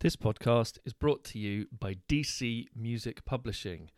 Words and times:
This 0.00 0.16
podcast 0.16 0.78
is 0.86 0.94
brought 0.94 1.22
to 1.24 1.38
you 1.38 1.66
by 1.78 1.96
DC 2.08 2.68
Music 2.74 3.22
Publishing. 3.26 3.90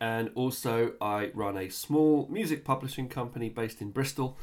and 0.00 0.30
also 0.34 0.94
I 1.00 1.30
run 1.34 1.56
a 1.56 1.68
small 1.68 2.26
music 2.30 2.64
publishing 2.64 3.08
company 3.08 3.50
based 3.50 3.82
in 3.82 3.90
Bristol 3.90 4.38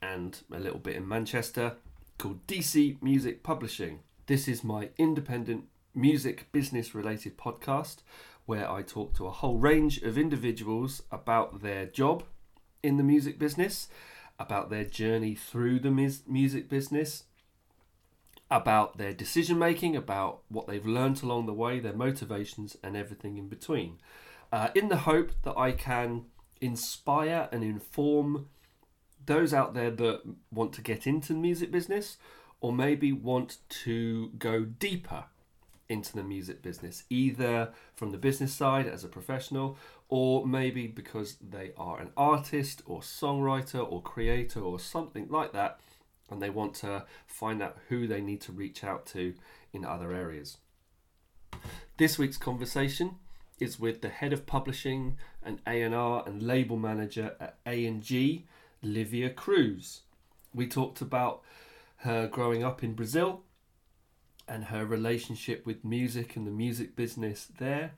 and 0.00 0.38
a 0.52 0.58
little 0.58 0.80
bit 0.80 0.96
in 0.96 1.06
Manchester 1.06 1.76
called 2.18 2.46
DC 2.46 3.00
Music 3.00 3.42
Publishing. 3.42 4.00
This 4.26 4.48
is 4.48 4.64
my 4.64 4.90
independent 4.98 5.64
music 5.94 6.50
business 6.52 6.94
related 6.94 7.38
podcast 7.38 7.98
where 8.44 8.68
I 8.68 8.82
talk 8.82 9.14
to 9.14 9.26
a 9.26 9.30
whole 9.30 9.58
range 9.58 10.02
of 10.02 10.18
individuals 10.18 11.02
about 11.12 11.62
their 11.62 11.86
job 11.86 12.24
in 12.82 12.96
the 12.96 13.04
music 13.04 13.38
business, 13.38 13.88
about 14.38 14.68
their 14.68 14.84
journey 14.84 15.36
through 15.36 15.78
the 15.78 15.90
mus- 15.92 16.24
music 16.26 16.68
business, 16.68 17.24
about 18.50 18.98
their 18.98 19.12
decision 19.12 19.58
making, 19.58 19.94
about 19.94 20.40
what 20.48 20.66
they've 20.66 20.84
learnt 20.84 21.22
along 21.22 21.46
the 21.46 21.52
way, 21.52 21.78
their 21.78 21.92
motivations, 21.92 22.76
and 22.82 22.96
everything 22.96 23.38
in 23.38 23.48
between. 23.48 23.98
Uh, 24.52 24.68
in 24.74 24.88
the 24.88 24.98
hope 24.98 25.32
that 25.44 25.56
I 25.56 25.72
can 25.72 26.26
inspire 26.60 27.48
and 27.50 27.64
inform 27.64 28.48
those 29.24 29.54
out 29.54 29.72
there 29.72 29.90
that 29.90 30.20
want 30.50 30.74
to 30.74 30.82
get 30.82 31.06
into 31.06 31.32
the 31.32 31.38
music 31.38 31.70
business 31.70 32.18
or 32.60 32.72
maybe 32.72 33.12
want 33.12 33.58
to 33.68 34.28
go 34.38 34.64
deeper 34.64 35.24
into 35.88 36.14
the 36.14 36.22
music 36.22 36.62
business, 36.62 37.04
either 37.10 37.72
from 37.94 38.10
the 38.10 38.18
business 38.18 38.52
side 38.52 38.86
as 38.86 39.04
a 39.04 39.08
professional, 39.08 39.76
or 40.08 40.46
maybe 40.46 40.86
because 40.86 41.36
they 41.36 41.72
are 41.76 41.98
an 41.98 42.10
artist 42.16 42.82
or 42.86 43.00
songwriter 43.00 43.90
or 43.90 44.02
creator 44.02 44.60
or 44.60 44.78
something 44.78 45.26
like 45.28 45.52
that, 45.52 45.80
and 46.30 46.40
they 46.40 46.50
want 46.50 46.74
to 46.74 47.04
find 47.26 47.62
out 47.62 47.78
who 47.88 48.06
they 48.06 48.20
need 48.20 48.40
to 48.40 48.52
reach 48.52 48.84
out 48.84 49.06
to 49.06 49.34
in 49.72 49.84
other 49.84 50.12
areas. 50.12 50.58
This 51.96 52.18
week's 52.18 52.38
conversation 52.38 53.16
is 53.62 53.78
with 53.78 54.00
the 54.00 54.08
head 54.08 54.32
of 54.32 54.46
publishing 54.46 55.16
and 55.42 55.60
A&R 55.66 56.24
and 56.26 56.42
label 56.42 56.76
manager 56.76 57.36
at 57.40 57.56
A&G, 57.64 58.44
Livia 58.82 59.30
Cruz. 59.30 60.02
We 60.54 60.66
talked 60.66 61.00
about 61.00 61.42
her 61.98 62.26
growing 62.26 62.64
up 62.64 62.82
in 62.82 62.94
Brazil 62.94 63.42
and 64.48 64.64
her 64.64 64.84
relationship 64.84 65.64
with 65.64 65.84
music 65.84 66.36
and 66.36 66.46
the 66.46 66.50
music 66.50 66.96
business 66.96 67.48
there. 67.58 67.92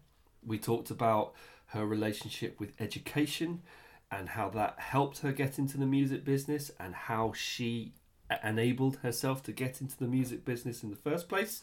We 0.47 0.59
talked 0.59 0.91
about 0.91 1.33
her 1.69 1.87
relationship 1.87 2.61
with 2.61 2.73
education 2.79 3.63
and 4.11 4.29
how 4.31 4.51
that 4.51 4.79
helped 4.79 5.19
her 5.21 5.33
get 5.33 5.59
into 5.59 5.79
the 5.79 5.87
music 5.87 6.25
business 6.25 6.71
and 6.79 6.95
how 6.95 7.33
she 7.33 7.95
enabled 8.43 8.97
herself 8.97 9.43
to 9.45 9.53
get 9.53 9.81
into 9.81 9.97
the 9.97 10.07
music 10.07 10.45
business 10.45 10.83
in 10.83 10.91
the 10.91 10.97
first 10.97 11.29
place. 11.29 11.63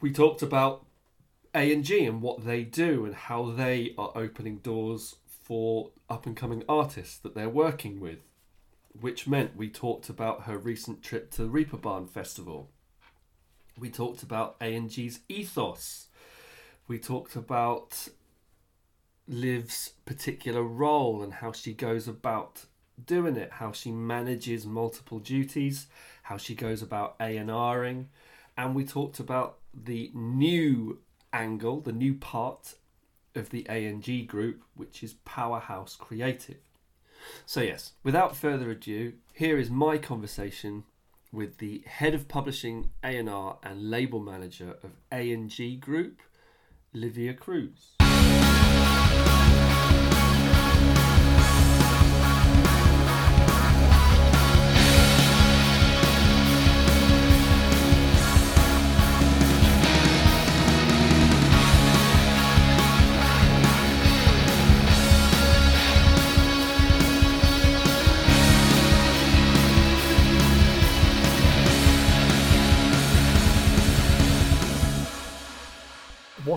We 0.00 0.12
talked 0.12 0.42
about 0.42 0.86
A&G 1.54 2.04
and 2.04 2.22
what 2.22 2.44
they 2.44 2.62
do 2.62 3.04
and 3.04 3.14
how 3.14 3.50
they 3.50 3.94
are 3.98 4.12
opening 4.14 4.58
doors 4.58 5.16
for 5.26 5.90
up 6.08 6.26
and 6.26 6.36
coming 6.36 6.64
artists 6.68 7.18
that 7.18 7.34
they're 7.34 7.48
working 7.48 8.00
with, 8.00 8.20
which 8.98 9.26
meant 9.26 9.56
we 9.56 9.68
talked 9.68 10.08
about 10.08 10.42
her 10.42 10.56
recent 10.56 11.02
trip 11.02 11.30
to 11.32 11.42
the 11.42 11.48
Reeperbahn 11.48 12.08
Festival 12.08 12.70
we 13.78 13.90
talked 13.90 14.22
about 14.22 14.56
A&G's 14.60 15.20
ethos. 15.28 16.08
We 16.88 16.98
talked 16.98 17.36
about 17.36 18.08
Liv's 19.26 19.94
particular 20.04 20.62
role 20.62 21.22
and 21.22 21.34
how 21.34 21.52
she 21.52 21.72
goes 21.72 22.06
about 22.06 22.66
doing 23.04 23.36
it, 23.36 23.52
how 23.52 23.72
she 23.72 23.90
manages 23.90 24.66
multiple 24.66 25.18
duties, 25.18 25.86
how 26.24 26.36
she 26.36 26.54
goes 26.54 26.82
about 26.82 27.16
A&Ring, 27.20 28.08
and 28.56 28.74
we 28.74 28.84
talked 28.84 29.18
about 29.18 29.58
the 29.72 30.10
new 30.14 30.98
angle, 31.32 31.80
the 31.80 31.92
new 31.92 32.14
part 32.14 32.74
of 33.34 33.50
the 33.50 33.66
A&G 33.68 34.24
group, 34.24 34.62
which 34.74 35.02
is 35.02 35.14
Powerhouse 35.24 35.96
Creative. 35.96 36.58
So 37.46 37.60
yes, 37.60 37.92
without 38.02 38.36
further 38.36 38.70
ado, 38.70 39.14
here 39.32 39.58
is 39.58 39.70
my 39.70 39.98
conversation 39.98 40.84
with 41.32 41.58
the 41.58 41.82
head 41.86 42.14
of 42.14 42.28
publishing 42.28 42.90
A&R 43.02 43.58
and 43.62 43.90
label 43.90 44.20
manager 44.20 44.76
of 44.82 44.90
A&G 45.10 45.76
Group, 45.76 46.20
Livia 46.92 47.32
Cruz. 47.32 47.96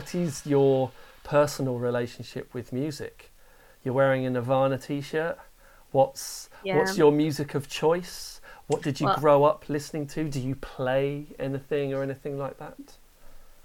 What 0.06 0.14
is 0.14 0.46
your 0.46 0.92
personal 1.24 1.80
relationship 1.80 2.54
with 2.54 2.72
music? 2.72 3.32
You're 3.84 3.96
wearing 3.96 4.24
a 4.28 4.30
Nirvana 4.30 4.78
t-shirt. 4.78 5.40
What's 5.92 6.48
Yeah. 6.64 6.78
what's 6.78 6.96
your 6.96 7.12
music 7.12 7.56
of 7.56 7.68
choice? 7.68 8.40
What 8.68 8.84
did 8.84 9.00
you 9.00 9.08
Well- 9.08 9.18
grow 9.18 9.44
up 9.46 9.68
listening 9.68 10.06
to? 10.14 10.30
Do 10.30 10.40
you 10.40 10.56
play 10.56 11.26
anything 11.40 11.92
or 11.92 12.04
anything 12.04 12.38
like 12.38 12.60
that? 12.60 12.78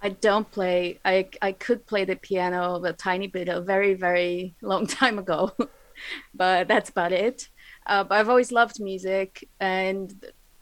I 0.03 0.09
don't 0.09 0.51
play. 0.51 0.99
I 1.05 1.29
I 1.43 1.53
could 1.53 1.85
play 1.87 2.07
the 2.07 2.17
piano 2.17 2.83
a 2.85 2.95
tiny 2.95 3.27
bit 3.27 3.49
a 3.51 3.61
very 3.61 3.93
very 3.93 4.55
long 4.63 4.87
time 5.01 5.19
ago, 5.19 5.53
but 6.35 6.69
that's 6.69 6.89
about 6.89 7.13
it. 7.13 7.51
Uh, 7.85 8.03
but 8.05 8.15
I've 8.19 8.31
always 8.31 8.51
loved 8.51 8.81
music 8.81 9.47
and 9.61 10.15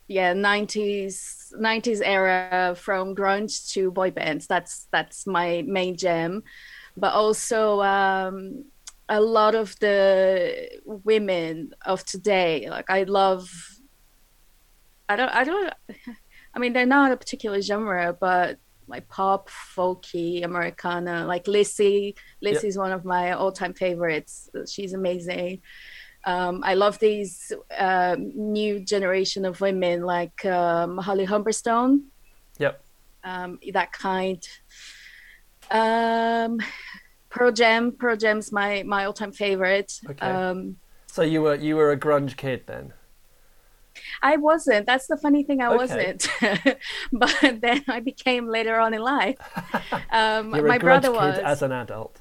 yeah, 0.09 0.33
nineties 0.33 1.53
nineties 1.57 2.01
era 2.01 2.75
from 2.77 3.15
grunge 3.15 3.71
to 3.73 3.91
boy 3.91 4.11
bands. 4.11 4.47
That's 4.47 4.89
that's 4.91 5.27
my 5.27 5.63
main 5.67 5.97
jam. 5.97 6.43
But 6.97 7.13
also 7.13 7.81
um, 7.83 8.65
a 9.09 9.21
lot 9.21 9.55
of 9.55 9.79
the 9.79 10.81
women 10.85 11.75
of 11.85 12.05
today. 12.05 12.69
Like 12.69 12.91
I 12.91 13.05
love. 13.05 13.49
I 15.09 15.17
don't. 15.17 15.31
I 15.31 15.45
don't. 15.45 15.75
I 16.55 16.59
mean, 16.59 16.73
they're 16.73 16.87
not 16.87 17.13
a 17.13 17.17
particular 17.17 17.61
genre, 17.61 18.17
but 18.19 18.59
like 18.89 19.07
pop, 19.09 19.51
folky, 19.77 20.43
Americana, 20.45 21.27
like 21.27 21.47
Lissie. 21.47 22.17
Lissie's 22.41 22.79
one 22.79 22.91
of 22.93 23.05
my 23.05 23.33
all-time 23.33 23.75
favorites. 23.75 24.49
She's 24.67 24.95
amazing. 24.95 25.61
Um, 26.25 26.63
I 26.65 26.75
love 26.75 26.99
these 26.99 27.53
uh, 27.77 28.17
new 28.19 28.81
generation 28.81 29.45
of 29.45 29.61
women 29.61 30.03
like 30.03 30.45
um, 30.45 30.99
Holly 30.99 31.27
Humberstone, 31.27 32.03
Yep. 32.59 32.83
um, 33.25 33.59
that 33.73 33.93
kind. 33.93 34.47
Um, 35.71 36.61
Pearl 37.31 37.53
Jam, 37.53 37.93
Pearl 37.93 38.17
Jam's 38.17 38.51
my 38.53 38.83
my 38.85 39.05
all-time 39.05 39.33
favorite. 39.33 40.01
Okay. 40.09 40.27
Um, 40.27 40.77
So 41.07 41.23
you 41.23 41.43
were 41.43 41.55
you 41.55 41.77
were 41.77 41.93
a 41.93 41.97
grunge 41.97 42.37
kid 42.37 42.63
then. 42.67 42.93
I 44.23 44.37
wasn't. 44.37 44.87
That's 44.87 45.07
the 45.07 45.17
funny 45.17 45.43
thing. 45.43 45.61
I 45.61 45.67
Okay. 45.69 45.77
wasn't. 45.77 46.29
but 47.13 47.61
then 47.61 47.85
I 47.89 48.01
became 48.01 48.49
later 48.49 48.79
on 48.81 48.93
in 48.95 49.01
life. 49.03 49.37
Um, 50.11 50.51
my 50.51 50.79
brother 50.79 51.13
was. 51.13 51.39
as 51.39 51.61
an 51.63 51.71
adult. 51.73 52.21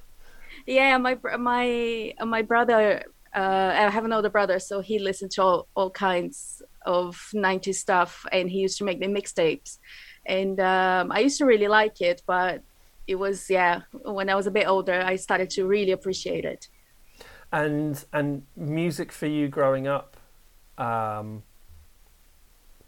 Yeah, 0.66 0.98
my 0.98 1.18
my 1.40 2.14
my 2.26 2.42
brother. 2.42 3.04
Uh, 3.38 3.72
I 3.76 3.92
have 3.92 4.04
an 4.04 4.14
older 4.14 4.32
brother, 4.32 4.58
so 4.58 4.82
he 4.82 4.98
listened 4.98 5.30
to 5.34 5.44
all, 5.44 5.68
all 5.76 5.92
kinds 5.92 6.64
of 6.88 7.16
'90s 7.36 7.76
stuff, 7.76 8.26
and 8.32 8.50
he 8.50 8.58
used 8.62 8.80
to 8.80 8.84
make 8.84 9.00
the 9.00 9.06
mixtapes. 9.06 9.78
And 10.26 10.60
um, 10.60 11.12
I 11.12 11.20
used 11.20 11.38
to 11.38 11.46
really 11.46 11.68
like 11.68 12.02
it, 12.02 12.24
but 12.26 12.64
it 13.06 13.14
was 13.14 13.48
yeah. 13.48 13.82
When 13.92 14.28
I 14.28 14.34
was 14.34 14.48
a 14.48 14.52
bit 14.52 14.68
older, 14.68 15.04
I 15.06 15.18
started 15.18 15.52
to 15.52 15.68
really 15.68 15.92
appreciate 15.92 16.46
it. 16.46 16.68
And 17.52 18.04
and 18.12 18.42
music 18.56 19.12
for 19.12 19.28
you 19.28 19.50
growing 19.50 19.88
up. 19.88 20.18
Um, 20.80 21.44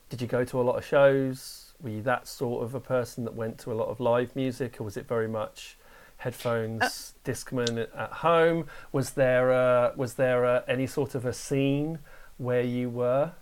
did 0.09 0.19
you 0.19 0.27
go 0.27 0.43
to 0.45 0.59
a 0.59 0.63
lot 0.63 0.77
of 0.77 0.83
shows? 0.83 1.75
Were 1.79 1.91
you 1.91 2.01
that 2.01 2.27
sort 2.27 2.63
of 2.63 2.73
a 2.73 2.79
person 2.79 3.23
that 3.25 3.35
went 3.35 3.59
to 3.59 3.71
a 3.71 3.75
lot 3.75 3.89
of 3.89 3.99
live 3.99 4.35
music, 4.35 4.81
or 4.81 4.83
was 4.83 4.97
it 4.97 5.07
very 5.07 5.27
much 5.27 5.77
headphones, 6.19 6.81
Uh, 6.81 6.89
Discman 7.25 7.87
at 7.95 8.11
home. 8.11 8.67
Was 8.91 9.11
there 9.11 9.51
uh, 9.53 9.93
was 9.95 10.15
there 10.15 10.45
uh, 10.45 10.63
any 10.67 10.87
sort 10.87 11.15
of 11.15 11.25
a 11.25 11.33
scene 11.33 11.99
where 12.37 12.63
you 12.63 12.89
were? 12.89 13.33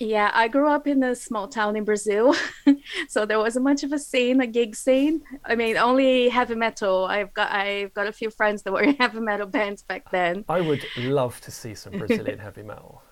Yeah, 0.00 0.30
I 0.34 0.48
grew 0.48 0.68
up 0.68 0.86
in 0.88 1.02
a 1.04 1.14
small 1.14 1.46
town 1.46 1.76
in 1.76 1.84
Brazil, 1.84 2.34
so 3.08 3.24
there 3.26 3.38
wasn't 3.38 3.64
much 3.64 3.84
of 3.84 3.92
a 3.92 3.98
scene, 3.98 4.40
a 4.40 4.46
gig 4.46 4.74
scene. 4.74 5.22
I 5.44 5.54
mean, 5.54 5.76
only 5.76 6.28
heavy 6.30 6.56
metal. 6.56 7.04
I've 7.04 7.32
got 7.32 7.52
I've 7.52 7.94
got 7.94 8.08
a 8.08 8.12
few 8.12 8.30
friends 8.30 8.64
that 8.64 8.72
were 8.72 8.82
in 8.90 8.96
heavy 8.96 9.20
metal 9.20 9.46
bands 9.46 9.82
back 9.82 10.10
then. 10.10 10.46
I 10.48 10.62
would 10.62 10.90
love 10.96 11.40
to 11.42 11.50
see 11.50 11.74
some 11.74 11.96
Brazilian 11.96 12.38
heavy 12.38 12.62
metal. 12.62 13.02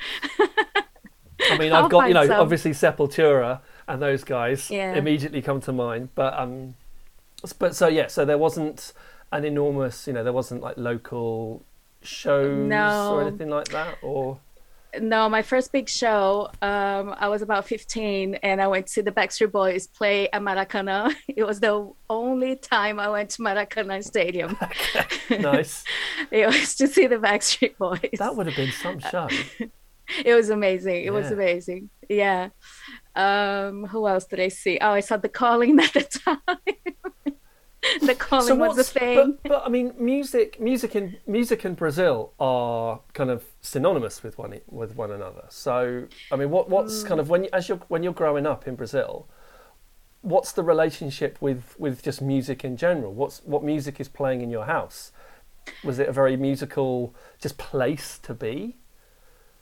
I 1.48 1.54
mean, 1.54 1.72
I'll 1.72 1.84
I've 1.84 1.88
got 1.88 2.06
you 2.08 2.14
know 2.14 2.26
some. 2.26 2.40
obviously 2.40 2.70
Sepultura 2.72 3.60
and 3.88 4.00
those 4.00 4.24
guys 4.24 4.70
Yeah. 4.70 4.94
immediately 4.94 5.42
come 5.42 5.60
to 5.62 5.72
mind, 5.72 6.10
but 6.14 6.34
um, 6.38 6.74
but 7.58 7.74
so 7.74 7.88
yeah, 7.88 8.06
so 8.08 8.24
there 8.24 8.38
wasn't 8.38 8.92
an 9.32 9.44
enormous 9.44 10.06
you 10.06 10.12
know 10.12 10.22
there 10.22 10.32
wasn't 10.32 10.60
like 10.62 10.76
local 10.76 11.64
shows 12.02 12.68
No. 12.68 13.14
or 13.14 13.22
anything 13.22 13.48
like 13.48 13.68
that 13.68 13.96
or 14.02 14.38
No, 15.00 15.28
my 15.30 15.40
first 15.40 15.72
big 15.72 15.88
show, 15.88 16.50
um, 16.60 17.14
I 17.18 17.28
was 17.28 17.40
about 17.40 17.66
15 17.66 18.34
and 18.42 18.60
I 18.60 18.66
went 18.66 18.88
to 18.88 19.02
the 19.02 19.10
Backstreet 19.10 19.50
Boys 19.50 19.86
play 19.86 20.28
at 20.30 20.42
Maracanã. 20.42 21.14
It 21.28 21.44
was 21.44 21.60
the 21.60 21.90
only 22.10 22.56
time 22.56 23.00
I 23.00 23.08
went 23.08 23.30
to 23.30 23.42
Maracanã 23.42 24.04
Stadium. 24.04 24.58
nice. 25.30 25.82
it 26.30 26.46
was 26.46 26.74
to 26.74 26.86
see 26.88 27.06
the 27.06 27.16
Backstreet 27.16 27.78
Boys. 27.78 28.18
That 28.18 28.36
would 28.36 28.46
have 28.46 28.56
been 28.56 28.72
some 28.72 28.98
show. 29.00 29.28
It 30.26 30.34
was 30.34 30.50
amazing. 30.50 31.04
It 31.04 31.12
was 31.12 31.30
amazing. 31.30 31.88
Yeah. 32.06 32.50
Um, 33.14 33.86
who 33.86 34.06
else 34.06 34.26
did 34.26 34.40
I 34.40 34.48
see? 34.48 34.76
Oh, 34.78 34.90
I 34.90 35.00
saw 35.00 35.16
The 35.16 35.28
Calling 35.30 35.80
at 35.80 35.92
the 35.94 36.02
time. 36.02 36.58
the 38.00 38.14
Calling 38.14 38.58
was 38.58 38.74
a 38.74 38.76
what's- 38.80 38.92
thing. 38.92 39.38
But, 39.42 39.48
but 39.48 39.62
I 39.66 39.68
mean, 39.68 39.92
music, 39.98 40.60
music 40.60 40.94
in 40.94 41.16
music 41.26 41.64
in 41.64 41.74
Brazil 41.74 42.32
are 42.38 43.00
kind 43.12 43.30
of 43.30 43.44
synonymous 43.60 44.22
with 44.22 44.38
one 44.38 44.60
with 44.68 44.94
one 44.96 45.10
another. 45.10 45.44
So 45.48 46.06
I 46.30 46.36
mean, 46.36 46.50
what 46.50 46.68
what's 46.70 47.02
Mm. 47.02 47.06
kind 47.08 47.20
of 47.20 47.28
when 47.28 47.44
you, 47.44 47.50
as 47.52 47.68
you're 47.68 47.80
when 47.88 48.02
you're 48.02 48.12
growing 48.12 48.46
up 48.46 48.66
in 48.68 48.76
Brazil, 48.76 49.26
what's 50.20 50.52
the 50.52 50.62
relationship 50.62 51.38
with 51.40 51.74
with 51.78 52.02
just 52.02 52.22
music 52.22 52.64
in 52.64 52.76
general? 52.76 53.12
What's 53.12 53.42
what 53.44 53.62
music 53.64 54.00
is 54.00 54.08
playing 54.08 54.40
in 54.42 54.50
your 54.50 54.66
house? 54.66 55.10
Was 55.84 55.98
it 55.98 56.08
a 56.08 56.12
very 56.12 56.36
musical 56.36 57.14
just 57.40 57.56
place 57.58 58.18
to 58.22 58.34
be? 58.34 58.76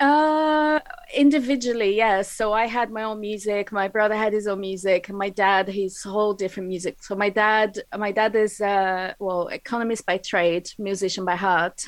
Uh, 0.01 0.81
individually, 1.15 1.95
yes. 1.95 2.31
So 2.33 2.55
I 2.55 2.67
had 2.67 2.91
my 2.91 3.03
own 3.03 3.21
music. 3.21 3.71
My 3.71 3.87
brother 3.87 4.17
had 4.17 4.33
his 4.33 4.47
own 4.47 4.61
music, 4.61 5.11
and 5.11 5.19
my 5.19 5.29
dad 5.29 5.69
his 5.69 6.03
whole 6.03 6.33
different 6.33 6.69
music. 6.69 7.03
So 7.03 7.15
my 7.15 7.29
dad, 7.29 7.79
my 7.97 8.11
dad 8.11 8.35
is 8.35 8.61
uh, 8.63 9.13
well, 9.19 9.49
economist 9.49 10.07
by 10.07 10.17
trade, 10.17 10.71
musician 10.79 11.27
by 11.27 11.37
heart. 11.37 11.85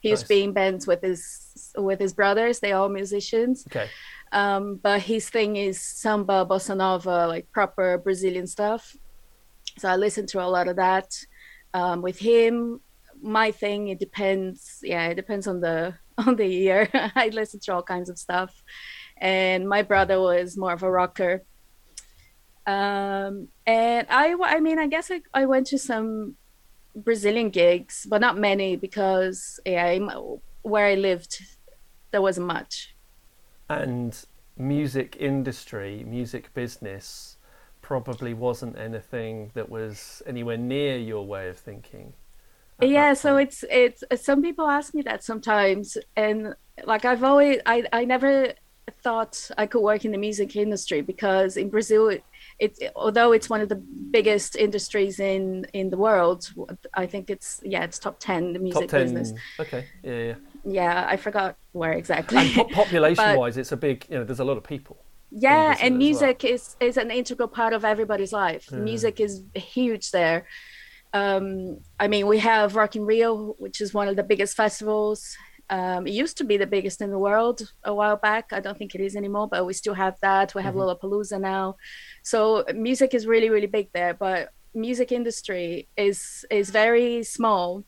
he 0.00 0.10
used 0.10 0.26
to 0.28 0.32
Nice. 0.34 0.38
be 0.38 0.44
in 0.44 0.52
bands 0.52 0.86
with 0.86 1.02
his 1.02 1.72
with 1.76 1.98
his 1.98 2.12
brothers. 2.14 2.60
They 2.60 2.70
all 2.72 2.88
musicians. 2.88 3.64
Okay, 3.66 3.88
Um, 4.30 4.76
but 4.80 5.00
his 5.02 5.28
thing 5.28 5.56
is 5.56 5.80
samba, 5.80 6.46
bossa 6.48 6.76
nova, 6.76 7.26
like 7.26 7.50
proper 7.50 7.98
Brazilian 7.98 8.46
stuff. 8.46 8.94
So 9.78 9.88
I 9.88 9.96
listen 9.96 10.26
to 10.28 10.40
a 10.40 10.46
lot 10.46 10.68
of 10.68 10.76
that. 10.76 11.08
Um, 11.74 12.00
with 12.00 12.18
him, 12.20 12.80
my 13.20 13.50
thing 13.50 13.88
it 13.88 13.98
depends. 13.98 14.78
Yeah, 14.84 15.08
it 15.08 15.16
depends 15.16 15.48
on 15.48 15.60
the 15.60 15.94
on 16.26 16.36
the 16.36 16.46
year. 16.46 16.88
I 17.14 17.28
listened 17.28 17.62
to 17.62 17.74
all 17.74 17.82
kinds 17.82 18.08
of 18.08 18.18
stuff, 18.18 18.62
and 19.18 19.68
my 19.68 19.82
brother 19.82 20.20
was 20.20 20.56
more 20.56 20.72
of 20.72 20.82
a 20.82 20.90
rocker. 20.90 21.42
Um, 22.66 23.48
and 23.66 24.06
I, 24.10 24.34
I 24.40 24.60
mean, 24.60 24.78
I 24.78 24.88
guess 24.88 25.10
I, 25.10 25.22
I 25.32 25.46
went 25.46 25.68
to 25.68 25.78
some 25.78 26.36
Brazilian 26.96 27.50
gigs, 27.50 28.06
but 28.08 28.20
not 28.20 28.36
many 28.38 28.76
because 28.76 29.60
yeah, 29.64 29.98
where 30.62 30.86
I 30.86 30.94
lived, 30.94 31.42
there 32.10 32.22
wasn't 32.22 32.48
much. 32.48 32.94
and 33.68 34.24
music 34.56 35.16
industry, 35.20 36.02
music 36.06 36.52
business, 36.54 37.36
probably 37.82 38.34
wasn't 38.34 38.76
anything 38.78 39.50
that 39.54 39.68
was 39.68 40.22
anywhere 40.26 40.56
near 40.56 40.96
your 40.96 41.24
way 41.24 41.48
of 41.48 41.58
thinking. 41.58 42.14
Yeah 42.82 43.14
so 43.14 43.36
it's 43.36 43.64
it's 43.70 44.02
some 44.16 44.42
people 44.42 44.66
ask 44.66 44.94
me 44.94 45.02
that 45.02 45.24
sometimes 45.24 45.96
and 46.16 46.54
like 46.84 47.04
i've 47.04 47.24
always 47.24 47.58
i 47.66 47.84
i 47.92 48.04
never 48.04 48.52
thought 49.02 49.50
i 49.56 49.66
could 49.66 49.80
work 49.80 50.04
in 50.04 50.12
the 50.12 50.18
music 50.18 50.54
industry 50.56 51.00
because 51.00 51.56
in 51.56 51.68
brazil 51.70 52.08
it, 52.08 52.22
it 52.58 52.92
although 52.94 53.32
it's 53.32 53.48
one 53.48 53.60
of 53.60 53.68
the 53.68 53.76
biggest 54.10 54.56
industries 54.56 55.18
in 55.20 55.66
in 55.72 55.90
the 55.90 55.96
world 55.96 56.52
i 56.94 57.06
think 57.06 57.30
it's 57.30 57.60
yeah 57.64 57.82
it's 57.82 57.98
top 57.98 58.16
10 58.20 58.52
the 58.52 58.58
music 58.58 58.82
top 58.82 58.90
10 58.90 59.02
business 59.14 59.32
okay 59.58 59.86
yeah, 60.02 60.18
yeah. 60.18 60.34
yeah 60.64 61.06
i 61.08 61.16
forgot 61.16 61.56
where 61.72 61.92
exactly 61.92 62.38
and 62.38 62.54
po- 62.54 62.64
population 62.64 63.24
But- 63.24 63.38
wise 63.38 63.56
it's 63.56 63.72
a 63.72 63.76
big 63.76 64.06
you 64.10 64.18
know 64.18 64.24
there's 64.24 64.40
a 64.40 64.44
lot 64.44 64.56
of 64.58 64.64
people 64.64 64.98
yeah 65.30 65.70
and 65.70 65.80
as 65.80 65.90
well. 65.90 65.98
music 65.98 66.44
is 66.44 66.76
is 66.78 66.96
an 66.96 67.10
integral 67.10 67.48
part 67.48 67.72
of 67.72 67.84
everybody's 67.84 68.32
life 68.32 68.68
Yeah. 68.70 68.78
music 68.78 69.18
is 69.20 69.42
huge 69.54 70.10
there 70.12 70.46
um 71.12 71.78
i 72.00 72.06
mean 72.08 72.26
we 72.26 72.38
have 72.38 72.76
rock 72.76 72.96
in 72.96 73.04
rio 73.04 73.54
which 73.58 73.80
is 73.80 73.94
one 73.94 74.08
of 74.08 74.16
the 74.16 74.22
biggest 74.22 74.54
festivals. 74.56 75.36
Um 75.70 76.06
it 76.06 76.12
used 76.12 76.36
to 76.38 76.44
be 76.44 76.56
the 76.58 76.66
biggest 76.76 77.00
in 77.00 77.10
the 77.10 77.18
world 77.18 77.58
a 77.84 77.92
while 77.92 78.16
back. 78.16 78.44
I 78.52 78.60
don't 78.60 78.78
think 78.78 78.94
it 78.94 79.00
is 79.00 79.16
anymore 79.16 79.48
but 79.48 79.66
we 79.66 79.72
still 79.72 79.94
have 79.94 80.16
that. 80.22 80.54
We 80.54 80.62
have 80.62 80.74
Mhm. 80.74 80.80
lollapalooza 80.80 81.40
now. 81.40 81.76
So 82.22 82.64
music 82.74 83.14
is 83.14 83.26
really 83.26 83.50
really 83.50 83.66
big 83.78 83.88
there 83.92 84.14
but 84.14 84.50
music 84.74 85.10
industry 85.10 85.88
is 85.96 86.44
is 86.50 86.70
very 86.70 87.22
small 87.24 87.84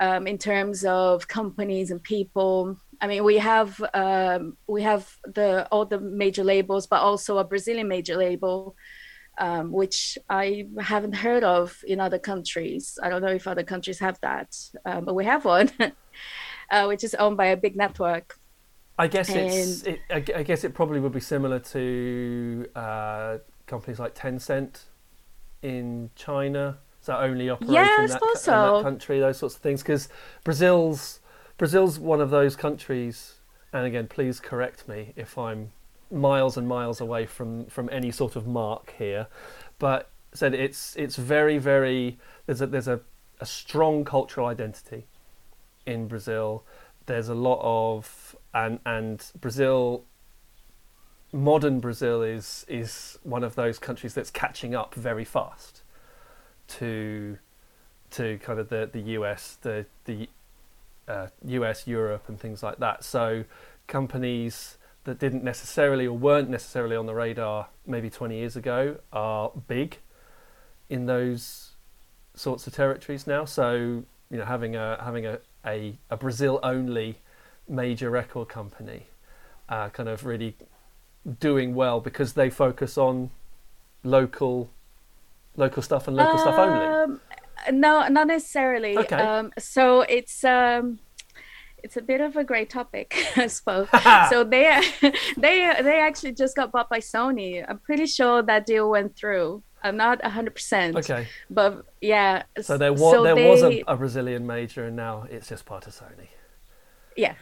um, 0.00 0.26
in 0.26 0.38
terms 0.38 0.84
of 0.84 1.28
companies 1.28 1.90
and 1.90 2.02
people. 2.02 2.76
I 3.00 3.06
mean, 3.06 3.22
we 3.24 3.38
have 3.38 3.70
um, 3.94 4.56
we 4.66 4.82
have 4.82 5.08
the 5.38 5.66
all 5.70 5.86
the 5.86 6.00
major 6.00 6.44
labels, 6.44 6.86
but 6.86 7.00
also 7.00 7.38
a 7.38 7.44
Brazilian 7.44 7.88
major 7.88 8.16
label, 8.16 8.74
um, 9.38 9.72
which 9.72 10.18
I 10.30 10.66
haven't 10.80 11.14
heard 11.14 11.44
of 11.44 11.76
in 11.86 12.00
other 12.00 12.18
countries. 12.18 12.98
I 13.02 13.08
don't 13.08 13.22
know 13.22 13.28
if 13.28 13.46
other 13.46 13.64
countries 13.64 13.98
have 14.00 14.18
that, 14.20 14.56
um, 14.86 15.04
but 15.04 15.14
we 15.14 15.24
have 15.24 15.44
one, 15.44 15.70
uh, 16.70 16.86
which 16.86 17.04
is 17.04 17.14
owned 17.16 17.36
by 17.36 17.46
a 17.46 17.56
big 17.56 17.76
network. 17.76 18.38
i 18.98 19.06
guess 19.08 19.34
it's 19.34 19.82
it, 19.82 20.00
I 20.10 20.24
I 20.36 20.42
guess 20.42 20.64
it 20.64 20.74
probably 20.74 21.00
would 21.00 21.12
be 21.12 21.20
similar 21.20 21.58
to 21.74 22.66
uh, 22.76 23.38
companies 23.66 23.98
like 23.98 24.14
tencent 24.14 24.84
in 25.62 26.10
china 26.14 26.78
so 27.00 27.16
only 27.16 27.48
operate 27.50 27.70
Yeah, 27.70 28.00
in, 28.00 28.06
that, 28.06 28.20
suppose 28.20 28.46
in 28.46 28.60
that 28.60 28.76
so. 28.76 28.82
country 28.82 29.18
those 29.20 29.38
sorts 29.38 29.56
of 29.56 29.62
things 29.62 29.82
because 29.82 30.08
brazil's 30.44 31.20
brazil's 31.58 31.98
one 31.98 32.20
of 32.20 32.30
those 32.30 32.56
countries 32.56 33.34
and 33.72 33.86
again 33.86 34.06
please 34.06 34.40
correct 34.40 34.86
me 34.88 35.12
if 35.16 35.36
i'm 35.38 35.72
miles 36.14 36.56
and 36.56 36.68
miles 36.68 37.00
away 37.00 37.26
from 37.26 37.66
from 37.66 37.88
any 37.90 38.10
sort 38.10 38.36
of 38.36 38.46
mark 38.46 38.94
here 38.98 39.26
but 39.78 40.10
said 40.32 40.54
it's 40.54 40.94
it's 40.96 41.16
very 41.16 41.58
very 41.58 42.18
there's 42.46 42.60
a 42.60 42.66
there's 42.66 42.88
a, 42.88 43.00
a 43.40 43.46
strong 43.46 44.04
cultural 44.04 44.46
identity 44.46 45.06
in 45.86 46.08
Brazil. 46.08 46.64
There's 47.06 47.28
a 47.28 47.34
lot 47.34 47.60
of 47.62 48.36
and 48.52 48.80
and 48.84 49.24
Brazil 49.40 50.04
modern 51.32 51.80
Brazil 51.80 52.22
is 52.22 52.64
is 52.68 53.18
one 53.22 53.44
of 53.44 53.54
those 53.54 53.78
countries 53.78 54.14
that's 54.14 54.30
catching 54.30 54.74
up 54.74 54.94
very 54.94 55.24
fast 55.24 55.82
to 56.66 57.38
to 58.10 58.38
kind 58.38 58.58
of 58.58 58.68
the 58.68 58.88
the 58.90 59.00
US 59.00 59.58
the 59.62 59.86
the 60.04 60.28
uh, 61.06 61.26
US 61.46 61.86
Europe 61.86 62.28
and 62.28 62.40
things 62.40 62.62
like 62.62 62.78
that. 62.78 63.04
So 63.04 63.44
companies 63.86 64.78
that 65.04 65.18
didn't 65.18 65.44
necessarily 65.44 66.06
or 66.06 66.16
weren't 66.16 66.48
necessarily 66.48 66.96
on 66.96 67.06
the 67.06 67.14
radar 67.14 67.68
maybe 67.86 68.10
20 68.10 68.36
years 68.36 68.56
ago 68.56 68.96
are 69.12 69.52
big 69.68 69.98
in 70.88 71.06
those 71.06 71.72
sorts 72.34 72.66
of 72.66 72.74
territories 72.74 73.26
now. 73.26 73.44
So 73.44 74.04
you 74.30 74.38
know 74.38 74.44
having 74.44 74.76
a 74.76 74.98
having 75.02 75.26
a 75.26 75.38
a, 75.66 75.98
a 76.10 76.16
Brazil 76.16 76.60
only 76.62 77.18
major 77.68 78.10
record 78.10 78.48
company 78.48 79.06
uh, 79.68 79.88
kind 79.88 80.08
of 80.08 80.26
really 80.26 80.56
doing 81.40 81.74
well 81.74 82.00
because 82.00 82.34
they 82.34 82.50
focus 82.50 82.98
on 82.98 83.30
local 84.02 84.70
local 85.56 85.82
stuff 85.82 86.08
and 86.08 86.16
local 86.16 86.38
stuff 86.38 86.58
only. 86.58 86.86
Um, 86.86 87.20
No, 87.72 88.06
not 88.08 88.26
necessarily. 88.26 88.98
Okay. 88.98 89.16
Um, 89.16 89.52
so 89.58 90.02
it's 90.02 90.44
um, 90.44 90.98
it's 91.84 91.96
a 91.96 92.02
bit 92.12 92.20
of 92.28 92.32
a 92.36 92.44
great 92.52 92.70
topic, 92.78 93.08
I 93.36 93.46
suppose. 93.48 93.88
so 94.30 94.36
they 94.54 94.64
they 95.44 95.56
they 95.88 95.98
actually 96.08 96.32
just 96.42 96.54
got 96.56 96.72
bought 96.74 96.88
by 96.94 97.00
Sony. 97.00 97.50
I'm 97.68 97.78
pretty 97.88 98.06
sure 98.18 98.36
that 98.50 98.66
deal 98.66 98.86
went 98.96 99.10
through. 99.20 99.62
I'm 99.86 99.98
not 99.98 100.18
100%. 100.22 100.96
Okay, 101.00 101.26
But 101.58 101.84
yeah. 102.00 102.44
so 102.68 102.78
there 102.78 102.92
was 102.94 103.12
so 103.14 103.22
there 103.22 103.36
was 103.50 103.60
they- 103.60 103.82
a, 103.82 103.92
a 103.94 103.96
Brazilian 104.02 104.42
major, 104.46 104.82
and 104.88 104.96
now 104.96 105.14
it's 105.34 105.48
just 105.52 105.64
part 105.72 105.86
of 105.88 105.92
Sony. 106.00 106.28
yeah 107.24 107.34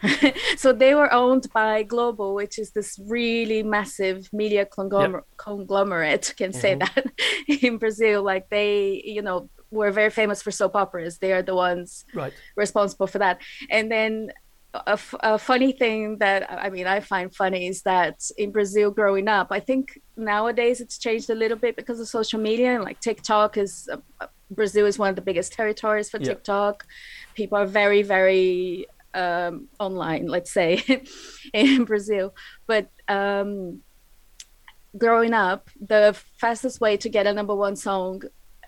so 0.62 0.68
they 0.82 0.92
were 1.00 1.10
owned 1.20 1.46
by 1.60 1.82
Globo 1.92 2.26
which 2.40 2.56
is 2.62 2.68
this 2.78 2.90
really 3.16 3.60
massive 3.76 4.18
media 4.42 4.64
conglomer- 4.66 5.24
conglomerate 5.46 6.26
can 6.40 6.52
say 6.62 6.72
Mhm. 6.74 6.80
that 6.82 7.04
in 7.66 7.74
brazil 7.78 8.18
like 8.32 8.44
they 8.56 8.72
you 9.16 9.22
know 9.26 9.38
were 9.72 9.90
very 9.90 10.10
famous 10.10 10.42
for 10.42 10.50
soap 10.52 10.76
operas. 10.76 11.18
They 11.18 11.32
are 11.32 11.42
the 11.42 11.54
ones 11.56 12.04
Right. 12.14 12.32
responsible 12.56 13.06
for 13.08 13.18
that. 13.18 13.40
And 13.70 13.90
then 13.90 14.30
a, 14.74 14.92
f- 14.92 15.14
a 15.20 15.38
funny 15.38 15.72
thing 15.72 16.18
that 16.18 16.50
I 16.50 16.70
mean 16.70 16.86
I 16.86 17.00
find 17.00 17.34
funny 17.34 17.66
is 17.66 17.82
that 17.82 18.16
in 18.38 18.52
Brazil 18.52 18.90
growing 18.90 19.28
up, 19.28 19.48
I 19.50 19.60
think 19.60 19.98
nowadays 20.16 20.80
it's 20.80 20.98
changed 20.98 21.28
a 21.30 21.34
little 21.34 21.58
bit 21.58 21.74
because 21.76 21.98
of 22.00 22.08
social 22.08 22.40
media 22.40 22.74
and 22.74 22.84
like 22.84 23.00
TikTok 23.00 23.56
is 23.56 23.88
uh, 23.92 24.26
Brazil 24.50 24.86
is 24.86 24.98
one 24.98 25.10
of 25.10 25.16
the 25.16 25.22
biggest 25.30 25.52
territories 25.52 26.08
for 26.10 26.18
Yeah. 26.18 26.28
TikTok. 26.28 26.84
People 27.34 27.58
are 27.58 27.66
very 27.66 28.02
very 28.02 28.86
um, 29.14 29.68
online, 29.78 30.26
let's 30.26 30.50
say, 30.52 30.82
in 31.52 31.84
Brazil. 31.84 32.34
But 32.66 32.88
um, 33.08 33.82
growing 34.96 35.34
up, 35.34 35.68
the 35.80 36.18
fastest 36.40 36.80
way 36.80 36.96
to 36.98 37.08
get 37.10 37.26
a 37.26 37.32
number 37.34 37.54
one 37.54 37.76
song 37.76 38.22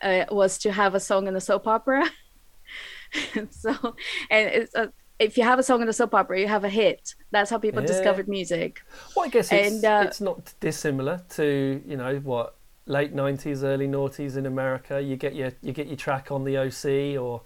uh, 0.05 0.25
was 0.31 0.59
to 0.59 0.71
have 0.73 0.95
a 0.95 1.01
song 1.01 1.27
in 1.27 1.35
a 1.37 1.41
soap 1.41 1.67
opera. 1.67 2.05
so, 3.51 3.95
and 4.31 4.49
it's 4.51 4.75
a, 4.75 4.93
if 5.19 5.37
you 5.39 5.45
have 5.45 5.59
a 5.59 5.63
song 5.63 5.83
in 5.83 5.89
a 5.89 5.93
soap 5.93 6.15
opera, 6.15 6.41
you 6.41 6.49
have 6.49 6.65
a 6.65 6.69
hit. 6.69 7.15
That's 7.31 7.51
how 7.51 7.59
people 7.59 7.81
Yeah. 7.83 7.87
discovered 7.89 8.29
music. 8.29 8.83
Well, 9.17 9.27
I 9.27 9.29
guess 9.29 9.51
it's, 9.53 9.75
And, 9.77 9.85
uh, 9.85 10.03
it's 10.07 10.21
not 10.21 10.53
dissimilar 10.61 11.23
to 11.31 11.83
you 11.87 11.97
know 11.97 12.17
what 12.17 12.57
late 12.87 13.13
nineties, 13.13 13.63
early 13.65 13.87
noughties 13.89 14.37
in 14.37 14.47
America. 14.47 15.01
You 15.01 15.17
get 15.17 15.35
your 15.35 15.53
you 15.63 15.73
get 15.73 15.87
your 15.87 15.97
track 15.97 16.31
on 16.33 16.45
the 16.45 16.59
OC 16.59 17.21
or 17.23 17.43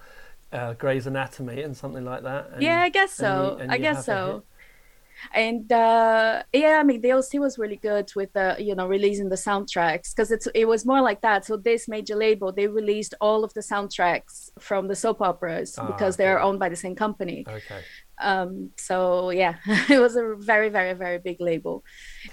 uh, 0.53 0.73
Grey's 0.75 1.07
Anatomy 1.07 1.63
and 1.63 1.77
something 1.77 2.05
like 2.05 2.23
that. 2.23 2.51
and- 2.55 2.63
yeah, 2.63 2.81
I 2.81 2.89
guess 2.89 3.13
so. 3.13 3.59
you- 3.61 3.67
I 3.69 3.77
guess 3.79 4.07
have 4.07 4.17
a 4.17 4.27
hit. 4.27 4.33
so. 4.37 4.43
And 5.35 5.71
uh, 5.73 6.43
yeah, 6.53 6.79
I 6.81 6.83
mean, 6.85 7.01
the 7.01 7.13
OC 7.13 7.35
was 7.35 7.59
really 7.59 7.77
good 7.77 8.11
with 8.15 8.31
you 8.59 8.75
know 8.75 8.87
releasing 8.87 9.29
the 9.29 9.37
soundtracks 9.37 10.15
because 10.15 10.31
it's 10.31 10.47
it 10.55 10.67
was 10.67 10.85
more 10.87 11.01
like 11.01 11.21
that. 11.23 11.45
So 11.45 11.57
this 11.57 11.89
major 11.89 12.17
label 12.17 12.53
they 12.53 12.67
released 12.67 13.15
all 13.21 13.45
of 13.45 13.53
the 13.55 13.61
soundtracks 13.61 14.51
from 14.59 14.89
the 14.89 14.95
soap 14.95 15.21
operas 15.21 15.77
Ah, 15.79 15.87
because 15.87 16.17
they 16.17 16.27
are 16.27 16.41
owned 16.41 16.59
by 16.59 16.69
the 16.69 16.77
same 16.85 16.95
company. 16.95 17.45
Okay. 17.49 17.81
um 18.21 18.71
so 18.77 18.99
yeah 19.31 19.55
it 19.95 20.01
was 20.05 20.15
a 20.17 20.25
very 20.53 20.69
very 20.79 20.93
very 21.05 21.19
big 21.29 21.39
label 21.41 21.75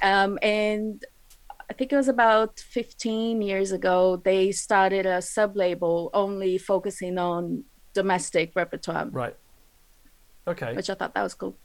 um 0.02 0.32
and 0.42 1.06
i 1.70 1.74
think 1.78 1.88
it 1.94 1.98
was 2.04 2.08
about 2.18 2.54
15 2.60 3.42
years 3.52 3.72
ago 3.72 4.20
they 4.30 4.52
started 4.52 5.06
a 5.06 5.22
sub 5.22 5.56
label 5.56 6.10
only 6.24 6.58
focusing 6.58 7.16
on 7.20 7.64
domestic 7.94 8.48
repertoire 8.56 9.06
Right. 9.22 9.36
Okay. 10.48 10.74
which 10.76 10.90
i 10.90 10.96
thought 10.96 11.14
that 11.14 11.24
was 11.30 11.36
cool 11.36 11.56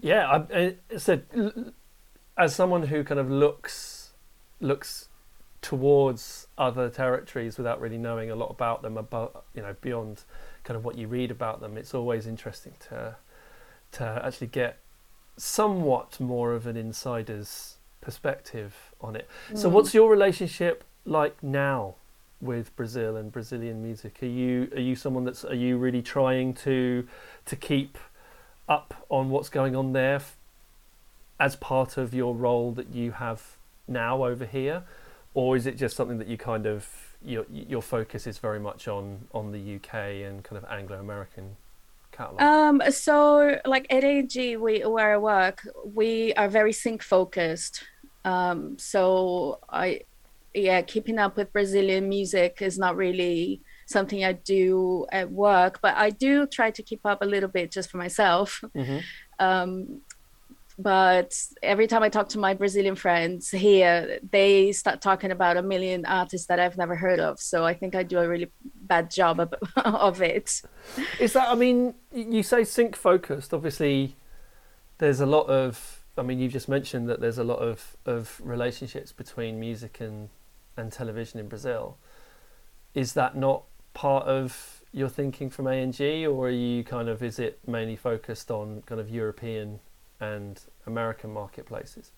Yeah, 0.00 0.44
I, 0.52 0.76
I 0.92 0.96
said 0.96 1.24
l- 1.36 1.72
as 2.36 2.54
someone 2.54 2.84
who 2.84 3.04
kind 3.04 3.20
of 3.20 3.30
looks 3.30 4.12
looks 4.60 5.08
towards 5.62 6.46
other 6.58 6.90
territories 6.90 7.56
without 7.58 7.80
really 7.80 7.98
knowing 7.98 8.30
a 8.30 8.34
lot 8.34 8.50
about 8.50 8.82
them, 8.82 8.96
about 8.96 9.44
you 9.54 9.62
know 9.62 9.74
beyond 9.80 10.24
kind 10.64 10.76
of 10.76 10.84
what 10.84 10.96
you 10.96 11.06
read 11.08 11.30
about 11.30 11.60
them, 11.60 11.76
it's 11.76 11.94
always 11.94 12.26
interesting 12.26 12.72
to 12.88 13.16
to 13.92 14.22
actually 14.24 14.48
get 14.48 14.78
somewhat 15.36 16.18
more 16.20 16.52
of 16.52 16.66
an 16.66 16.76
insider's 16.76 17.76
perspective 18.00 18.74
on 19.00 19.16
it. 19.16 19.28
So, 19.54 19.68
Mm. 19.68 19.72
what's 19.72 19.94
your 19.94 20.10
relationship 20.10 20.84
like 21.04 21.42
now 21.42 21.96
with 22.40 22.74
Brazil 22.76 23.16
and 23.16 23.32
Brazilian 23.32 23.82
music? 23.82 24.22
Are 24.22 24.26
you 24.26 24.68
are 24.74 24.80
you 24.80 24.94
someone 24.96 25.24
that's 25.24 25.44
are 25.44 25.54
you 25.54 25.76
really 25.78 26.02
trying 26.02 26.54
to 26.54 27.06
to 27.46 27.56
keep 27.56 27.98
up 28.68 29.06
on 29.08 29.30
what's 29.30 29.48
going 29.48 29.76
on 29.76 29.92
there 29.92 30.20
as 31.38 31.56
part 31.56 31.96
of 31.96 32.14
your 32.14 32.34
role 32.34 32.72
that 32.72 32.94
you 32.94 33.12
have 33.12 33.42
now 33.86 34.24
over 34.24 34.46
here, 34.46 34.84
or 35.34 35.56
is 35.56 35.66
it 35.66 35.76
just 35.76 35.96
something 35.96 36.18
that 36.18 36.28
you 36.28 36.38
kind 36.38 36.66
of 36.66 36.88
your 37.24 37.44
your 37.50 37.82
focus 37.82 38.26
is 38.26 38.38
very 38.38 38.60
much 38.60 38.86
on 38.88 39.26
on 39.32 39.52
the 39.52 39.76
UK 39.76 39.94
and 39.94 40.44
kind 40.44 40.62
of 40.62 40.70
Anglo 40.70 40.98
American 40.98 41.56
catalog? 42.12 42.40
um 42.40 42.82
so 42.90 43.58
like 43.64 43.86
at 43.90 44.04
AG 44.04 44.56
we 44.56 44.80
where 44.80 45.14
i 45.14 45.16
work 45.16 45.66
we 45.84 46.32
are 46.34 46.48
very 46.48 46.72
sync 46.72 47.02
focused 47.02 47.84
um 48.24 48.78
so 48.78 49.58
i 49.68 50.00
yeah 50.54 50.80
keeping 50.82 51.18
up 51.18 51.36
with 51.36 51.52
brazilian 51.52 52.08
music 52.08 52.58
is 52.60 52.78
not 52.78 52.96
really 52.96 53.60
something 53.86 54.24
i 54.24 54.32
do 54.32 55.06
at 55.12 55.30
work 55.30 55.80
but 55.82 55.94
i 55.96 56.10
do 56.10 56.46
try 56.46 56.70
to 56.70 56.82
keep 56.82 57.00
up 57.04 57.22
a 57.22 57.26
little 57.26 57.48
bit 57.48 57.70
just 57.70 57.90
for 57.90 57.98
myself 57.98 58.62
hmm 58.74 58.98
um, 59.40 60.00
but 60.78 61.40
every 61.62 61.86
time 61.86 62.02
I 62.02 62.08
talk 62.08 62.28
to 62.30 62.38
my 62.38 62.54
Brazilian 62.54 62.96
friends 62.96 63.50
here, 63.50 64.18
they 64.28 64.72
start 64.72 65.00
talking 65.00 65.30
about 65.30 65.56
a 65.56 65.62
million 65.62 66.04
artists 66.04 66.48
that 66.48 66.58
I've 66.58 66.76
never 66.76 66.96
heard 66.96 67.20
of. 67.20 67.38
So 67.38 67.64
I 67.64 67.74
think 67.74 67.94
I 67.94 68.02
do 68.02 68.18
a 68.18 68.28
really 68.28 68.50
bad 68.64 69.10
job 69.10 69.38
of, 69.38 69.54
of 69.76 70.20
it. 70.20 70.62
Is 71.20 71.32
that? 71.34 71.48
I 71.48 71.54
mean, 71.54 71.94
you 72.12 72.42
say 72.42 72.64
sync 72.64 72.96
focused. 72.96 73.54
Obviously, 73.54 74.16
there's 74.98 75.20
a 75.20 75.26
lot 75.26 75.46
of. 75.46 76.00
I 76.16 76.22
mean, 76.22 76.38
you 76.38 76.48
just 76.48 76.68
mentioned 76.68 77.08
that 77.08 77.20
there's 77.20 77.38
a 77.38 77.44
lot 77.44 77.58
of 77.58 77.96
of 78.04 78.40
relationships 78.42 79.12
between 79.12 79.60
music 79.60 80.00
and 80.00 80.28
and 80.76 80.90
television 80.90 81.38
in 81.38 81.46
Brazil. 81.46 81.98
Is 82.94 83.12
that 83.12 83.36
not 83.36 83.62
part 83.94 84.26
of 84.26 84.82
your 84.92 85.08
thinking 85.08 85.50
from 85.50 85.66
A&G, 85.66 86.26
or 86.26 86.48
are 86.48 86.50
you 86.50 86.84
kind 86.84 87.08
of? 87.08 87.22
Is 87.22 87.38
it 87.38 87.58
mainly 87.66 87.96
focused 87.96 88.50
on 88.50 88.82
kind 88.86 89.00
of 89.00 89.10
European 89.10 89.80
and 90.20 90.60
American 90.86 91.32
marketplaces? 91.32 92.12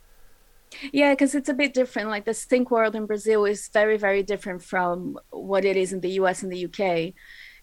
Yeah, 0.93 1.13
because 1.13 1.35
it's 1.35 1.49
a 1.49 1.55
bit 1.55 1.75
different. 1.75 2.09
Like 2.09 2.25
the 2.25 2.35
sync 2.35 2.71
world 2.71 2.95
in 2.97 3.07
Brazil 3.07 3.45
is 3.45 3.69
very, 3.73 3.97
very 3.97 4.23
different 4.23 4.63
from 4.63 5.19
what 5.31 5.65
it 5.65 5.77
is 5.77 5.93
in 5.93 6.01
the 6.01 6.11
US 6.13 6.43
and 6.43 6.53
the 6.53 6.59
UK. 6.59 7.15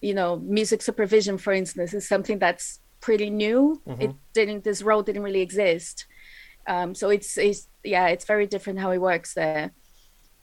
You 0.02 0.14
know, 0.14 0.38
music 0.40 0.82
supervision, 0.82 1.38
for 1.38 1.54
instance, 1.54 1.94
is 1.94 2.08
something 2.08 2.40
that's 2.40 2.80
pretty 3.02 3.30
new. 3.30 3.84
It 4.00 4.14
Mhm. 4.14 4.18
didn't. 4.34 4.64
This 4.64 4.82
role 4.82 5.04
didn't 5.04 5.24
really 5.24 5.42
exist. 5.42 6.06
Um, 6.68 6.96
so 6.96 7.10
it's, 7.12 7.38
it's 7.38 7.70
yeah, 7.84 8.08
it's 8.10 8.26
very 8.26 8.48
different 8.48 8.80
how 8.80 8.92
it 8.92 9.00
works 9.02 9.34
there. 9.36 9.74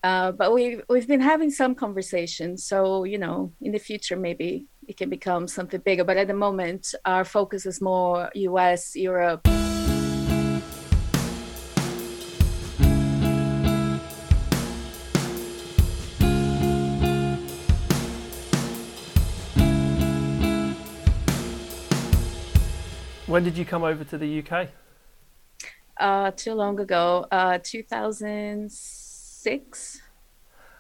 Uh, 0.02 0.32
but 0.32 0.54
we 0.54 0.80
we've 0.88 1.06
been 1.06 1.20
having 1.20 1.50
some 1.50 1.74
conversations. 1.74 2.64
So 2.64 3.04
you 3.04 3.18
know, 3.18 3.52
in 3.60 3.72
the 3.72 3.78
future 3.78 4.16
maybe 4.16 4.66
it 4.88 4.96
can 4.96 5.10
become 5.10 5.46
something 5.46 5.80
bigger. 5.80 6.04
But 6.04 6.16
at 6.16 6.26
the 6.26 6.34
moment, 6.34 6.94
our 7.04 7.24
focus 7.24 7.66
is 7.66 7.80
more 7.80 8.30
US, 8.34 8.96
Europe. 8.96 9.46
When 23.26 23.44
did 23.44 23.56
you 23.56 23.64
come 23.64 23.84
over 23.84 24.02
to 24.04 24.18
the 24.18 24.42
UK? 24.42 24.68
uh 26.00 26.30
too 26.30 26.54
long 26.54 26.80
ago 26.80 27.26
uh 27.30 27.58
2006 27.62 28.99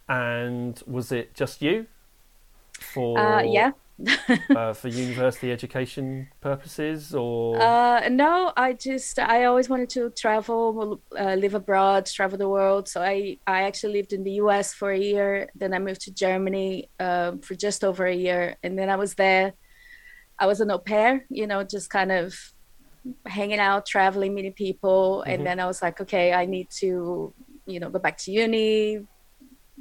And 0.08 0.80
was 0.86 1.12
it 1.12 1.34
just 1.34 1.62
you? 1.62 1.86
For 2.80 3.18
uh 3.18 3.42
yeah. 3.42 3.72
uh, 4.56 4.72
for 4.80 4.88
university 4.88 5.52
education 5.52 6.28
purposes, 6.40 7.14
or? 7.14 7.60
Uh 7.60 8.08
no 8.08 8.52
i 8.56 8.72
just 8.72 9.18
i 9.18 9.44
always 9.44 9.68
wanted 9.68 9.90
to 9.90 10.10
travel 10.10 11.00
uh, 11.18 11.34
live 11.34 11.54
abroad 11.54 12.06
travel 12.06 12.38
the 12.38 12.48
world. 12.48 12.88
So 12.88 13.02
i 13.02 13.36
i 13.46 13.62
actually 13.68 13.92
lived 13.98 14.12
in 14.12 14.24
the 14.24 14.32
us 14.40 14.72
for 14.72 14.90
a 14.90 14.98
year 14.98 15.50
then 15.54 15.74
i 15.74 15.78
moved 15.78 16.00
to 16.02 16.10
germany 16.12 16.88
uh, 16.98 17.32
for 17.42 17.54
just 17.54 17.84
over 17.84 18.06
a 18.06 18.14
year 18.14 18.56
and 18.62 18.78
then 18.78 18.88
i 18.88 18.96
was 18.96 19.14
there. 19.14 19.52
I 20.38 20.46
was 20.46 20.60
an 20.62 20.70
au 20.70 20.78
pair 20.78 21.26
you 21.28 21.46
know 21.46 21.62
just 21.62 21.90
kind 21.90 22.10
of 22.10 22.34
hanging 23.26 23.58
out 23.68 23.84
traveling 23.86 24.32
meeting 24.34 24.54
people 24.54 25.22
Mhm. 25.26 25.30
and 25.34 25.46
then 25.46 25.60
i 25.60 25.66
was 25.66 25.80
like 25.82 26.00
okay 26.04 26.32
i 26.32 26.44
need 26.46 26.68
to 26.82 27.34
you 27.70 27.80
know 27.80 27.90
go 27.90 27.98
back 27.98 28.16
to 28.18 28.30
uni 28.32 29.00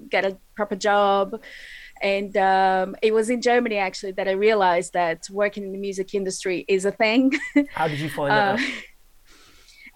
get 0.10 0.24
a 0.26 0.38
proper 0.56 0.76
job 0.76 1.42
and 2.02 2.38
um, 2.38 2.96
it 3.02 3.14
was 3.14 3.30
in 3.30 3.42
germany 3.42 3.78
actually 3.78 4.14
that 4.14 4.28
i 4.28 4.32
realized 4.32 4.94
that 4.94 5.28
working 5.30 5.64
in 5.64 5.72
the 5.72 5.78
music 5.78 6.14
industry 6.14 6.66
is 6.68 6.86
a 6.86 6.92
thing 6.92 7.32
how 7.74 7.88
did 7.88 8.00
you 8.00 8.10
find 8.10 8.32
that? 8.32 8.50
uh, 8.50 8.54
out? 8.54 8.60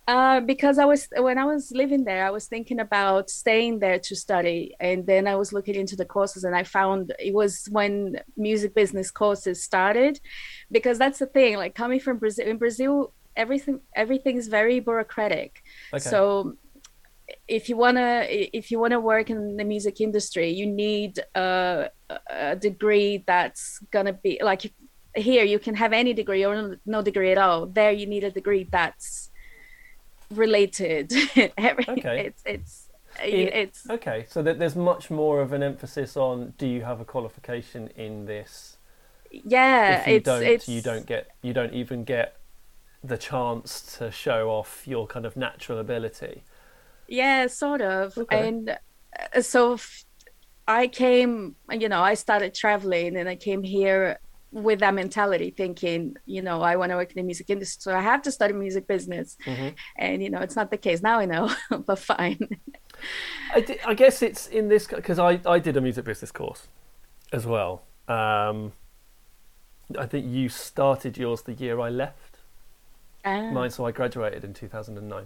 uh, 0.08 0.42
because 0.42 0.78
I 0.80 0.86
was 0.86 1.08
when 1.18 1.38
I 1.38 1.46
was 1.46 1.72
living 1.72 2.04
there, 2.04 2.26
I 2.26 2.32
was 2.32 2.48
thinking 2.48 2.80
about 2.80 3.30
staying 3.30 3.80
there 3.80 4.00
to 4.00 4.16
study, 4.16 4.76
and 4.80 5.06
then 5.06 5.28
I 5.28 5.36
was 5.36 5.54
looking 5.54 5.76
into 5.76 5.96
the 5.96 6.06
courses, 6.06 6.44
and 6.44 6.56
I 6.56 6.64
found 6.64 7.14
it 7.20 7.34
was 7.34 7.68
when 7.72 8.20
music 8.36 8.76
business 8.76 9.12
courses 9.12 9.64
started, 9.64 10.20
because 10.72 10.98
that's 10.98 11.20
the 11.20 11.26
thing. 11.26 11.56
Like 11.56 11.74
coming 11.74 12.00
from 12.00 12.18
Brazil, 12.18 12.48
in 12.48 12.58
Brazil, 12.58 13.14
everything 13.36 13.80
everything 13.96 14.36
is 14.36 14.48
very 14.48 14.80
bureaucratic. 14.82 15.62
Okay. 15.94 16.00
So 16.00 16.58
if 17.48 17.70
you 17.70 17.78
wanna 17.78 18.26
if 18.30 18.72
you 18.72 18.80
wanna 18.80 19.00
work 19.00 19.30
in 19.30 19.58
the 19.58 19.64
music 19.64 20.02
industry, 20.02 20.50
you 20.50 20.66
need 20.66 21.20
a, 21.36 21.90
a 22.30 22.56
degree 22.56 23.24
that's 23.26 23.80
gonna 23.92 24.14
be 24.14 24.40
like 24.44 24.72
here 25.16 25.44
you 25.44 25.60
can 25.60 25.76
have 25.76 25.94
any 25.94 26.14
degree 26.14 26.44
or 26.46 26.78
no 26.86 27.02
degree 27.02 27.32
at 27.32 27.38
all. 27.38 27.66
There 27.68 27.92
you 27.92 28.06
need 28.08 28.24
a 28.24 28.32
degree 28.32 28.68
that's 28.72 29.30
related. 30.32 31.12
Every- 31.58 31.86
Okay. 31.88 32.26
It's 32.28 32.44
it's 32.46 32.90
In- 33.24 33.48
it's 33.54 33.90
Okay, 33.90 34.26
so 34.28 34.42
that 34.42 34.58
there's 34.60 34.76
much 34.76 35.12
more 35.12 35.42
of 35.42 35.54
an 35.54 35.62
emphasis 35.62 36.18
on 36.18 36.54
do 36.58 36.66
you 36.68 36.82
have 36.84 37.00
a 37.00 37.06
qualification 37.06 37.90
in 37.96 38.26
this? 38.26 38.78
yeah, 39.32 40.02
if 40.02 40.08
you 40.08 40.16
it's 40.18 40.26
don't, 40.26 40.44
it's 40.44 40.68
you 40.70 40.82
don't 40.82 41.06
get 41.06 41.28
you 41.42 41.54
don't 41.54 41.74
even 41.74 42.04
get 42.04 42.38
the 43.04 43.18
chance 43.18 43.98
to 43.98 44.12
show 44.12 44.50
off 44.50 44.88
your 44.88 45.06
kind 45.08 45.26
of 45.26 45.36
natural 45.36 45.80
ability. 45.80 46.44
Yeah, 47.08 47.48
sort 47.48 47.82
of. 47.82 48.18
Okay. 48.18 48.48
And 48.48 48.78
uh, 49.36 49.42
so 49.42 49.74
f- 49.74 50.04
I 50.68 50.88
came, 50.88 51.56
you 51.72 51.90
know, 51.90 52.02
I 52.02 52.14
started 52.14 52.54
traveling 52.54 53.18
and 53.18 53.28
I 53.28 53.36
came 53.36 53.64
here 53.64 54.20
with 54.52 54.80
that 54.80 54.94
mentality 54.94 55.52
thinking, 55.56 56.16
you 56.26 56.42
know, 56.42 56.62
I 56.62 56.76
want 56.76 56.92
to 56.92 56.96
work 56.96 57.12
in 57.12 57.18
the 57.18 57.24
music 57.24 57.50
industry. 57.50 57.92
So 57.92 57.98
I 57.98 58.02
have 58.02 58.22
to 58.24 58.32
start 58.32 58.52
a 58.52 58.54
music 58.54 58.88
business. 58.88 59.36
Mhm. 59.46 59.74
And, 59.98 60.22
you 60.24 60.30
know, 60.30 60.40
it's 60.40 60.56
not 60.56 60.70
the 60.70 60.78
case. 60.78 61.02
Now 61.02 61.20
I 61.20 61.26
know, 61.26 61.52
but 61.88 62.00
fine. 62.00 62.40
I, 63.54 63.94
guess 63.96 64.22
it's 64.22 64.48
in 64.48 64.68
this 64.70 64.88
because 64.88 65.20
I, 65.20 65.40
I 65.46 65.60
did 65.60 65.76
a 65.78 65.82
music 65.82 66.06
business 66.06 66.32
course 66.32 66.68
as 67.32 67.46
well. 67.46 67.84
Um, 68.08 68.74
I 69.98 70.06
think 70.06 70.26
you 70.28 70.50
started 70.50 71.18
yours 71.18 71.42
the 71.42 71.54
year 71.54 71.80
I 71.80 71.90
left. 71.90 72.38
Ah, 73.26 73.52
mine, 73.52 73.70
so 73.70 73.86
I 73.86 73.92
graduated 73.92 74.44
in 74.44 74.54
2009. 74.54 75.26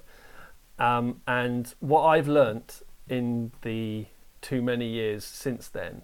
Um, 0.80 1.22
and 1.28 1.74
what 1.80 2.04
I've 2.04 2.28
learnt 2.28 2.82
in 3.10 3.52
the 3.62 4.06
too 4.42 4.62
many 4.62 4.88
years 4.88 5.24
since 5.26 5.68
then 5.68 6.04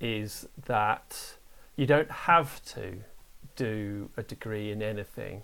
is 0.00 0.48
that 0.66 1.34
you 1.76 1.86
don't 1.86 2.10
have 2.10 2.62
to 2.66 2.98
do 3.56 4.08
a 4.16 4.22
degree 4.22 4.70
in 4.70 4.82
anything 4.82 5.42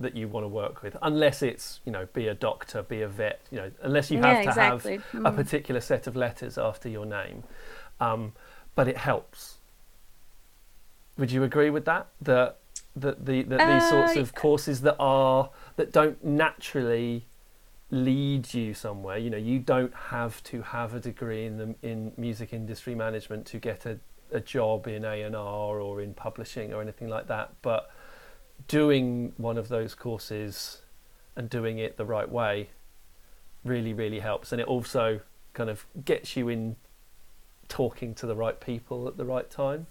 that 0.00 0.16
you 0.16 0.26
want 0.26 0.44
to 0.44 0.48
work 0.48 0.82
with, 0.82 0.96
unless 1.02 1.42
it's 1.42 1.80
you 1.84 1.92
know 1.92 2.08
be 2.12 2.26
a 2.26 2.34
doctor, 2.34 2.82
be 2.82 3.02
a 3.02 3.08
vet, 3.08 3.40
you 3.50 3.58
know, 3.58 3.70
unless 3.82 4.10
you 4.10 4.18
have 4.18 4.38
yeah, 4.38 4.42
to 4.42 4.48
exactly. 4.48 4.96
have 5.12 5.26
a 5.26 5.30
Mm. 5.30 5.36
particular 5.36 5.80
set 5.80 6.06
of 6.06 6.16
letters 6.16 6.58
after 6.58 6.88
your 6.88 7.06
name. 7.06 7.44
Um, 8.00 8.32
but 8.74 8.88
it 8.88 8.96
helps. 8.96 9.58
Would 11.18 11.30
you 11.30 11.44
agree 11.44 11.70
with 11.70 11.84
that? 11.84 12.08
That 12.20 12.56
that 12.96 13.26
the 13.26 13.42
that 13.42 13.58
these 13.72 13.88
sorts 13.88 14.16
Uh, 14.16 14.20
of 14.20 14.34
courses 14.34 14.80
that 14.80 14.96
are 14.98 15.50
that 15.76 15.92
don't 15.92 16.24
naturally 16.24 17.26
lead 17.92 18.52
you 18.54 18.72
somewhere. 18.72 19.18
You 19.18 19.30
know, 19.30 19.36
you 19.36 19.60
don't 19.60 19.94
have 19.94 20.42
to 20.44 20.62
have 20.62 20.94
a 20.94 20.98
degree 20.98 21.44
in 21.44 21.58
the 21.58 21.74
in 21.82 22.12
music 22.16 22.52
industry 22.52 22.96
management 22.96 23.46
to 23.46 23.58
get 23.58 23.86
a, 23.86 24.00
a 24.32 24.40
job 24.40 24.88
in 24.88 25.04
A 25.04 25.22
and 25.22 25.36
R 25.36 25.78
or 25.78 26.00
in 26.00 26.14
publishing 26.14 26.72
or 26.72 26.80
anything 26.80 27.08
like 27.08 27.28
that. 27.28 27.52
But 27.60 27.90
doing 28.66 29.34
one 29.36 29.58
of 29.58 29.68
those 29.68 29.94
courses 29.94 30.80
and 31.36 31.50
doing 31.50 31.78
it 31.78 31.98
the 31.98 32.06
right 32.06 32.28
way 32.28 32.70
really 33.62 33.92
really 33.92 34.20
helps, 34.20 34.50
and 34.50 34.60
it 34.60 34.66
also 34.66 35.20
kind 35.52 35.68
of 35.68 35.86
gets 36.04 36.34
you 36.34 36.48
in 36.48 36.76
talking 37.68 38.14
to 38.14 38.26
the 38.26 38.34
right 38.34 38.58
people 38.58 39.06
at 39.06 39.18
the 39.18 39.24
right 39.24 39.50
time. 39.50 39.86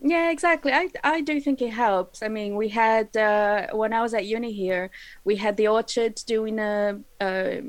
Yeah, 0.00 0.30
exactly. 0.30 0.72
I 0.72 0.90
I 1.02 1.20
do 1.22 1.40
think 1.40 1.62
it 1.62 1.70
helps. 1.70 2.22
I 2.22 2.28
mean, 2.28 2.56
we 2.56 2.68
had 2.68 3.16
uh, 3.16 3.68
when 3.72 3.92
I 3.92 4.02
was 4.02 4.12
at 4.14 4.26
uni 4.26 4.52
here, 4.52 4.90
we 5.24 5.36
had 5.36 5.56
the 5.56 5.68
Orchard 5.68 6.16
doing 6.26 6.58
a, 6.58 7.00
a 7.22 7.62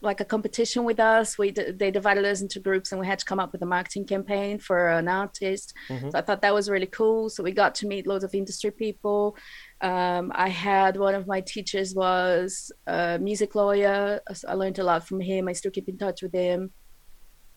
like 0.00 0.20
a 0.20 0.24
competition 0.24 0.84
with 0.84 1.00
us. 1.00 1.36
We 1.36 1.50
d- 1.50 1.72
they 1.72 1.90
divided 1.90 2.24
us 2.24 2.40
into 2.40 2.60
groups, 2.60 2.92
and 2.92 3.00
we 3.00 3.06
had 3.06 3.18
to 3.18 3.24
come 3.24 3.38
up 3.40 3.52
with 3.52 3.60
a 3.62 3.66
marketing 3.66 4.06
campaign 4.06 4.58
for 4.58 4.88
an 4.88 5.08
artist. 5.08 5.74
Mhm. 5.90 6.12
So 6.12 6.18
I 6.18 6.22
thought 6.22 6.42
that 6.42 6.54
was 6.54 6.70
really 6.70 6.86
cool. 6.86 7.28
So 7.28 7.42
we 7.42 7.52
got 7.52 7.74
to 7.76 7.86
meet 7.86 8.06
loads 8.06 8.24
of 8.24 8.34
industry 8.34 8.70
people. 8.70 9.36
Um, 9.82 10.32
I 10.34 10.48
had 10.48 10.96
one 10.96 11.14
of 11.14 11.26
my 11.26 11.40
teachers 11.42 11.94
was 11.94 12.70
a 12.86 13.18
music 13.18 13.54
lawyer. 13.54 14.20
I 14.48 14.54
learned 14.54 14.78
a 14.78 14.84
lot 14.84 15.06
from 15.06 15.20
him. 15.20 15.48
I 15.48 15.52
still 15.52 15.70
keep 15.72 15.88
in 15.88 15.98
touch 15.98 16.22
with 16.22 16.32
him 16.32 16.72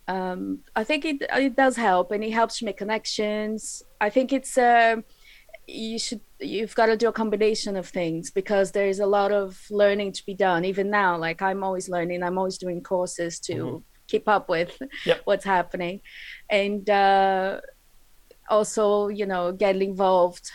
um, 0.10 0.64
I 0.76 0.84
think 0.84 1.06
it 1.06 1.18
it 1.46 1.56
does 1.56 1.76
help, 1.76 2.12
and 2.12 2.24
it 2.24 2.32
helps 2.32 2.60
you 2.60 2.66
make 2.66 2.78
connections. 2.78 3.84
I 4.02 4.10
think 4.10 4.34
it's 4.34 4.58
uh, 4.58 4.96
you 5.68 6.00
should 6.00 6.22
you've 6.40 6.74
got 6.74 6.88
to 6.88 6.98
do 6.98 7.10
a 7.10 7.14
combination 7.22 7.76
of 7.78 7.88
things 7.88 8.32
because 8.32 8.72
there 8.72 8.88
is 8.88 9.00
a 9.00 9.06
lot 9.06 9.32
of 9.32 9.60
learning 9.70 10.14
to 10.14 10.24
be 10.26 10.34
done. 10.34 10.66
Even 10.66 10.90
now, 10.90 11.18
like 11.18 11.42
I'm 11.44 11.64
always 11.64 11.90
learning, 11.90 12.24
I'm 12.24 12.40
always 12.40 12.58
doing 12.58 12.82
courses 12.82 13.40
to 13.42 13.54
Mhm. 13.54 13.84
keep 14.08 14.28
up 14.28 14.50
with 14.50 14.72
Yep. 15.06 15.22
what's 15.26 15.46
happening, 15.46 16.02
and 16.50 16.90
uh, 16.90 17.62
also 18.50 19.10
you 19.10 19.28
know 19.28 19.52
getting 19.52 19.90
involved 19.92 20.50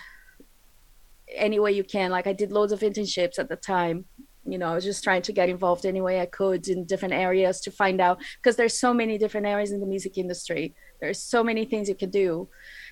any 1.32 1.58
way 1.60 1.72
you 1.72 1.84
can. 1.84 2.10
Like 2.10 2.26
I 2.26 2.32
did 2.32 2.50
loads 2.52 2.72
of 2.72 2.80
internships 2.80 3.38
at 3.38 3.48
the 3.48 3.56
time. 3.56 4.06
You 4.46 4.58
know, 4.58 4.72
I 4.72 4.74
was 4.74 4.84
just 4.84 5.02
trying 5.02 5.22
to 5.22 5.32
get 5.32 5.48
involved 5.48 5.86
any 5.86 6.00
way 6.00 6.20
I 6.20 6.26
could 6.26 6.68
in 6.68 6.84
different 6.84 7.14
areas 7.14 7.60
to 7.62 7.70
find 7.70 8.00
out 8.00 8.18
because 8.36 8.56
there's 8.56 8.78
so 8.78 8.92
many 8.92 9.18
different 9.18 9.46
areas 9.46 9.72
in 9.72 9.80
the 9.80 9.86
music 9.86 10.18
industry. 10.18 10.74
There's 11.00 11.20
so 11.20 11.42
many 11.42 11.64
things 11.64 11.88
you 11.88 11.94
can 11.94 12.10
do, 12.10 12.48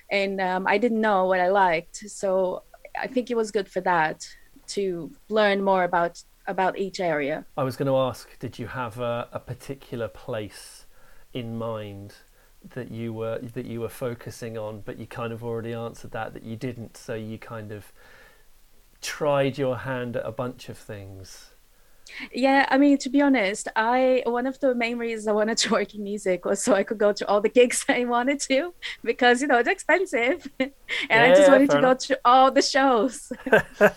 and 0.09 0.41
um, 0.41 0.65
I 0.67 0.77
didn't 0.77 1.01
know 1.01 1.25
what 1.25 1.39
I 1.39 1.49
liked. 1.49 1.97
So 2.09 2.63
I 2.99 3.07
think 3.07 3.31
it 3.31 3.37
was 3.37 3.51
good 3.51 3.69
for 3.69 3.81
that 3.81 4.27
to 4.67 5.11
learn 5.29 5.63
more 5.63 5.83
about 5.83 6.23
about 6.47 6.77
each 6.77 6.99
area. 6.99 7.45
I 7.55 7.63
was 7.63 7.75
going 7.75 7.87
to 7.87 7.97
ask, 7.97 8.37
did 8.39 8.59
you 8.59 8.67
have 8.67 8.99
a, 8.99 9.27
a 9.31 9.39
particular 9.39 10.07
place 10.07 10.85
in 11.33 11.57
mind 11.57 12.15
that 12.73 12.91
you 12.91 13.13
were 13.13 13.39
that 13.39 13.65
you 13.65 13.81
were 13.81 13.89
focusing 13.89 14.57
on, 14.57 14.81
but 14.81 14.97
you 14.97 15.07
kind 15.07 15.33
of 15.33 15.43
already 15.43 15.73
answered 15.73 16.11
that 16.11 16.33
that 16.33 16.43
you 16.43 16.55
didn't, 16.55 16.97
so 16.97 17.13
you 17.13 17.37
kind 17.37 17.71
of 17.71 17.91
tried 19.03 19.57
your 19.57 19.77
hand 19.77 20.15
at 20.17 20.25
a 20.25 20.31
bunch 20.31 20.69
of 20.69 20.77
things. 20.77 21.51
Yeah, 22.31 22.67
I 22.69 22.77
mean, 22.77 22.97
to 22.99 23.09
be 23.09 23.21
honest, 23.21 23.67
I 23.75 24.23
one 24.25 24.45
of 24.45 24.59
the 24.59 24.75
main 24.75 24.97
reasons 24.97 25.27
I 25.27 25.31
wanted 25.31 25.57
to 25.59 25.71
work 25.71 25.95
in 25.95 26.03
music 26.03 26.45
was 26.45 26.61
so 26.63 26.73
I 26.75 26.83
could 26.83 26.97
go 26.97 27.11
to 27.13 27.27
all 27.27 27.41
the 27.41 27.49
gigs 27.59 27.85
I 27.89 28.05
wanted 28.05 28.39
to 28.41 28.73
because 29.03 29.41
you 29.41 29.47
know 29.47 29.57
it's 29.57 29.69
expensive, 29.69 30.47
and 30.59 30.71
I 31.11 31.29
just 31.29 31.41
yeah, 31.41 31.51
wanted 31.51 31.69
to 31.71 31.81
go 31.81 31.93
to 31.93 32.19
all 32.25 32.51
the 32.51 32.61
shows. 32.61 33.31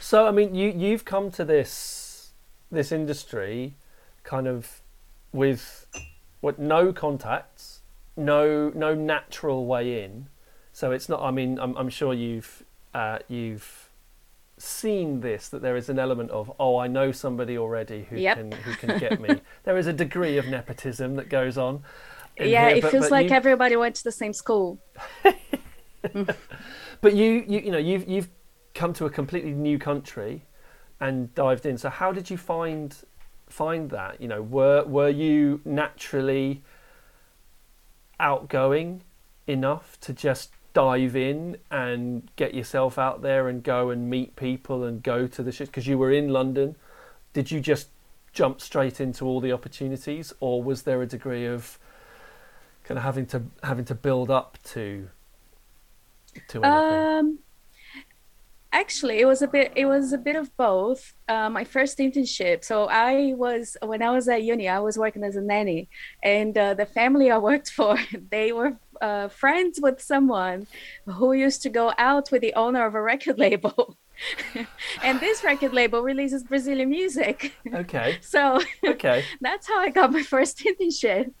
So 0.00 0.26
I 0.26 0.32
mean, 0.32 0.54
you 0.54 0.72
you've 0.76 1.04
come 1.04 1.30
to 1.32 1.44
this 1.44 2.32
this 2.70 2.92
industry 2.92 3.76
kind 4.24 4.48
of 4.48 4.82
with 5.32 5.86
what 6.40 6.58
no 6.58 6.92
contacts, 6.92 7.82
no 8.16 8.70
no 8.70 8.94
natural 8.94 9.66
way 9.66 10.02
in. 10.02 10.28
So 10.72 10.90
it's 10.92 11.08
not. 11.08 11.22
I 11.22 11.30
mean, 11.30 11.58
I'm 11.60 11.76
I'm 11.76 11.88
sure 11.88 12.14
you've 12.14 12.64
uh, 12.94 13.18
you've 13.28 13.88
seen 14.58 15.20
this 15.20 15.48
that 15.48 15.62
there 15.62 15.74
is 15.76 15.88
an 15.88 15.98
element 15.98 16.30
of 16.30 16.52
oh 16.60 16.76
I 16.76 16.86
know 16.86 17.12
somebody 17.12 17.56
already 17.56 18.06
who 18.10 18.16
Yep. 18.16 18.36
can 18.36 18.52
who 18.52 18.74
can 18.74 18.98
get 18.98 19.20
me. 19.20 19.40
there 19.64 19.78
is 19.78 19.86
a 19.86 19.92
degree 19.92 20.36
of 20.36 20.46
nepotism 20.48 21.16
that 21.16 21.28
goes 21.30 21.56
on. 21.56 21.82
yeah, 22.38 22.68
here, 22.68 22.76
it 22.76 22.82
but- 22.82 22.90
feels 22.90 23.04
but 23.06 23.10
like 23.12 23.30
you- 23.30 23.36
everybody 23.36 23.76
went 23.76 23.94
to 23.96 24.04
the 24.04 24.12
same 24.12 24.32
school. 24.32 24.78
But 27.02 27.14
you, 27.14 27.44
you, 27.48 27.60
you 27.60 27.70
know, 27.72 27.78
you've 27.78 28.06
you've 28.08 28.28
come 28.74 28.92
to 28.94 29.06
a 29.06 29.10
completely 29.10 29.52
new 29.52 29.78
country 29.78 30.42
and 31.00 31.34
dived 31.34 31.64
in. 31.64 31.78
So 31.78 31.88
how 31.88 32.12
did 32.12 32.28
you 32.28 32.36
find 32.36 32.94
find 33.48 33.88
that? 33.90 34.20
You 34.20 34.28
know, 34.28 34.42
were 34.42 34.84
were 34.84 35.08
you 35.08 35.62
naturally 35.64 36.62
outgoing 38.18 39.02
enough 39.46 39.98
to 40.02 40.12
just 40.12 40.50
dive 40.72 41.16
in 41.16 41.56
and 41.70 42.28
get 42.36 42.54
yourself 42.54 42.98
out 42.98 43.22
there 43.22 43.48
and 43.48 43.62
go 43.62 43.90
and 43.90 44.08
meet 44.08 44.36
people 44.36 44.84
and 44.84 45.02
go 45.02 45.26
to 45.26 45.42
the 45.42 45.52
shows 45.52 45.68
because 45.68 45.86
you 45.86 45.98
were 45.98 46.12
in 46.12 46.28
London? 46.28 46.76
Did 47.32 47.50
you 47.50 47.60
just 47.60 47.88
jump 48.32 48.60
straight 48.60 49.00
into 49.00 49.24
all 49.24 49.40
the 49.40 49.52
opportunities, 49.52 50.32
or 50.40 50.62
was 50.62 50.82
there 50.82 51.02
a 51.02 51.06
degree 51.06 51.46
of 51.46 51.78
kind 52.84 52.98
of 52.98 53.04
having 53.04 53.26
to 53.26 53.42
having 53.62 53.84
to 53.86 53.94
build 53.94 54.30
up 54.30 54.58
to 54.64 55.08
to 56.48 56.62
anything? 56.62 56.64
Um, 56.64 57.38
actually, 58.72 59.20
it 59.20 59.26
was 59.26 59.42
a 59.42 59.48
bit. 59.48 59.72
It 59.76 59.86
was 59.86 60.12
a 60.12 60.18
bit 60.18 60.36
of 60.36 60.54
both. 60.56 61.14
Uh, 61.28 61.50
my 61.50 61.64
first 61.64 61.98
internship. 61.98 62.64
So 62.64 62.86
I 62.88 63.34
was 63.36 63.76
when 63.82 64.02
I 64.02 64.10
was 64.10 64.28
at 64.28 64.42
uni, 64.42 64.68
I 64.68 64.78
was 64.80 64.98
working 64.98 65.24
as 65.24 65.36
a 65.36 65.40
nanny, 65.40 65.88
and 66.22 66.56
uh, 66.56 66.74
the 66.74 66.86
family 66.86 67.30
I 67.30 67.38
worked 67.38 67.70
for, 67.78 67.96
they 68.30 68.52
were 68.52 68.76
uh, 69.00 69.28
friends 69.28 69.80
with 69.80 70.00
someone 70.00 70.66
who 71.06 71.32
used 71.32 71.62
to 71.62 71.70
go 71.70 71.92
out 71.98 72.30
with 72.30 72.42
the 72.42 72.54
owner 72.54 72.84
of 72.86 72.94
a 72.94 73.02
record 73.02 73.38
label. 73.46 73.96
and 75.02 75.18
this 75.18 75.42
record 75.42 75.72
label 75.72 76.02
releases 76.02 76.44
Brazilian 76.44 76.90
music. 76.90 77.54
Okay, 77.72 78.18
So 78.20 78.60
okay. 78.86 79.24
that's 79.40 79.66
how 79.66 79.80
I 79.80 79.88
got 79.88 80.12
my 80.12 80.22
first 80.22 80.58
internship. 80.58 81.32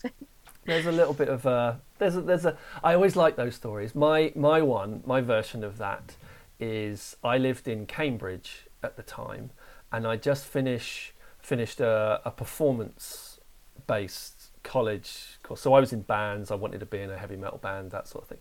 There's 0.64 0.86
a 0.86 0.92
little 0.92 1.12
bit 1.12 1.28
of 1.28 1.44
a 1.44 1.80
there's 1.98 2.16
a 2.16 2.22
there's 2.22 2.46
a 2.46 2.56
I 2.82 2.94
always 2.94 3.16
like 3.16 3.36
those 3.36 3.54
stories. 3.54 3.94
My 3.94 4.32
my 4.34 4.62
one 4.62 5.02
my 5.04 5.20
version 5.20 5.62
of 5.62 5.76
that 5.78 6.16
is 6.60 7.16
I 7.24 7.38
lived 7.38 7.66
in 7.66 7.86
Cambridge 7.86 8.66
at 8.82 8.96
the 8.96 9.02
time, 9.02 9.50
and 9.92 10.06
I 10.06 10.16
just 10.16 10.44
finish 10.44 11.14
finished 11.40 11.80
a, 11.80 12.20
a 12.24 12.30
performance 12.30 13.40
based 13.86 14.50
college 14.62 15.38
course. 15.42 15.60
So 15.60 15.74
I 15.74 15.80
was 15.80 15.92
in 15.92 16.02
bands. 16.02 16.50
I 16.50 16.54
wanted 16.54 16.80
to 16.80 16.86
be 16.86 16.98
in 16.98 17.10
a 17.10 17.16
heavy 17.16 17.36
metal 17.36 17.58
band, 17.58 17.90
that 17.92 18.06
sort 18.06 18.24
of 18.24 18.28
thing. 18.28 18.38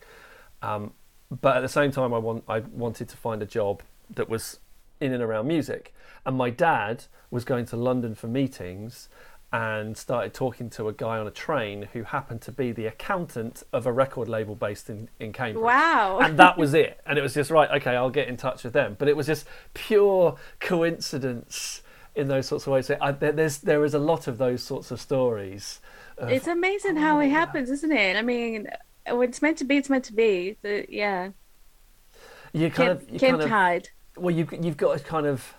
Um, 0.62 0.94
but 1.42 1.58
at 1.58 1.62
the 1.62 1.70
same 1.70 1.92
time, 1.92 2.14
I 2.14 2.18
want 2.18 2.44
I 2.48 2.60
wanted 2.60 3.10
to 3.10 3.18
find 3.18 3.42
a 3.42 3.46
job 3.46 3.82
that 4.16 4.30
was 4.30 4.60
in 5.00 5.14
and 5.14 5.24
around 5.24 5.48
music. 5.48 5.94
And 6.26 6.38
my 6.38 6.50
dad 6.50 7.06
was 7.32 7.46
going 7.46 7.66
to 7.66 7.78
London 7.78 8.16
for 8.16 8.28
meetings 8.28 9.08
and 9.52 9.98
started 9.98 10.34
talking 10.34 10.70
to 10.70 10.88
a 10.88 10.94
guy 10.94 11.18
on 11.18 11.26
a 11.26 11.32
train 11.32 11.90
who 11.94 12.04
happened 12.04 12.42
to 12.42 12.52
be 12.52 12.72
the 12.72 12.86
accountant 12.86 13.64
of 13.74 13.88
a 13.88 13.92
record 13.92 14.28
label 14.28 14.56
based 14.56 14.90
in, 14.90 15.10
in 15.20 15.34
Cambridge. 15.34 15.64
Wow. 15.64 16.20
And 16.20 16.38
that 16.38 16.58
was 16.58 16.74
it. 16.74 17.00
And 17.06 17.18
it 17.18 17.22
was 17.22 17.34
just, 17.34 17.50
right, 17.50 17.70
okay, 17.82 17.96
I'll 17.96 18.12
get 18.12 18.28
in 18.28 18.38
touch 18.38 18.64
with 18.64 18.74
them. 18.74 18.96
But 19.00 19.08
it 19.08 19.18
was 19.18 19.26
just 19.26 19.48
pure 19.74 20.36
coincidence 20.60 21.82
in 22.16 22.28
those 22.28 22.48
sorts 22.48 22.68
of 22.68 22.74
ways. 22.74 22.86
So 22.86 22.98
I, 23.02 23.12
there's, 23.12 23.58
there 23.60 23.84
is 23.84 23.96
a 23.96 24.00
lot 24.00 24.28
of 24.28 24.38
those 24.38 24.62
sorts 24.62 24.92
of 24.92 25.02
stories. 25.02 25.80
Of, 26.18 26.30
it's 26.30 26.48
amazing 26.48 26.98
how 26.98 27.20
it 27.20 27.28
oh, 27.28 27.32
happens, 27.32 27.72
isn't 27.72 27.92
it? 27.92 28.18
I 28.18 28.22
mean, 28.22 28.68
when 29.10 29.30
it's 29.30 29.42
meant 29.42 29.58
to 29.60 29.64
be, 29.64 29.78
it's 29.78 29.90
meant 29.90 30.06
to 30.06 30.14
be. 30.14 30.58
The, 30.62 30.86
yeah. 30.90 31.30
you 32.54 32.70
kind 32.70 32.76
Can't, 32.76 32.90
of, 32.92 33.10
you 33.10 33.20
can't 33.20 33.32
kind 33.32 33.44
of 33.44 33.50
hide. 33.50 33.90
well 34.16 34.36
you've 34.36 34.52
you've 34.64 34.78
got 34.78 34.98
to 34.98 35.04
kind 35.04 35.26
of 35.26 35.54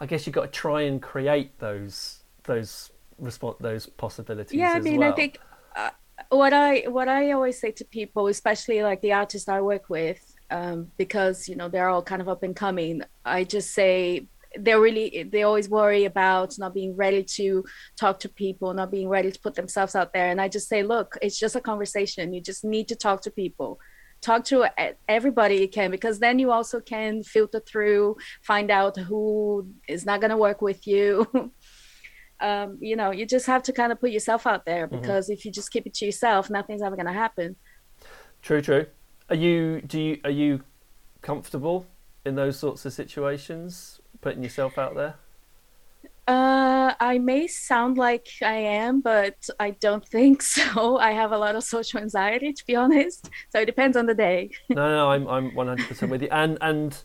I 0.00 0.06
guess 0.06 0.26
you've 0.26 0.34
got 0.34 0.42
to 0.42 0.50
try 0.50 0.82
and 0.82 1.00
create 1.00 1.58
those 1.58 2.20
those 2.44 2.90
respond 3.18 3.56
those 3.60 3.86
possibilities 3.86 4.58
yeah 4.58 4.72
i 4.72 4.80
mean 4.80 5.00
well. 5.00 5.12
i 5.12 5.14
think 5.14 5.38
uh, 5.76 5.90
what 6.30 6.52
i 6.52 6.80
what 6.88 7.08
i 7.08 7.32
always 7.32 7.58
say 7.58 7.70
to 7.70 7.84
people 7.84 8.26
especially 8.28 8.82
like 8.82 9.00
the 9.02 9.12
artists 9.12 9.48
i 9.48 9.60
work 9.60 9.88
with 9.88 10.20
um, 10.50 10.90
because 10.98 11.48
you 11.48 11.56
know 11.56 11.68
they're 11.68 11.88
all 11.88 12.02
kind 12.02 12.20
of 12.20 12.28
up 12.28 12.42
and 12.42 12.54
coming 12.54 13.02
i 13.24 13.44
just 13.44 13.72
say 13.72 14.26
they're 14.58 14.80
really 14.80 15.24
they 15.24 15.42
always 15.42 15.68
worry 15.68 16.04
about 16.04 16.58
not 16.58 16.74
being 16.74 16.94
ready 16.96 17.22
to 17.22 17.64
talk 17.96 18.20
to 18.20 18.28
people 18.28 18.72
not 18.72 18.90
being 18.90 19.08
ready 19.08 19.30
to 19.30 19.40
put 19.40 19.54
themselves 19.54 19.94
out 19.94 20.12
there. 20.12 20.28
And 20.30 20.40
i 20.40 20.48
just 20.48 20.68
say 20.68 20.82
look 20.82 21.16
it's 21.22 21.38
just 21.38 21.56
a 21.56 21.60
conversation. 21.60 22.32
You 22.32 22.40
just 22.40 22.64
need 22.64 22.88
to 22.88 22.96
talk 22.96 23.22
to 23.22 23.30
people. 23.30 23.78
Talk 24.20 24.44
to 24.46 24.66
everybody 25.06 25.56
you 25.56 25.68
can 25.68 25.90
because 25.90 26.18
then 26.18 26.38
you 26.38 26.50
also 26.50 26.80
can 26.80 27.22
filter 27.22 27.60
through 27.60 28.16
find 28.42 28.70
out 28.70 28.96
who 28.96 29.68
is 29.86 30.06
not 30.06 30.20
going 30.20 30.30
to 30.30 30.36
work 30.38 30.62
with 30.62 30.86
you 30.86 31.26
um, 32.44 32.78
you 32.80 32.94
know 32.94 33.10
you 33.10 33.24
just 33.26 33.46
have 33.46 33.62
to 33.62 33.72
kind 33.72 33.90
of 33.90 33.98
put 33.98 34.10
yourself 34.10 34.46
out 34.46 34.66
there 34.66 34.86
because 34.86 35.30
if 35.30 35.44
you 35.44 35.50
just 35.50 35.72
keep 35.72 35.86
it 35.86 35.94
to 35.94 36.04
yourself 36.04 36.50
nothing's 36.50 36.82
ever 36.82 36.94
going 36.94 37.06
to 37.06 37.12
happen. 37.12 37.56
True 38.42 38.60
true. 38.60 38.86
Are 39.30 39.36
you 39.36 39.80
do 39.80 39.98
you 39.98 40.20
are 40.24 40.30
you 40.30 40.62
comfortable 41.22 41.86
in 42.26 42.34
those 42.34 42.58
sorts 42.58 42.84
of 42.84 42.92
situations 42.92 44.00
putting 44.20 44.42
yourself 44.42 44.76
out 44.76 44.94
there? 44.94 45.14
Uh, 46.26 46.94
i 47.00 47.18
may 47.18 47.46
sound 47.46 47.98
like 47.98 48.28
i 48.42 48.54
am 48.54 49.02
but 49.02 49.36
i 49.60 49.70
don't 49.72 50.06
think 50.08 50.40
so. 50.56 50.98
I 50.98 51.12
have 51.12 51.32
a 51.32 51.38
lot 51.38 51.56
of 51.56 51.64
social 51.64 51.98
anxiety 52.00 52.52
to 52.52 52.66
be 52.66 52.76
honest. 52.76 53.30
So 53.50 53.60
it 53.60 53.66
depends 53.66 53.96
on 53.96 54.04
the 54.04 54.14
day. 54.14 54.50
No 54.68 54.88
no 54.98 55.10
i'm 55.10 55.26
i'm 55.28 55.50
100% 55.52 56.10
with 56.10 56.20
you. 56.22 56.28
And 56.30 56.58
and 56.60 56.96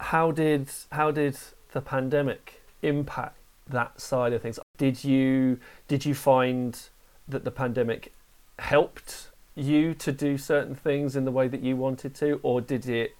how 0.00 0.30
did 0.32 0.68
how 0.92 1.10
did 1.10 1.36
the 1.72 1.80
pandemic 1.80 2.60
impact 2.82 3.37
that 3.68 4.00
side 4.00 4.32
of 4.32 4.42
things 4.42 4.58
did 4.76 5.04
you 5.04 5.58
did 5.88 6.04
you 6.04 6.14
find 6.14 6.88
that 7.26 7.44
the 7.44 7.50
pandemic 7.50 8.12
helped 8.58 9.30
you 9.54 9.94
to 9.94 10.12
do 10.12 10.38
certain 10.38 10.74
things 10.74 11.16
in 11.16 11.24
the 11.24 11.32
way 11.32 11.48
that 11.48 11.62
you 11.62 11.76
wanted 11.76 12.14
to 12.14 12.40
or 12.42 12.60
did 12.60 12.88
it 12.88 13.18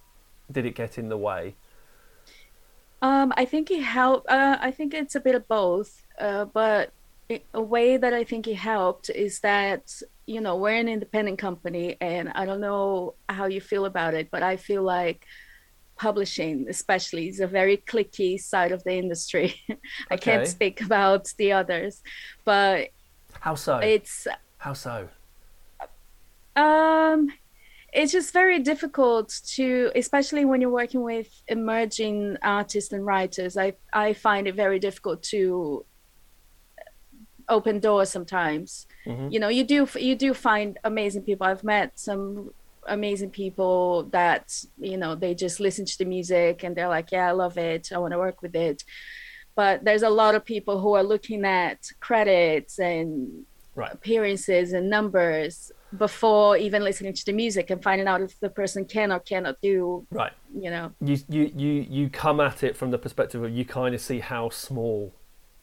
did 0.51 0.65
it 0.65 0.75
get 0.75 0.97
in 0.97 1.09
the 1.09 1.17
way 1.17 1.55
Um, 3.01 3.33
I 3.37 3.45
think 3.45 3.71
it 3.71 3.83
helped. 3.83 4.29
Uh, 4.29 4.57
I 4.59 4.71
think 4.71 4.93
it's 4.93 5.15
a 5.15 5.19
bit 5.21 5.35
of 5.35 5.47
both. 5.47 6.03
Uh, 6.19 6.45
but 6.45 6.93
it, 7.29 7.45
a 7.53 7.61
way 7.61 7.97
that 7.97 8.13
I 8.13 8.23
think 8.23 8.47
it 8.47 8.55
helped 8.55 9.09
is 9.09 9.39
that 9.41 10.01
you 10.25 10.41
know 10.41 10.57
we're 10.57 10.75
an 10.75 10.89
independent 10.89 11.39
company, 11.39 11.95
and 12.01 12.29
I 12.35 12.45
don't 12.45 12.61
know 12.61 13.15
how 13.29 13.45
you 13.45 13.61
feel 13.61 13.85
about 13.85 14.13
it, 14.15 14.29
but 14.31 14.43
I 14.43 14.57
feel 14.57 14.83
like 14.83 15.25
publishing, 15.99 16.65
especially, 16.69 17.27
is 17.27 17.39
a 17.39 17.47
very 17.47 17.77
clicky 17.77 18.39
side 18.39 18.71
of 18.71 18.83
the 18.85 18.93
industry. 18.93 19.55
I 20.09 20.17
can't 20.17 20.47
speak 20.47 20.81
about 20.81 21.31
the 21.37 21.51
others, 21.51 22.01
but 22.45 22.89
how 23.45 23.55
so? 23.55 23.77
it's 23.77 24.27
how 24.57 24.73
so? 24.73 25.09
Um 26.55 27.29
it's 27.91 28.11
just 28.11 28.31
very 28.33 28.59
difficult 28.59 29.27
to 29.55 29.91
especially 29.95 30.45
when 30.45 30.61
you're 30.61 30.69
working 30.83 31.01
with 31.01 31.27
emerging 31.47 32.37
artists 32.43 32.93
and 32.93 33.03
writers 33.03 33.57
i 33.57 33.73
i 33.93 34.13
find 34.13 34.47
it 34.47 34.53
very 34.53 34.77
difficult 34.77 35.23
to 35.23 35.83
open 37.49 37.79
doors 37.79 38.09
sometimes. 38.09 38.85
Mhm. 39.05 39.31
you 39.33 39.39
know 39.39 39.49
you 39.49 39.63
do 39.63 39.87
you 39.95 40.15
do 40.15 40.33
find 40.33 40.77
amazing 40.83 41.23
people. 41.23 41.47
I've 41.47 41.63
met 41.63 41.99
some 41.99 42.53
amazing 42.87 43.29
people 43.29 44.03
that 44.11 44.53
you 44.79 44.97
know 44.97 45.15
they 45.15 45.33
just 45.35 45.59
listen 45.59 45.85
to 45.85 45.97
the 45.97 46.05
music 46.05 46.63
and 46.63 46.75
they're 46.75 46.87
like 46.87 47.11
yeah 47.11 47.27
i 47.27 47.31
love 47.31 47.57
it. 47.57 47.91
I 47.93 47.97
want 47.97 48.13
to 48.13 48.17
work 48.17 48.41
with 48.41 48.55
it. 48.55 48.83
But 49.55 49.83
there's 49.83 50.03
a 50.03 50.09
lot 50.09 50.35
of 50.35 50.45
people 50.45 50.79
who 50.79 50.93
are 50.93 51.03
looking 51.03 51.43
at 51.43 51.89
credits 51.99 52.79
and 52.79 53.45
right. 53.75 53.93
appearances 53.93 54.71
and 54.73 54.89
numbers 54.89 55.71
before 55.97 56.55
even 56.55 56.83
listening 56.83 57.13
to 57.13 57.25
the 57.25 57.33
music 57.33 57.69
and 57.69 57.81
finding 57.81 58.07
out 58.07 58.21
if 58.21 58.39
the 58.39 58.49
person 58.49 58.85
can 58.85 59.11
or 59.11 59.19
cannot 59.19 59.59
do 59.61 60.05
right. 60.11 60.33
you 60.55 60.69
know. 60.69 60.91
You 61.01 61.17
you 61.27 61.51
you 61.55 61.71
you 61.89 62.09
come 62.09 62.39
at 62.39 62.63
it 62.63 62.77
from 62.77 62.91
the 62.91 62.97
perspective 62.97 63.43
of 63.43 63.51
you 63.51 63.65
kind 63.65 63.95
of 63.95 64.01
see 64.01 64.19
how 64.19 64.49
small 64.49 65.13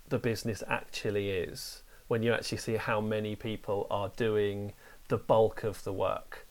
the 0.09 0.19
business 0.19 0.63
actually 0.69 1.31
is 1.31 1.83
when 2.09 2.23
you 2.23 2.33
actually 2.33 2.59
see 2.59 2.77
how 2.77 3.01
many 3.01 3.37
people 3.37 3.87
are 3.91 4.11
doing 4.17 4.73
the 5.09 5.19
bulk 5.19 5.65
of 5.65 5.83
the 5.85 5.93
work 5.93 6.46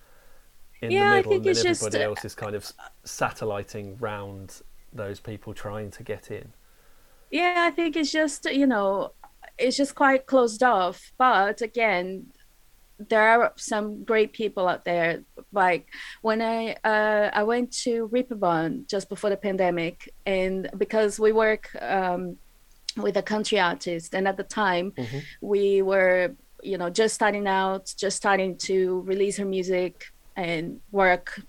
in 0.86 0.98
Yeah, 0.98 1.12
I 1.12 1.21
the 1.21 1.30
middle 1.30 1.32
think 1.34 1.45
and 1.45 1.45
then 1.45 1.52
it's 1.52 1.63
just, 1.63 1.82
everybody 1.82 2.04
uh, 2.04 2.10
else 2.10 2.26
is 2.26 2.36
kind 2.36 2.56
of 2.56 2.71
satelliting 3.04 3.98
round 4.00 4.62
those 4.93 5.19
people 5.19 5.54
trying 5.54 5.91
to 5.91 6.04
get 6.04 6.32
in 6.32 6.54
yeah 7.32 7.65
i 7.67 7.71
think 7.71 7.95
it's 7.95 8.12
just 8.12 8.45
you 8.52 8.67
know 8.67 9.12
it's 9.58 9.78
just 9.78 9.95
quite 9.95 10.26
closed 10.26 10.63
off 10.63 11.12
but 11.17 11.62
again 11.62 12.28
there 12.98 13.28
are 13.41 13.52
some 13.58 14.06
great 14.06 14.32
people 14.32 14.67
out 14.67 14.86
there 14.86 15.24
like 15.52 15.88
when 16.21 16.41
i 16.41 16.74
uh, 16.86 17.30
i 17.34 17.43
went 17.43 17.71
to 17.71 18.08
reeperbahn 18.10 18.88
just 18.88 19.10
before 19.10 19.30
the 19.30 19.38
pandemic 19.38 20.10
and 20.26 20.69
because 20.78 21.19
we 21.19 21.32
work 21.34 21.69
um, 21.82 22.38
with 22.98 23.17
a 23.17 23.21
country 23.24 23.60
artist 23.60 24.13
and 24.15 24.28
at 24.28 24.38
the 24.38 24.43
time 24.43 24.91
Mhm. 24.98 25.24
we 25.41 25.82
were 25.82 26.36
you 26.63 26.78
know 26.78 26.89
just 26.89 27.13
starting 27.15 27.48
out 27.48 27.93
just 27.98 28.15
starting 28.17 28.58
to 28.58 29.02
release 29.02 29.38
her 29.38 29.45
music 29.45 30.06
and 30.36 30.80
work 30.91 31.39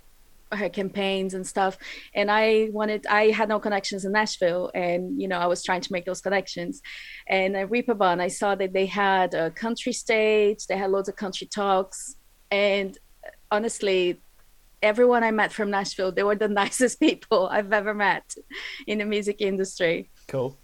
her 0.53 0.69
campaigns 0.69 1.35
and 1.35 1.47
stuff. 1.47 1.77
And 2.15 2.31
i 2.31 2.69
wanted 2.73 3.07
i 3.07 3.31
had 3.31 3.49
no 3.49 3.59
connections 3.59 4.05
in 4.05 4.13
nashville 4.13 4.71
and 4.75 5.21
you 5.21 5.29
know 5.29 5.39
i 5.39 5.47
was 5.47 5.63
trying 5.65 5.81
to 5.81 5.93
make 5.93 6.05
those 6.05 6.21
connections. 6.21 6.83
And 7.27 7.57
at 7.57 7.71
reeperbahn 7.71 8.21
i 8.21 8.29
saw 8.29 8.55
that 8.55 8.73
they 8.73 8.87
had 8.87 9.35
a 9.35 9.51
country 9.51 9.93
stage 9.93 10.67
they 10.67 10.77
had 10.77 10.91
loads 10.91 11.09
of 11.09 11.17
country 11.17 11.47
talks. 11.47 12.17
And 12.51 12.97
uh, 13.25 13.31
honestly 13.51 14.21
everyone 14.83 15.25
i 15.25 15.31
met 15.31 15.53
from 15.53 15.71
nashville 15.71 16.13
they 16.13 16.23
were 16.23 16.37
the 16.37 16.49
nicest 16.63 17.01
people 17.01 17.49
i've 17.51 17.73
ever 17.73 17.95
met 17.95 18.35
in 18.87 18.99
the 18.99 19.05
music 19.05 19.41
industry. 19.41 20.11
Cool. 20.29 20.57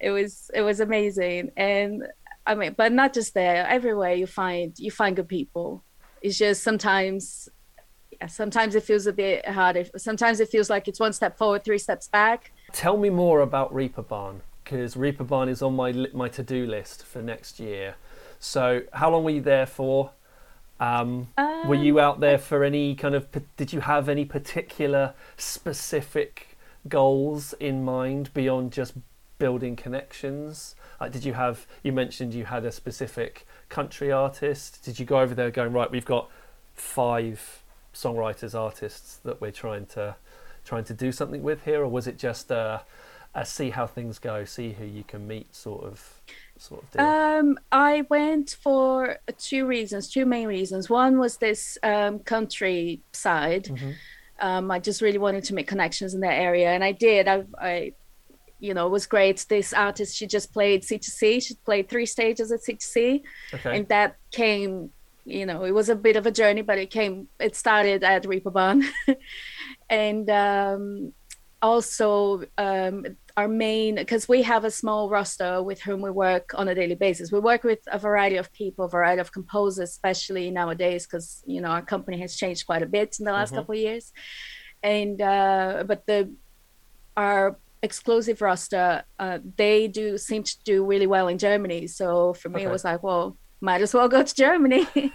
It 0.00 0.10
was 0.10 0.50
it 0.54 0.62
was 0.62 0.80
amazing. 0.80 1.50
And 1.56 2.06
i 2.46 2.54
mean 2.54 2.74
but 2.76 2.92
not 2.92 3.14
just 3.14 3.32
there. 3.32 3.66
Everywhere 3.66 4.12
you 4.12 4.26
find 4.26 4.78
you 4.78 4.90
find 4.90 5.16
good 5.16 5.28
people 5.28 5.84
it's 6.22 6.38
just 6.38 6.62
sometimes 6.62 7.48
yeah, 8.20 8.26
sometimes 8.26 8.74
it 8.74 8.82
feels 8.82 9.06
a 9.06 9.12
bit 9.12 9.46
harder 9.46 9.84
sometimes 9.96 10.40
it 10.40 10.48
feels 10.48 10.68
like 10.68 10.88
it's 10.88 11.00
one 11.00 11.12
step 11.12 11.38
forward 11.38 11.64
three 11.64 11.78
steps 11.78 12.08
back. 12.08 12.52
Tell 12.72 12.96
me 12.96 13.10
more 13.10 13.40
about 13.40 13.72
reeperbahn 13.72 14.40
because 14.64 14.94
reeperbahn 14.94 15.48
is 15.48 15.62
on 15.62 15.74
my 15.76 15.92
my 16.12 16.28
to-do 16.28 16.66
list 16.66 17.04
for 17.04 17.22
next 17.22 17.58
year. 17.60 17.94
So 18.38 18.82
how 18.92 19.10
long 19.10 19.24
were 19.24 19.30
you 19.30 19.40
there 19.40 19.66
for? 19.66 20.12
Um, 20.80 21.28
were 21.36 21.74
Um, 21.74 21.82
you 21.82 21.98
out 21.98 22.20
there 22.20 22.38
for 22.38 22.62
any 22.62 22.94
kind 22.94 23.14
of 23.14 23.26
did 23.56 23.72
you 23.72 23.80
have 23.80 24.08
any 24.08 24.24
particular 24.24 25.14
specific 25.36 26.56
goals 26.88 27.52
in 27.54 27.84
mind 27.84 28.32
beyond 28.32 28.72
just 28.72 28.94
building 29.38 29.76
connections 29.76 30.74
like 31.00 31.12
did 31.12 31.24
you 31.24 31.32
have 31.34 31.66
you 31.82 31.92
mentioned 31.92 32.34
you 32.34 32.44
had 32.44 32.64
a 32.64 32.72
specific 32.72 33.46
country 33.68 34.10
artist 34.10 34.82
did 34.84 34.98
you 34.98 35.06
go 35.06 35.20
over 35.20 35.34
there 35.34 35.50
going 35.50 35.72
right 35.72 35.90
we've 35.90 36.04
got 36.04 36.30
five 36.74 37.62
songwriters 37.94 38.54
artists 38.58 39.16
that 39.24 39.40
we're 39.40 39.50
trying 39.50 39.86
to 39.86 40.14
trying 40.64 40.84
to 40.84 40.94
do 40.94 41.10
something 41.12 41.42
with 41.42 41.64
here 41.64 41.82
or 41.82 41.88
was 41.88 42.06
it 42.06 42.18
just 42.18 42.50
a, 42.50 42.80
a 43.34 43.44
see 43.44 43.70
how 43.70 43.86
things 43.86 44.18
go 44.18 44.44
see 44.44 44.72
who 44.72 44.84
you 44.84 45.02
can 45.04 45.26
meet 45.26 45.54
sort 45.54 45.84
of 45.84 46.20
sort 46.56 46.82
of 46.82 46.90
deal 46.90 47.02
Um, 47.06 47.58
I 47.70 48.04
went 48.08 48.56
for 48.60 49.18
two 49.38 49.64
reasons, 49.66 50.10
two 50.10 50.26
main 50.26 50.48
reasons. 50.48 50.90
One 50.90 51.18
was 51.18 51.36
this 51.36 51.78
um, 51.82 52.18
country 52.20 53.00
side. 53.12 53.66
Mhm. 53.66 53.94
Um, 54.40 54.70
I 54.70 54.78
just 54.80 55.00
really 55.00 55.18
wanted 55.18 55.44
to 55.44 55.54
make 55.54 55.66
connections 55.68 56.14
in 56.14 56.20
that 56.20 56.34
area, 56.34 56.70
and 56.70 56.82
I 56.84 56.92
did. 56.92 57.26
I, 57.28 57.44
I, 57.60 57.92
you 58.60 58.74
know, 58.74 58.86
it 58.86 58.90
was 58.90 59.06
great. 59.06 59.44
This 59.48 59.72
artist, 59.72 60.16
she 60.16 60.26
just 60.26 60.52
played 60.52 60.82
C2C. 60.82 61.42
She 61.42 61.54
played 61.64 61.88
three 61.88 62.06
stages 62.06 62.50
at 62.52 62.60
C2C, 62.60 63.22
okay 63.54 63.76
and 63.76 63.88
that 63.88 64.16
came. 64.32 64.90
You 65.24 65.44
know, 65.44 65.64
it 65.64 65.72
was 65.72 65.90
a 65.90 65.94
bit 65.94 66.16
of 66.16 66.26
a 66.26 66.30
journey, 66.30 66.62
but 66.62 66.78
it 66.78 66.90
came. 66.90 67.28
It 67.38 67.54
started 67.54 68.02
at 68.02 68.24
Reeperbahn, 68.24 68.82
and 69.90 70.28
um, 70.30 71.12
also 71.60 72.44
um, 72.56 73.04
our 73.36 73.48
main 73.48 73.96
because 73.96 74.28
we 74.28 74.42
have 74.42 74.64
a 74.64 74.70
small 74.70 75.10
roster 75.10 75.62
with 75.62 75.80
whom 75.82 76.00
we 76.00 76.10
work 76.10 76.52
on 76.54 76.68
a 76.68 76.74
daily 76.74 76.94
basis 76.94 77.32
we 77.32 77.38
work 77.40 77.62
with 77.64 77.80
a 77.92 77.98
variety 77.98 78.36
of 78.36 78.52
people 78.52 78.84
a 78.84 78.88
variety 78.88 79.20
of 79.20 79.32
composers 79.32 79.90
especially 79.90 80.50
nowadays 80.50 81.04
because 81.06 81.42
you 81.46 81.60
know 81.60 81.68
our 81.68 81.82
company 81.82 82.18
has 82.20 82.36
changed 82.36 82.64
quite 82.66 82.82
a 82.82 82.86
bit 82.86 83.16
in 83.18 83.24
the 83.24 83.32
last 83.32 83.52
Mhm. 83.52 83.56
couple 83.56 83.74
of 83.74 83.80
years 83.80 84.12
and 84.82 85.20
uh, 85.20 85.84
but 85.86 86.06
the 86.06 86.32
our 87.16 87.58
exclusive 87.82 88.40
roster 88.40 89.04
uh, 89.18 89.38
they 89.56 89.86
do 89.88 90.18
seem 90.18 90.42
to 90.42 90.56
do 90.64 90.84
really 90.84 91.06
well 91.06 91.28
in 91.28 91.38
germany 91.38 91.86
so 91.86 92.34
for 92.34 92.48
me 92.48 92.56
Okay. 92.56 92.64
it 92.64 92.70
was 92.72 92.84
like 92.84 93.02
well 93.02 93.36
might 93.60 93.80
as 93.82 93.94
well 93.94 94.08
go 94.08 94.22
to 94.22 94.34
germany 94.34 94.86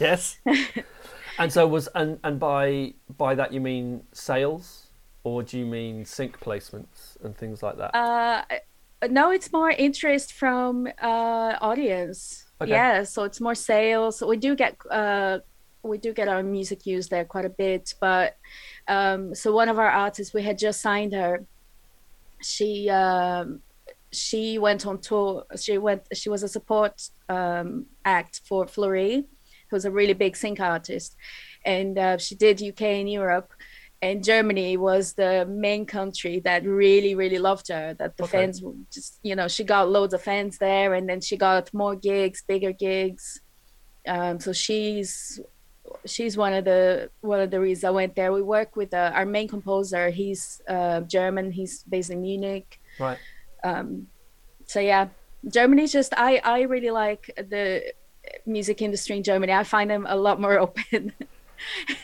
Yes. 0.00 0.38
and 1.38 1.52
so 1.52 1.66
was 1.66 1.88
and 1.94 2.18
and 2.22 2.38
by 2.38 2.94
by 3.16 3.34
that 3.34 3.52
you 3.52 3.60
mean 3.60 4.02
sales, 4.12 4.86
or 5.24 5.42
do 5.42 5.58
you 5.58 5.66
mean 5.66 6.04
sync 6.04 6.38
placements 6.40 7.16
and 7.24 7.36
things 7.36 7.62
like 7.62 7.76
that? 7.78 7.94
Uh, 7.94 8.42
no, 9.10 9.30
it's 9.30 9.52
more 9.52 9.70
interest 9.70 10.32
from 10.32 10.86
uh, 11.02 11.54
audience. 11.60 12.46
Okay. 12.60 12.70
Yeah, 12.70 13.02
so 13.04 13.24
it's 13.24 13.40
more 13.40 13.54
sales. 13.56 14.22
We 14.22 14.36
do 14.36 14.54
get 14.54 14.76
uh, 14.90 15.40
we 15.82 15.98
do 15.98 16.12
get 16.12 16.28
our 16.28 16.42
music 16.42 16.86
used 16.86 17.10
there 17.10 17.24
quite 17.24 17.44
a 17.44 17.50
bit, 17.50 17.94
but 18.00 18.36
um, 18.86 19.34
so 19.34 19.52
one 19.52 19.68
of 19.68 19.78
our 19.78 19.90
artists, 19.90 20.32
we 20.34 20.42
had 20.42 20.58
just 20.58 20.80
signed 20.80 21.12
her. 21.12 21.44
She 22.42 22.88
um, 22.90 23.60
she 24.12 24.58
went 24.58 24.86
on 24.86 25.00
tour. 25.00 25.44
She 25.60 25.78
went. 25.78 26.02
She 26.14 26.28
was 26.28 26.42
a 26.42 26.48
support 26.48 27.02
um, 27.28 27.86
act 28.04 28.42
for 28.48 28.66
Fleurie, 28.66 29.24
who's 29.70 29.84
a 29.84 29.90
really 29.90 30.14
big 30.14 30.36
sync 30.36 30.60
artist, 30.60 31.16
and 31.64 31.98
uh, 31.98 32.18
she 32.18 32.34
did 32.34 32.62
UK 32.62 32.82
and 32.82 33.10
Europe 33.10 33.52
and 34.00 34.22
Germany 34.22 34.76
was 34.76 35.14
the 35.14 35.44
main 35.46 35.84
country 35.84 36.40
that 36.40 36.64
really, 36.64 37.14
really 37.16 37.38
loved 37.38 37.68
her. 37.68 37.94
That 37.94 38.16
the 38.16 38.24
Okay. 38.24 38.38
fans 38.38 38.62
just, 38.92 39.18
you 39.22 39.34
know, 39.34 39.48
she 39.48 39.64
got 39.64 39.88
loads 39.90 40.14
of 40.14 40.22
fans 40.22 40.58
there, 40.58 40.94
and 40.94 41.08
then 41.08 41.20
she 41.20 41.36
got 41.36 41.72
more 41.74 41.96
gigs, 41.96 42.42
bigger 42.46 42.72
gigs. 42.72 43.40
Um, 44.06 44.38
so 44.38 44.52
she's 44.52 45.40
she's 46.04 46.36
one 46.36 46.52
of 46.52 46.64
the 46.64 47.10
one 47.20 47.40
of 47.40 47.50
the 47.50 47.60
reasons 47.60 47.84
I 47.84 47.90
went 47.90 48.14
there. 48.14 48.32
We 48.32 48.42
work 48.42 48.76
with 48.76 48.92
uh, 48.94 49.12
our 49.14 49.26
main 49.26 49.48
composer. 49.48 50.10
He's 50.10 50.60
uh, 50.68 51.00
German. 51.02 51.52
He's 51.52 51.82
based 51.84 52.10
in 52.10 52.20
Munich. 52.22 52.80
right. 52.98 53.18
Um, 53.64 54.08
so 54.66 54.80
yeah, 54.80 55.08
Germany's 55.46 55.92
just 55.92 56.12
I 56.16 56.40
I 56.44 56.62
really 56.62 56.90
like 56.90 57.30
the 57.36 57.92
music 58.46 58.82
industry 58.82 59.16
in 59.16 59.22
Germany. 59.22 59.52
I 59.52 59.64
find 59.64 59.90
them 59.90 60.06
a 60.08 60.16
lot 60.16 60.40
more 60.40 60.58
open. 60.66 61.12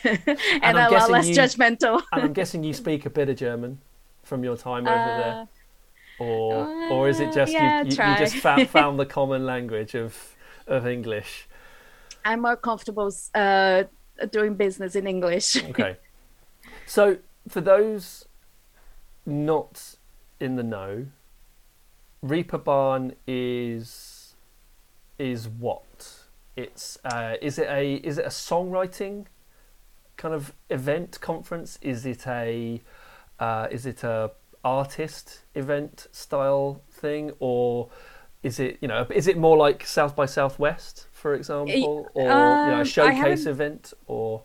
and, 0.03 0.77
I'm 0.77 0.93
a 0.93 0.97
lot 0.97 1.09
less 1.11 1.27
you- 1.27 1.35
judgmental. 1.35 2.01
And 2.11 2.23
I'm 2.23 2.33
guessing 2.33 2.63
you 2.63 2.73
speak 2.73 3.05
a 3.05 3.09
bit 3.09 3.29
of 3.29 3.37
German 3.37 3.79
from 4.23 4.43
your 4.43 4.57
time 4.57 4.87
over 4.87 4.97
Uh, 4.97 5.17
there, 5.17 5.47
or 6.19 6.91
or 6.91 7.09
is 7.09 7.19
it 7.19 7.29
uh, 7.29 7.33
just 7.33 7.53
yeah, 7.53 7.83
you, 7.83 7.91
you, 7.91 8.11
you 8.11 8.17
just 8.17 8.35
found, 8.37 8.69
found 8.69 8.99
the 9.03 9.05
common 9.05 9.45
language 9.45 9.95
of 9.95 10.35
of 10.67 10.85
English? 10.87 11.47
I'm 12.25 12.41
more 12.41 12.57
comfortable 12.57 13.13
uh, 13.35 13.83
doing 14.31 14.55
business 14.55 14.95
in 14.95 15.05
English. 15.07 15.55
Okay. 15.69 15.97
so 16.87 17.17
for 17.47 17.61
those 17.61 18.25
not 19.25 19.95
in 20.39 20.55
the 20.55 20.63
know, 20.63 21.05
Reeperbahn 22.23 23.13
is 23.27 24.33
is 25.19 25.47
what? 25.47 26.23
It's 26.55 26.97
uh, 27.05 27.35
is 27.41 27.59
it 27.59 27.67
a 27.69 27.95
is 27.95 28.17
it 28.17 28.25
a 28.25 28.29
songwriting 28.29 29.25
kind 30.17 30.33
of 30.33 30.53
event 30.69 31.19
conference? 31.21 31.77
Is 31.81 32.05
it 32.05 32.25
a 32.25 32.81
uh, 33.39 33.67
is 33.69 33.85
it 33.85 34.03
a 34.03 34.31
artist 34.63 35.41
event 35.53 36.07
style 36.11 36.81
thing 36.91 37.31
or 37.39 37.87
is 38.41 38.59
it 38.59 38.79
you 38.81 38.87
know 38.87 39.05
is 39.13 39.27
it 39.27 39.37
more 39.37 39.57
like 39.57 39.85
South 39.85 40.15
by 40.15 40.25
Southwest 40.25 41.07
for 41.25 41.33
example 41.33 42.11
or 42.13 42.59
you 42.61 42.69
know, 42.69 42.75
um, 42.75 42.81
a 42.81 42.85
showcase 42.85 43.47
event 43.47 43.93
or 44.05 44.43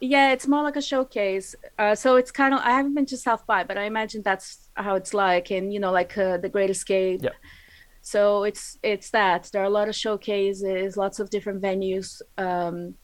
Yeah, 0.00 0.32
it's 0.32 0.46
more 0.46 0.62
like 0.62 0.76
a 0.76 0.82
showcase. 0.82 1.54
Uh, 1.78 1.94
so 1.94 2.16
it's 2.16 2.30
kind 2.30 2.54
of 2.54 2.60
I 2.60 2.72
haven't 2.72 2.94
been 2.94 3.06
to 3.06 3.16
South 3.16 3.46
by, 3.46 3.64
but 3.64 3.78
I 3.78 3.84
imagine 3.84 4.22
that's 4.24 4.68
how 4.74 4.94
it's 4.96 5.14
like 5.14 5.50
in 5.50 5.70
you 5.70 5.80
know 5.80 5.92
like 5.92 6.16
uh, 6.18 6.36
the 6.38 6.48
Great 6.50 6.70
Escape. 6.70 7.20
Yeah. 7.22 7.36
So 8.02 8.44
it's 8.44 8.78
it's 8.82 9.10
that 9.10 9.50
there 9.52 9.62
are 9.62 9.66
a 9.66 9.70
lot 9.70 9.88
of 9.88 9.94
showcases, 9.96 10.96
lots 10.96 11.18
of 11.20 11.30
different 11.30 11.62
venues, 11.62 12.20
um, 12.38 12.96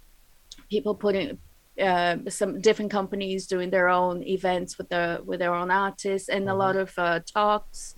people 0.70 0.94
putting 0.94 1.38
uh, 1.80 2.16
some 2.28 2.60
different 2.60 2.90
companies 2.90 3.46
doing 3.46 3.70
their 3.70 3.88
own 3.88 4.22
events 4.24 4.78
with 4.78 4.88
their 4.90 5.22
with 5.24 5.40
their 5.40 5.54
own 5.54 5.70
artists, 5.70 6.28
and 6.28 6.48
a 6.48 6.52
Mhm. 6.52 6.58
lot 6.64 6.76
of 6.76 6.92
uh, 6.98 7.20
talks, 7.34 7.94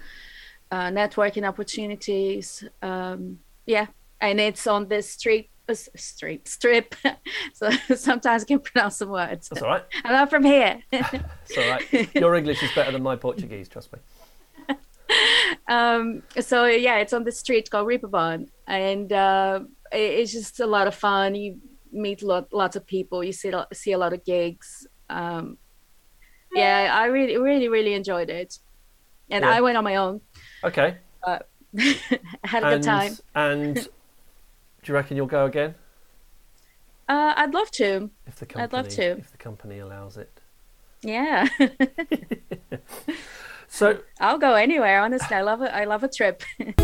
uh, 0.71 0.89
networking 0.91 1.47
opportunities. 1.49 2.65
Um, 2.83 3.41
yeah, 3.67 3.89
and 4.25 4.41
it's 4.41 4.67
on 4.67 4.89
this 4.89 5.11
street. 5.11 5.51
uh, 5.69 5.75
Street 5.97 6.47
strip, 6.47 6.95
so 7.59 7.71
sometimes 8.09 8.43
I 8.45 8.47
can 8.47 8.61
pronounce 8.61 8.97
some 9.01 9.09
words. 9.11 9.49
that's 9.49 9.63
all 9.63 9.71
right 9.75 9.85
I'm 10.05 10.13
not 10.13 10.29
from 10.31 10.45
here. 10.45 10.73
it's 10.93 11.57
all 11.59 11.69
right 11.75 12.15
your 12.15 12.35
English 12.41 12.63
is 12.63 12.71
better 12.75 12.93
than 12.93 13.03
my 13.03 13.17
Portuguese 13.17 13.69
trust 13.69 13.89
me 13.93 13.99
um, 15.69 16.23
so 16.41 16.65
yeah, 16.67 16.97
it's 17.03 17.13
on 17.13 17.25
the 17.25 17.33
street 17.33 17.71
called 17.71 17.87
Reeperbahn, 17.89 18.49
and 18.67 19.13
uh, 19.13 19.61
it- 19.93 20.15
it's 20.21 20.33
just 20.33 20.61
a 20.61 20.67
lot 20.67 20.87
of 20.87 20.95
fun. 20.95 21.35
You 21.35 21.59
meet 21.93 22.23
lot, 22.23 22.53
lots 22.53 22.75
of 22.77 22.87
people. 22.87 23.23
You 23.23 23.33
see 23.33 23.53
see 23.73 23.93
a 23.93 23.99
lot 23.99 24.13
of 24.13 24.25
gigs. 24.25 24.87
Um, 25.11 25.59
yeah, 26.55 26.91
I 27.03 27.07
really 27.07 27.37
really 27.37 27.69
really 27.69 27.95
enjoyed 27.95 28.31
it, 28.31 28.59
and 29.31 29.45
Yeah. 29.45 29.51
I 29.57 29.61
went 29.61 29.77
on 29.77 29.85
my 29.85 29.97
own. 29.97 30.21
okay 30.69 30.97
Had 32.45 32.63
a 32.63 32.67
and 32.67 32.75
good 32.75 32.83
time. 32.83 33.13
and 33.35 33.89
do 34.85 34.93
you 34.93 34.95
reckon 34.95 35.17
you'll 35.17 35.27
go 35.27 35.47
again 35.47 35.75
Uh, 37.09 37.35
I'd 37.37 37.53
love 37.53 37.71
to. 37.73 38.11
if 38.27 38.37
the 38.37 38.47
company 38.47 38.63
I'd 38.65 38.73
love 38.73 38.89
to. 38.91 39.19
if 39.19 39.31
the 39.33 39.39
company 39.39 39.81
allows 39.81 40.17
it 40.17 40.31
Yeah, 41.03 41.49
so 43.69 43.99
I'll 44.21 44.39
go 44.39 44.55
anywhere. 44.55 45.01
Honestly, 45.01 45.37
I 45.37 45.43
love 45.43 45.61
it. 45.63 45.71
I 45.75 45.85
love 45.85 46.05
a 46.05 46.09
trip. 46.09 46.43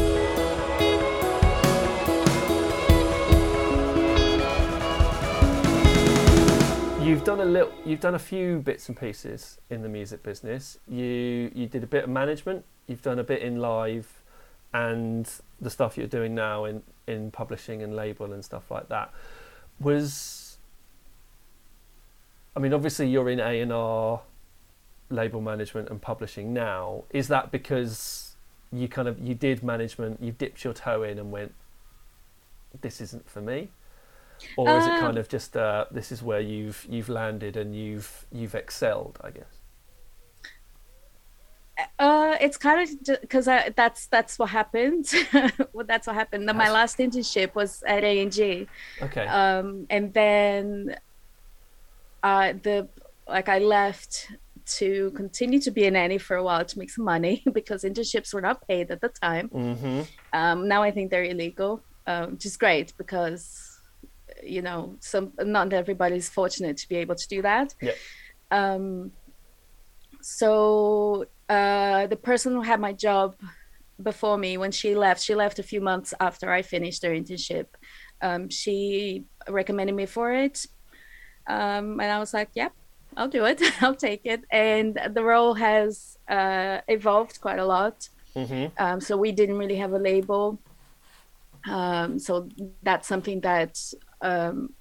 You've 7.00 7.24
done 7.24 7.40
a 7.40 7.44
little. 7.44 7.72
You've 7.84 7.98
done 8.00 8.14
a 8.14 8.18
few 8.20 8.60
bits 8.60 8.88
and 8.88 8.96
pieces 8.96 9.58
in 9.70 9.82
the 9.82 9.88
music 9.88 10.22
business. 10.22 10.78
You 10.86 11.50
you 11.54 11.66
did 11.66 11.82
a 11.82 11.86
bit 11.86 12.04
of 12.04 12.10
management. 12.10 12.64
You've 12.86 13.02
done 13.02 13.18
a 13.18 13.24
bit 13.24 13.42
in 13.42 13.56
live, 13.58 14.22
and 14.72 15.28
the 15.61 15.70
stuff 15.70 15.96
you're 15.96 16.07
doing 16.07 16.35
now 16.35 16.64
in 16.64 16.83
in 17.07 17.31
publishing 17.31 17.83
and 17.83 17.94
label 17.94 18.33
and 18.33 18.44
stuff 18.44 18.70
like 18.70 18.88
that. 18.88 19.12
Was 19.81 20.59
I 22.57 22.61
mean, 22.61 22.73
obviously 22.73 23.09
you're 23.09 23.31
in 23.31 23.40
A 23.40 23.61
and 23.61 23.73
R, 23.73 24.20
label 25.09 25.40
management 25.40 25.88
and 25.88 26.01
publishing 26.01 26.53
now. 26.53 27.05
Is 27.11 27.29
that 27.29 27.51
because 27.51 28.37
you 28.73 28.88
kind 28.88 29.09
of 29.09 29.18
you 29.18 29.35
did 29.35 29.62
management, 29.62 30.23
you 30.23 30.33
dipped 30.33 30.64
your 30.64 30.73
toe 30.73 31.03
in 31.03 31.18
and 31.18 31.31
went, 31.31 31.55
this 32.81 33.01
isn't 33.01 33.29
for 33.31 33.40
me? 33.40 33.68
or 34.57 34.79
is 34.79 34.87
it 34.87 34.92
Um, 34.92 35.01
kind 35.01 35.18
of 35.18 35.29
just 35.29 35.55
uh, 35.57 35.85
this 35.90 36.11
is 36.11 36.23
where 36.23 36.40
you've 36.40 36.87
you've 36.88 37.11
landed 37.11 37.57
and 37.59 37.77
you've 37.77 38.25
you've 38.33 38.55
excelled 38.55 39.18
i 39.23 39.31
guess 39.31 39.60
Uh, 41.99 42.37
it's 42.40 42.57
kind 42.57 42.83
of 42.83 43.21
because 43.21 43.47
that's 43.47 44.07
that's 44.07 44.38
what 44.38 44.51
happened. 44.51 45.12
well, 45.73 45.87
that's 45.87 46.07
what 46.07 46.16
happened. 46.16 46.47
My 46.47 46.71
last 46.71 46.99
internship 46.99 47.55
was 47.55 47.83
at 47.87 48.05
A&G. 48.05 48.66
okay 49.03 49.27
um, 49.27 49.87
and 49.90 50.12
then 50.14 50.97
uh, 52.23 52.53
the 52.62 52.88
like 53.29 53.49
I 53.49 53.59
left 53.59 54.29
to 54.66 55.11
continue 55.12 55.59
to 55.61 55.71
be 55.71 55.87
a 55.87 55.90
nanny 55.90 56.19
for 56.19 56.37
a 56.37 56.43
while 56.43 56.64
to 56.64 56.79
make 56.79 56.90
some 56.90 57.05
money 57.05 57.43
because 57.53 57.83
internships 57.83 58.33
were 58.33 58.40
not 58.40 58.66
paid 58.69 58.90
at 58.90 59.01
the 59.01 59.09
time. 59.09 59.49
mm-hmm. 59.49 60.03
Um, 60.33 60.69
now 60.69 60.83
I 60.83 60.90
think 60.90 61.11
they're 61.11 61.25
illegal, 61.25 61.83
um, 62.07 62.33
which 62.33 62.47
is 62.47 62.57
great 62.57 62.93
because 62.97 63.81
you 64.43 64.62
know 64.62 64.97
some 65.01 65.33
not 65.38 65.73
everybody's 65.73 66.29
fortunate 66.29 66.77
to 66.79 66.88
be 66.88 66.97
able 66.97 67.14
to 67.14 67.29
do 67.29 67.43
that. 67.43 67.75
Yeah. 67.81 67.93
Um, 68.51 69.12
so 70.23 71.27
uh, 71.50 72.06
the 72.06 72.16
person 72.16 72.52
who 72.52 72.62
had 72.62 72.80
my 72.80 72.92
job 72.92 73.34
before 74.00 74.38
me 74.38 74.56
when 74.56 74.70
she 74.70 74.94
left, 74.94 75.20
she 75.20 75.34
left 75.34 75.58
a 75.58 75.64
few 75.64 75.80
months 75.80 76.14
after 76.20 76.52
I 76.52 76.62
finished 76.62 77.02
her 77.02 77.10
internship. 77.10 77.66
Um, 78.22 78.48
she 78.48 79.24
recommended 79.48 79.96
me 79.96 80.06
for 80.06 80.32
it, 80.32 80.66
um, 81.48 82.00
and 82.00 82.10
I 82.12 82.18
was 82.20 82.32
like, 82.32 82.50
"Yep, 82.54 82.72
I'll 83.16 83.28
do 83.28 83.44
it. 83.46 83.60
I'll 83.82 83.96
take 83.96 84.24
it." 84.24 84.44
And 84.52 84.98
the 85.12 85.24
role 85.24 85.54
has 85.54 86.16
uh, 86.28 86.78
evolved 86.86 87.40
quite 87.40 87.58
a 87.58 87.66
lot. 87.66 88.08
Mm-hmm. 88.36 88.66
Um, 88.78 89.00
so 89.00 89.16
we 89.16 89.32
didn't 89.32 89.58
really 89.58 89.76
have 89.76 89.92
a 89.92 89.98
label. 89.98 90.60
Um, 91.68 92.18
so 92.20 92.48
that's 92.82 93.08
something 93.08 93.40
that 93.40 93.76
um, 94.22 94.72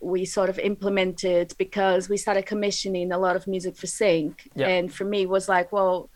we 0.00 0.24
sort 0.24 0.48
of 0.48 0.58
implemented 0.58 1.52
because 1.58 2.08
we 2.08 2.16
started 2.16 2.46
commissioning 2.46 3.10
a 3.12 3.18
lot 3.18 3.36
of 3.36 3.46
music 3.46 3.76
for 3.76 3.86
sync. 3.86 4.48
Yeah. 4.54 4.68
and 4.68 4.92
for 4.92 5.04
me 5.04 5.22
it 5.22 5.28
was 5.28 5.48
like 5.48 5.72
well 5.72 6.10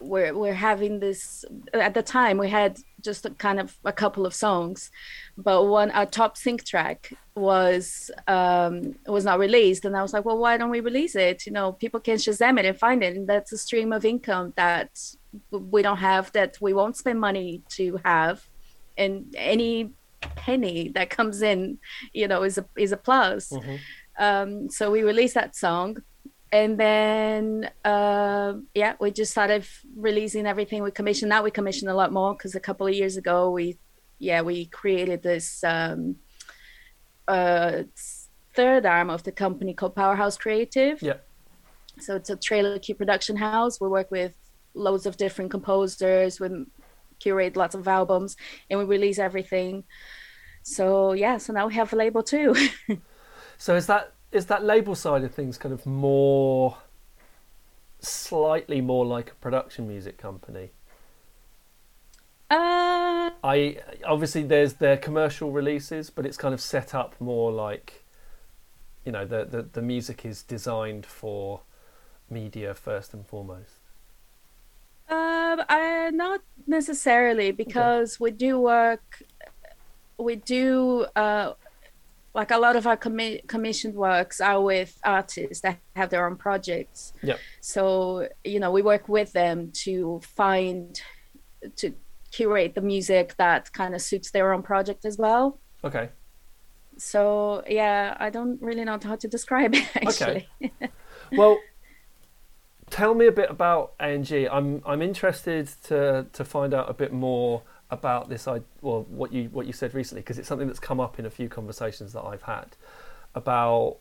we're 0.00 0.34
we're 0.34 0.54
having 0.54 1.00
this 1.00 1.44
at 1.72 1.94
the 1.94 2.02
time 2.02 2.36
we 2.36 2.50
had 2.50 2.78
just 3.00 3.24
a 3.24 3.30
kind 3.30 3.58
of 3.58 3.76
a 3.84 3.92
couple 3.92 4.26
of 4.26 4.34
songs 4.34 4.90
but 5.38 5.64
one 5.64 5.90
our 5.92 6.06
top 6.06 6.36
sync 6.36 6.64
track 6.64 7.12
was 7.34 8.10
um 8.28 8.94
was 9.06 9.24
not 9.24 9.38
released. 9.38 9.84
And 9.84 9.96
i 9.96 10.02
was 10.02 10.12
like 10.12 10.24
well 10.24 10.38
why 10.38 10.56
don't 10.56 10.70
we 10.70 10.80
release 10.80 11.16
it? 11.16 11.46
You 11.46 11.52
know 11.52 11.72
people 11.72 12.00
can 12.00 12.16
shazam 12.16 12.58
it 12.58 12.64
and 12.66 12.78
find 12.78 13.02
it. 13.02 13.16
And 13.16 13.28
that's 13.28 13.52
a 13.52 13.58
stream 13.58 13.92
of 13.92 14.04
income 14.04 14.52
that 14.56 14.90
we 15.50 15.82
don't 15.82 15.98
have 15.98 16.30
that 16.32 16.56
we 16.60 16.72
won't 16.72 16.96
spend 16.96 17.20
money 17.20 17.62
to 17.70 17.98
have 18.04 18.48
and 18.96 19.34
any 19.36 19.90
penny 20.36 20.88
that 20.96 21.10
comes 21.10 21.42
in 21.42 21.78
you 22.12 22.26
know 22.28 22.42
is 22.42 22.58
a 22.58 22.64
is 22.76 22.92
a 22.92 22.96
plus. 22.96 23.50
Mhm. 23.50 23.78
um 24.18 24.70
so 24.70 24.90
we 24.90 25.02
released 25.02 25.34
that 25.34 25.54
song. 25.56 25.96
And 26.52 26.78
then 26.78 27.68
uh, 27.84 28.54
yeah 28.74 28.94
we 29.00 29.10
just 29.10 29.32
started 29.32 29.64
releasing 29.96 30.46
everything. 30.46 30.82
We 30.82 30.90
commissioned 30.92 31.30
now 31.30 31.42
we 31.42 31.50
commission 31.50 31.88
a 31.88 31.94
lot 31.94 32.12
more 32.12 32.32
because 32.34 32.54
a 32.54 32.60
couple 32.60 32.86
of 32.86 32.94
years 32.94 33.16
ago 33.16 33.50
we 33.50 33.78
yeah 34.18 34.40
we 34.42 34.66
created 34.66 35.22
this 35.22 35.64
um 35.64 36.16
uh 37.26 37.82
third 38.54 38.86
arm 38.86 39.10
of 39.10 39.22
the 39.24 39.32
company 39.32 39.74
called 39.74 39.94
powerhouse 39.96 40.36
creative. 40.36 41.02
Yeah. 41.02 41.18
so 42.00 42.14
it's 42.16 42.30
a 42.30 42.36
trailer 42.36 42.78
key 42.78 42.94
production 42.94 43.36
house. 43.36 43.80
We 43.80 43.88
work 43.88 44.10
with 44.10 44.34
loads 44.74 45.06
of 45.06 45.16
different 45.16 45.50
composers 45.50 46.40
we 46.40 46.48
curate 47.24 47.56
lots 47.56 47.74
of 47.74 47.88
albums 47.88 48.36
and 48.68 48.78
we 48.78 48.84
release 48.84 49.18
everything 49.18 49.82
so 50.62 51.12
yeah 51.12 51.36
so 51.38 51.52
now 51.52 51.66
we 51.66 51.74
have 51.74 51.92
a 51.92 51.96
label 51.96 52.22
too 52.22 52.54
So 53.58 53.76
is 53.76 53.86
that 53.86 54.12
is 54.32 54.46
that 54.46 54.64
label 54.64 54.94
side 54.94 55.22
of 55.24 55.32
things 55.32 55.58
kind 55.58 55.72
of 55.72 55.86
more 55.86 56.78
slightly 58.00 58.80
more 58.80 59.06
like 59.06 59.30
a 59.30 59.34
production 59.36 59.88
music 59.88 60.18
company? 60.18 60.70
uh 62.50 63.30
I 63.42 63.78
obviously 64.04 64.42
there's 64.42 64.74
their 64.74 64.96
commercial 64.96 65.50
releases, 65.50 66.10
but 66.10 66.26
it's 66.26 66.36
kind 66.36 66.52
of 66.52 66.60
set 66.60 66.94
up 66.94 67.14
more 67.20 67.52
like 67.52 68.04
you 69.04 69.12
know 69.12 69.24
the 69.24 69.44
the, 69.44 69.62
the 69.62 69.82
music 69.82 70.24
is 70.24 70.42
designed 70.42 71.06
for 71.06 71.62
media 72.28 72.74
first 72.74 73.14
and 73.14 73.26
foremost. 73.26 73.83
Um, 75.54 75.66
I 75.68 76.10
not 76.10 76.40
necessarily 76.66 77.50
because 77.52 78.18
we 78.18 78.30
do 78.30 78.58
work. 78.58 79.22
We 80.18 80.36
do 80.36 81.06
uh, 81.16 81.54
like 82.34 82.50
a 82.50 82.58
lot 82.58 82.76
of 82.76 82.86
our 82.86 82.96
commi- 82.96 83.46
commissioned 83.46 83.94
works 83.94 84.40
are 84.40 84.60
with 84.60 84.98
artists 85.04 85.60
that 85.62 85.78
have 85.96 86.10
their 86.10 86.26
own 86.26 86.36
projects. 86.36 87.12
Yep. 87.22 87.38
So 87.60 88.28
you 88.44 88.60
know 88.60 88.70
we 88.70 88.82
work 88.82 89.08
with 89.08 89.32
them 89.32 89.70
to 89.84 90.20
find 90.22 91.00
to 91.76 91.94
curate 92.30 92.74
the 92.74 92.80
music 92.80 93.36
that 93.36 93.72
kind 93.72 93.94
of 93.94 94.02
suits 94.02 94.30
their 94.30 94.52
own 94.52 94.62
project 94.62 95.04
as 95.04 95.18
well. 95.18 95.58
Okay. 95.84 96.08
So 96.96 97.62
yeah, 97.68 98.16
I 98.18 98.30
don't 98.30 98.60
really 98.60 98.84
know 98.84 98.98
how 99.02 99.16
to 99.16 99.28
describe 99.28 99.74
it 99.74 99.88
actually. 99.96 100.48
Okay. 100.62 100.90
Well, 101.32 101.58
tell 102.90 103.14
me 103.14 103.26
a 103.26 103.32
bit 103.32 103.50
about 103.50 103.92
A&G. 104.00 104.48
I'm 104.48 104.82
I'm 104.86 105.02
interested 105.02 105.68
to 105.84 106.26
to 106.32 106.44
find 106.44 106.74
out 106.74 106.88
a 106.88 106.94
bit 106.94 107.12
more 107.12 107.62
about 107.90 108.28
this. 108.28 108.46
I 108.46 108.60
well, 108.80 109.06
what 109.08 109.32
you 109.32 109.48
what 109.52 109.66
you 109.66 109.72
said 109.72 109.94
recently 109.94 110.22
because 110.22 110.38
it's 110.38 110.48
something 110.48 110.66
that's 110.66 110.80
come 110.80 111.00
up 111.00 111.18
in 111.18 111.26
a 111.26 111.30
few 111.30 111.48
conversations 111.48 112.12
that 112.12 112.22
I've 112.22 112.42
had 112.42 112.76
about 113.34 113.98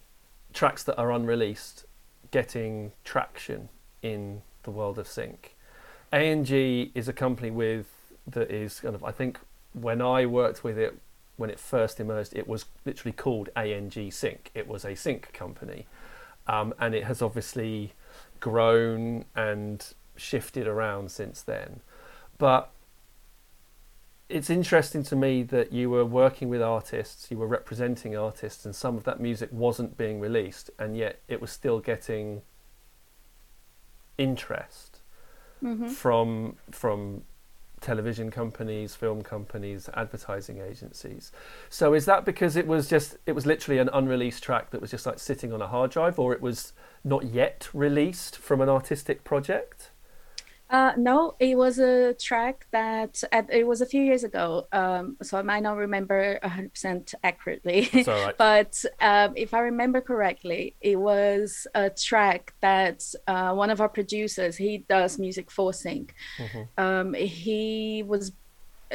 tracks 0.54 0.84
that 0.84 0.98
are 0.98 1.12
unreleased 1.12 1.86
getting 2.32 2.92
traction 3.04 3.70
in 4.02 4.42
the 4.64 4.72
world 4.72 5.00
of 5.00 5.08
sync. 5.08 5.56
A&G 6.12 6.92
is 6.94 7.08
a 7.08 7.14
company 7.14 7.50
with 7.50 7.88
that 8.28 8.52
is 8.52 8.80
kind 8.80 8.96
of 8.96 9.04
I 9.04 9.12
think 9.12 9.40
when 9.74 10.02
I 10.02 10.26
worked 10.26 10.64
with 10.64 10.78
it 10.78 10.98
when 11.36 11.50
it 11.50 11.60
first 11.60 12.00
emerged 12.00 12.36
it 12.36 12.48
was 12.48 12.66
literally 12.86 13.14
called 13.14 13.50
A&G 13.58 14.12
Sync. 14.12 14.52
It 14.54 14.68
was 14.68 14.86
a 14.86 14.96
sync 14.96 15.34
company. 15.34 15.88
Um, 16.46 16.74
and 16.80 16.94
it 16.94 17.06
has 17.06 17.22
obviously 17.22 17.94
grown 18.44 19.24
and 19.38 19.94
shifted 20.18 20.68
around 20.68 21.10
since 21.10 21.42
then. 21.42 21.80
But 22.38 22.72
it's 24.28 24.50
interesting 24.50 25.02
to 25.04 25.16
me 25.16 25.44
that 25.44 25.72
you 25.72 25.90
were 25.90 26.04
working 26.04 26.50
with 26.50 26.62
artists, 26.62 27.32
you 27.32 27.38
were 27.38 27.48
representing 27.48 28.18
artists, 28.18 28.66
and 28.66 28.76
some 28.76 28.98
of 28.98 29.06
that 29.06 29.22
music 29.22 29.48
wasn't 29.54 29.96
being 29.98 30.20
released, 30.20 30.70
and 30.78 30.98
yet 30.98 31.22
it 31.30 31.40
was 31.40 31.52
still 31.52 31.80
getting 31.80 32.42
interest 34.18 35.00
hmm 35.62 35.88
from 35.88 36.58
from 36.70 37.24
television 37.84 38.32
companies, 38.32 38.96
film 38.96 39.22
companies, 39.22 39.90
advertising 39.94 40.60
agencies. 40.60 41.32
So 41.70 41.94
is 41.94 42.06
that 42.06 42.26
because 42.26 42.56
it 42.56 42.66
was 42.66 42.90
just 42.90 43.18
it 43.26 43.34
was 43.34 43.46
literally 43.46 43.80
an 43.80 43.90
unreleased 43.94 44.42
track 44.42 44.72
that 44.72 44.82
was 44.82 44.90
just 44.90 45.06
like 45.06 45.20
sitting 45.20 45.54
on 45.54 45.62
a 45.62 45.68
hard 45.68 45.92
drive 45.92 46.18
or 46.18 46.34
it 46.34 46.42
was 46.42 46.74
not 47.04 47.26
yet 47.26 47.70
released 47.74 48.38
from 48.38 48.62
an 48.62 48.70
artistic 48.70 49.24
project? 49.24 49.92
Uh, 50.74 50.92
no, 50.98 51.36
it 51.40 51.56
was 51.56 51.78
a 51.78 52.16
track 52.16 52.66
that 52.72 53.24
at, 53.32 53.48
it 53.54 53.68
was 53.68 53.82
a 53.82 53.86
few 53.86 54.02
years 54.02 54.24
ago, 54.24 54.66
um, 54.72 55.16
so 55.22 55.38
I 55.38 55.44
might 55.44 55.62
not 55.62 55.78
remember 55.78 56.40
100% 56.44 57.14
accurately. 57.24 57.90
Right. 58.08 58.36
but 58.40 58.84
um, 59.00 59.34
if 59.36 59.54
I 59.54 59.60
remember 59.60 60.02
correctly, 60.02 60.76
it 60.82 60.96
was 60.96 61.68
a 61.76 61.92
track 61.92 62.56
that 62.62 63.04
uh, 63.28 63.54
one 63.54 63.70
of 63.70 63.82
our 63.82 63.88
producers, 63.88 64.58
he 64.58 64.80
does 64.90 65.20
music 65.20 65.52
for 65.52 65.74
sync. 65.74 66.16
Mhm. 66.40 66.68
Um, 66.80 67.14
he 67.14 68.04
was 68.06 68.32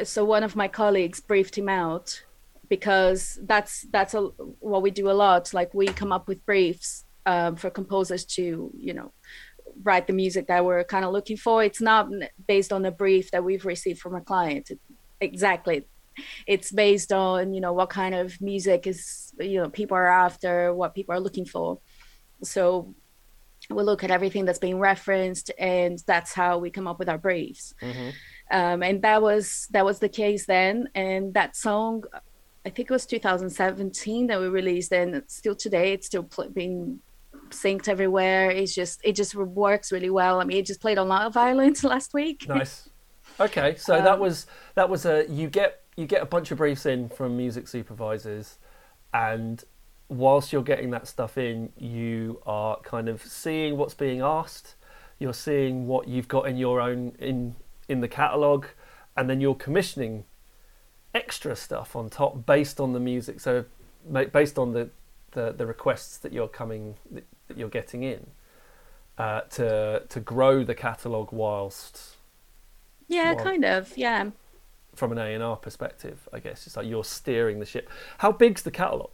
so 0.03 0.25
one 0.25 0.43
of 0.43 0.57
my 0.57 0.67
colleagues 0.67 1.21
briefed 1.21 1.57
him 1.57 1.69
out 1.69 2.23
because 2.67 3.39
that's 3.43 3.85
that's 3.91 4.13
a, 4.13 4.21
what 4.59 4.81
we 4.81 4.91
do 4.91 5.09
a 5.09 5.13
lot. 5.13 5.53
Like 5.53 5.73
we 5.73 5.87
come 5.87 6.11
up 6.11 6.27
with 6.27 6.45
briefs 6.45 7.05
um, 7.25 7.55
for 7.55 7.69
composers 7.69 8.25
to 8.35 8.69
you 8.77 8.93
know 8.93 9.13
write 9.83 10.07
the 10.07 10.13
music 10.13 10.47
that 10.47 10.65
we're 10.65 10.83
kind 10.83 11.05
of 11.05 11.11
looking 11.13 11.37
for. 11.37 11.63
It's 11.63 11.81
not 11.81 12.09
based 12.47 12.71
on 12.73 12.85
a 12.85 12.91
brief 12.91 13.31
that 13.31 13.43
we've 13.43 13.65
received 13.65 13.99
from 13.99 14.15
a 14.15 14.21
client. 14.21 14.71
It- 14.71 14.79
exactly. 15.21 15.85
It's 16.47 16.71
based 16.71 17.11
on, 17.13 17.53
you 17.53 17.61
know, 17.61 17.73
what 17.73 17.89
kind 17.89 18.13
of 18.15 18.39
music 18.41 18.87
is, 18.87 19.33
you 19.39 19.61
know, 19.61 19.69
people 19.69 19.95
are 19.95 20.07
after, 20.07 20.73
what 20.73 20.93
people 20.93 21.13
are 21.15 21.19
looking 21.19 21.45
for. 21.45 21.79
So 22.43 22.93
we 23.69 23.83
look 23.83 24.03
at 24.03 24.11
everything 24.11 24.45
that's 24.45 24.59
being 24.59 24.79
referenced 24.79 25.51
and 25.57 26.01
that's 26.07 26.33
how 26.33 26.57
we 26.57 26.69
come 26.71 26.87
up 26.87 26.99
with 26.99 27.09
our 27.09 27.17
briefs. 27.17 27.73
Mhm. 27.81 28.13
Um, 28.51 28.83
and 28.83 29.01
that 29.03 29.21
was 29.21 29.67
that 29.71 29.85
was 29.85 29.99
the 29.99 30.09
case 30.09 30.45
then. 30.45 30.89
And 30.95 31.33
that 31.35 31.55
song, 31.55 32.03
I 32.65 32.69
think 32.69 32.89
it 32.89 32.93
was 32.93 33.05
2017 33.05 34.27
that 34.27 34.39
we 34.39 34.47
released, 34.47 34.91
and 34.91 35.23
still 35.27 35.55
today 35.55 35.93
it's 35.93 36.07
still 36.07 36.23
pl- 36.23 36.49
being 36.49 36.99
synced 37.51 37.87
everywhere. 37.87 38.49
It's 38.51 38.73
just 38.75 39.01
it 39.03 39.15
just 39.15 39.35
works 39.35 39.91
really 39.91 40.09
well. 40.09 40.39
I 40.41 40.43
mean, 40.45 40.57
it 40.57 40.65
just 40.65 40.81
played 40.81 40.97
on 40.97 41.07
Love 41.07 41.37
Island 41.37 41.83
last 41.83 42.13
week. 42.13 42.47
Nice. 42.47 42.89
Okay, 43.39 43.75
so 43.75 44.01
that 44.01 44.19
Um, 44.19 44.19
was 44.19 44.47
that 44.75 44.89
was 44.89 45.05
a 45.05 45.25
you 45.29 45.49
get 45.49 45.83
you 45.95 46.05
get 46.05 46.21
a 46.21 46.25
bunch 46.25 46.51
of 46.51 46.57
briefs 46.57 46.85
in 46.85 47.09
from 47.09 47.37
music 47.37 47.67
supervisors, 47.67 48.57
and 49.13 49.63
whilst 50.09 50.51
you're 50.51 50.63
getting 50.63 50.89
that 50.91 51.07
stuff 51.07 51.37
in, 51.37 51.71
you 51.77 52.41
are 52.45 52.79
kind 52.81 53.07
of 53.09 53.21
seeing 53.21 53.77
what's 53.77 53.93
being 53.93 54.21
asked. 54.21 54.75
You're 55.19 55.33
seeing 55.33 55.87
what 55.87 56.07
you've 56.07 56.27
got 56.27 56.47
in 56.47 56.57
your 56.57 56.81
own 56.81 57.13
in 57.19 57.55
in 57.87 58.01
the 58.01 58.07
catalog, 58.07 58.65
and 59.15 59.29
then 59.29 59.41
you're 59.41 59.55
commissioning 59.55 60.25
extra 61.13 61.55
stuff 61.55 61.95
on 61.95 62.09
top 62.09 62.45
based 62.45 62.79
on 62.79 62.93
the 62.93 62.99
music. 62.99 63.39
So 63.39 63.65
based 64.31 64.57
on 64.59 64.73
the 64.73 64.89
the, 65.31 65.51
the 65.51 65.65
requests 65.65 66.17
that 66.17 66.33
you're 66.33 66.47
coming 66.47 66.95
that 67.49 67.57
you're 67.57 67.67
getting 67.69 68.03
in 68.03 68.27
uh, 69.17 69.41
to 69.41 70.03
to 70.07 70.19
grow 70.21 70.63
the 70.63 70.75
catalog 70.75 71.33
whilst 71.33 72.15
Yeah, 73.09 73.33
Well- 73.33 73.43
kind 73.43 73.65
of. 73.65 73.97
Yeah. 73.97 74.31
from 74.95 75.11
an 75.11 75.17
A 75.17 75.33
and 75.33 75.43
R 75.43 75.55
perspective, 75.57 76.27
I 76.33 76.39
guess 76.39 76.65
it's 76.67 76.77
like 76.77 76.87
you're 76.87 77.03
steering 77.03 77.59
the 77.59 77.65
ship. 77.65 77.89
How 78.19 78.31
big's 78.31 78.63
the 78.63 78.71
catalog 78.71 79.11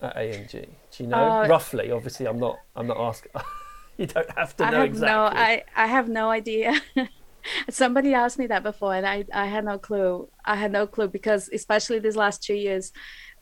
at 0.00 0.16
A&G 0.16 0.66
Do 0.92 1.02
you 1.02 1.08
know 1.08 1.16
Uh, 1.42 1.46
roughly? 1.48 1.90
Obviously, 1.90 2.26
I'm 2.26 2.38
not. 2.38 2.58
I'm 2.76 2.86
not 2.86 2.98
asking. 2.98 3.32
you 3.98 4.06
don't 4.06 4.30
have 4.38 4.56
to 4.56 4.64
I 4.64 4.70
know 4.70 4.76
have 4.78 4.86
exactly. 4.86 5.14
no 5.14 5.40
I, 5.48 5.64
I 5.76 5.86
have 5.86 6.08
no 6.08 6.30
idea. 6.30 6.80
Somebody 7.70 8.14
asked 8.14 8.38
me 8.38 8.46
that 8.48 8.62
before 8.62 8.94
and 8.94 9.06
I, 9.06 9.24
I 9.32 9.46
had 9.46 9.64
no 9.66 9.78
clue. 9.78 10.28
I 10.44 10.56
had 10.56 10.72
no 10.72 10.86
clue 10.86 11.08
because 11.08 11.48
especially 11.52 11.98
these 11.98 12.16
last 12.16 12.42
two 12.42 12.54
years 12.54 12.90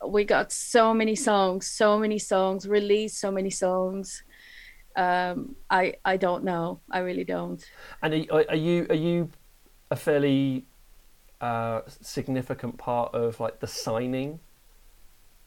we 0.07 0.25
got 0.25 0.51
so 0.53 0.93
many 0.93 1.15
songs, 1.15 1.67
so 1.69 1.99
many 1.99 2.19
songs, 2.19 2.67
released 2.69 3.19
so 3.21 3.31
many 3.31 3.51
songs. 3.51 4.25
Um 4.97 5.57
I 5.71 5.95
I 6.05 6.17
don't 6.17 6.45
know. 6.45 6.81
I 6.91 7.01
really 7.01 7.25
don't. 7.25 7.65
And 8.03 8.29
are, 8.31 8.45
are 8.49 8.57
you 8.57 8.87
are 8.91 8.95
you 8.97 9.31
a 9.91 9.97
fairly 9.97 10.67
uh, 11.43 11.83
significant 12.01 12.79
part 12.79 13.15
of 13.15 13.41
like 13.41 13.61
the 13.61 13.67
signing 13.67 14.41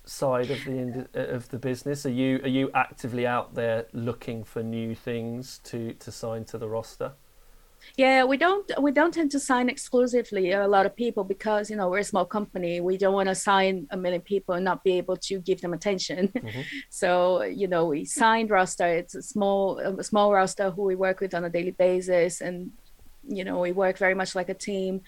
side 0.04 0.52
of 0.52 0.64
the 0.66 1.08
of 1.14 1.50
the 1.50 1.58
business? 1.58 2.06
Are 2.06 2.12
you 2.12 2.40
are 2.44 2.50
you 2.50 2.70
actively 2.74 3.26
out 3.26 3.56
there 3.56 3.88
looking 3.94 4.44
for 4.44 4.62
new 4.62 4.94
things 4.94 5.60
to 5.66 5.94
to 5.94 6.12
sign 6.12 6.46
to 6.46 6.58
the 6.58 6.68
roster? 6.68 7.14
Yeah, 7.98 8.26
we 8.26 8.38
don't 8.38 8.70
we 8.82 8.92
don't 8.92 9.14
tend 9.14 9.32
to 9.32 9.40
sign 9.40 9.70
exclusively 9.70 10.52
a 10.52 10.68
lot 10.68 10.86
of 10.86 10.96
people 10.96 11.24
because 11.24 11.70
you 11.70 11.76
know 11.76 11.90
we're 11.90 12.00
a 12.00 12.04
small 12.04 12.26
company. 12.26 12.82
We 12.82 12.98
don't 12.98 13.14
want 13.14 13.30
to 13.30 13.36
sign 13.36 13.88
a 13.92 13.98
million 13.98 14.22
people 14.22 14.56
and 14.56 14.66
not 14.66 14.84
be 14.84 14.94
able 14.98 15.18
to 15.18 15.40
give 15.40 15.62
them 15.62 15.74
attention. 15.74 16.32
Mm-hmm. 16.46 16.62
so 16.90 17.42
you 17.42 17.68
know 17.68 17.86
we 17.86 18.06
signed 18.06 18.52
roster. 18.52 18.86
It's 18.86 19.16
a 19.16 19.24
small 19.24 19.80
a 19.80 20.04
small 20.04 20.32
roster 20.32 20.70
who 20.70 20.84
we 20.84 20.96
work 20.96 21.20
with 21.22 21.34
on 21.34 21.44
a 21.44 21.50
daily 21.50 21.72
basis, 21.72 22.42
and 22.42 22.72
you 23.28 23.44
know 23.44 23.60
we 23.60 23.72
work 23.72 23.98
very 23.98 24.14
much 24.14 24.36
like 24.36 24.50
a 24.50 24.54
team. 24.54 25.02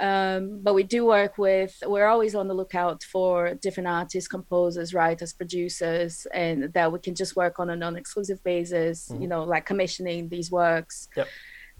Um, 0.00 0.60
but 0.62 0.74
we 0.74 0.82
do 0.82 1.04
work 1.04 1.38
with 1.38 1.80
we're 1.86 2.08
always 2.08 2.34
on 2.34 2.48
the 2.48 2.54
lookout 2.54 3.04
for 3.04 3.54
different 3.54 3.88
artists 3.88 4.26
composers 4.26 4.94
writers 4.94 5.32
producers 5.32 6.26
and 6.32 6.72
that 6.72 6.90
we 6.90 6.98
can 6.98 7.14
just 7.14 7.36
work 7.36 7.60
on 7.60 7.70
a 7.70 7.76
non-exclusive 7.76 8.42
basis 8.42 9.08
mm-hmm. 9.08 9.22
you 9.22 9.28
know 9.28 9.44
like 9.44 9.66
commissioning 9.66 10.28
these 10.28 10.50
works 10.50 11.08
yep 11.14 11.28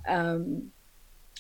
um, 0.09 0.71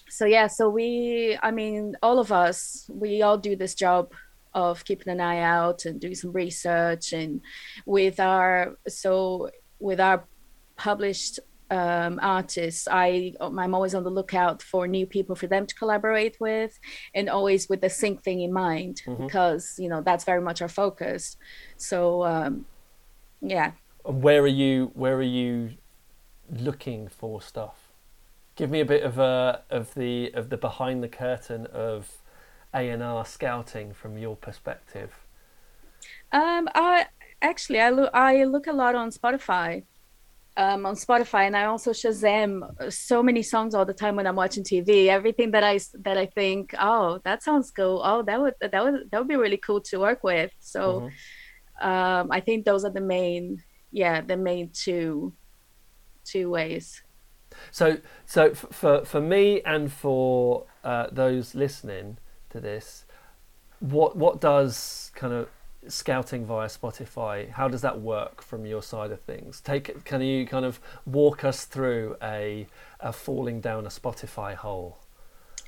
so 0.08 0.24
yeah 0.26 0.46
so 0.46 0.68
we 0.68 1.38
i 1.42 1.50
mean 1.50 1.96
all 2.02 2.18
of 2.18 2.30
us 2.30 2.86
we 2.92 3.22
all 3.22 3.38
do 3.38 3.56
this 3.56 3.74
job 3.74 4.12
of 4.54 4.84
keeping 4.84 5.10
an 5.10 5.20
eye 5.20 5.40
out 5.40 5.86
and 5.86 6.00
doing 6.00 6.14
some 6.14 6.32
research 6.32 7.12
and 7.12 7.40
with 7.86 8.20
our 8.20 8.76
so 8.86 9.48
with 9.78 10.00
our 10.00 10.26
published 10.76 11.40
um, 11.70 12.20
artists 12.20 12.86
i 12.90 13.32
i'm 13.40 13.74
always 13.74 13.94
on 13.94 14.04
the 14.04 14.10
lookout 14.10 14.62
for 14.62 14.86
new 14.86 15.06
people 15.06 15.34
for 15.34 15.46
them 15.46 15.64
to 15.66 15.74
collaborate 15.74 16.36
with 16.38 16.78
and 17.14 17.30
always 17.30 17.66
with 17.70 17.80
the 17.80 17.88
sync 17.88 18.22
thing 18.22 18.42
in 18.42 18.52
mind 18.52 19.00
mm-hmm. 19.06 19.24
because 19.24 19.76
you 19.78 19.88
know 19.88 20.02
that's 20.02 20.24
very 20.24 20.42
much 20.42 20.60
our 20.60 20.68
focus. 20.68 21.36
So 21.78 22.24
um, 22.24 22.66
yeah. 23.40 23.72
Where 24.04 24.42
are 24.42 24.46
you 24.46 24.90
where 24.94 25.16
are 25.16 25.22
you 25.22 25.72
looking 26.50 27.08
for 27.08 27.40
stuff 27.40 27.81
give 28.56 28.70
me 28.70 28.80
a 28.80 28.84
bit 28.84 29.02
of 29.02 29.18
a 29.18 29.62
of 29.70 29.94
the 29.94 30.32
of 30.34 30.50
the 30.50 30.56
behind 30.56 31.02
the 31.02 31.08
curtain 31.08 31.66
of 31.66 32.12
A 32.74 32.88
and 32.88 33.02
R 33.02 33.24
scouting 33.24 33.92
from 33.92 34.18
your 34.18 34.36
perspective. 34.36 35.12
Um, 36.32 36.68
I 36.74 37.06
actually 37.40 37.80
I 37.80 37.90
look 37.90 38.10
I 38.14 38.44
look 38.44 38.66
a 38.66 38.72
lot 38.72 38.94
on 38.94 39.10
Spotify. 39.10 39.84
Um, 40.54 40.84
on 40.84 40.96
Spotify, 40.96 41.46
and 41.46 41.56
I 41.56 41.64
also 41.64 41.92
Shazam 41.92 42.92
so 42.92 43.22
many 43.22 43.42
songs 43.42 43.74
all 43.74 43.86
the 43.86 43.94
time 43.94 44.16
when 44.16 44.26
I'm 44.26 44.36
watching 44.36 44.62
TV. 44.62 45.06
Everything 45.06 45.50
that 45.52 45.64
I 45.64 45.80
that 46.00 46.18
I 46.18 46.26
think, 46.26 46.74
oh, 46.78 47.20
that 47.24 47.42
sounds 47.42 47.70
cool. 47.70 48.02
Oh, 48.04 48.20
that 48.24 48.38
would 48.38 48.54
that 48.60 48.84
would 48.84 49.10
that 49.10 49.18
would 49.18 49.28
be 49.28 49.36
really 49.36 49.56
cool 49.56 49.80
to 49.80 49.96
work 49.96 50.22
with. 50.22 50.50
So, 50.60 51.08
mm-hmm. 51.80 51.88
um, 51.88 52.28
I 52.30 52.40
think 52.40 52.66
those 52.66 52.84
are 52.84 52.90
the 52.90 53.00
main, 53.00 53.62
yeah, 53.92 54.20
the 54.20 54.36
main 54.36 54.68
two, 54.74 55.32
two 56.26 56.50
ways. 56.50 57.02
So, 57.70 57.98
so 58.26 58.54
for 58.54 59.04
for 59.04 59.20
me 59.20 59.60
and 59.62 59.92
for 59.92 60.64
uh, 60.84 61.06
those 61.10 61.54
listening 61.54 62.18
to 62.50 62.60
this, 62.60 63.04
what 63.80 64.16
what 64.16 64.40
does 64.40 65.10
kind 65.14 65.32
of 65.32 65.48
scouting 65.88 66.46
via 66.46 66.68
Spotify? 66.68 67.50
How 67.50 67.68
does 67.68 67.80
that 67.82 68.00
work 68.00 68.42
from 68.42 68.66
your 68.66 68.82
side 68.82 69.10
of 69.10 69.20
things? 69.20 69.60
Take 69.60 70.04
can 70.04 70.22
you 70.22 70.46
kind 70.46 70.64
of 70.64 70.80
walk 71.06 71.44
us 71.44 71.64
through 71.64 72.16
a 72.22 72.66
a 73.00 73.12
falling 73.12 73.60
down 73.60 73.86
a 73.86 73.90
Spotify 73.90 74.54
hole? 74.54 74.98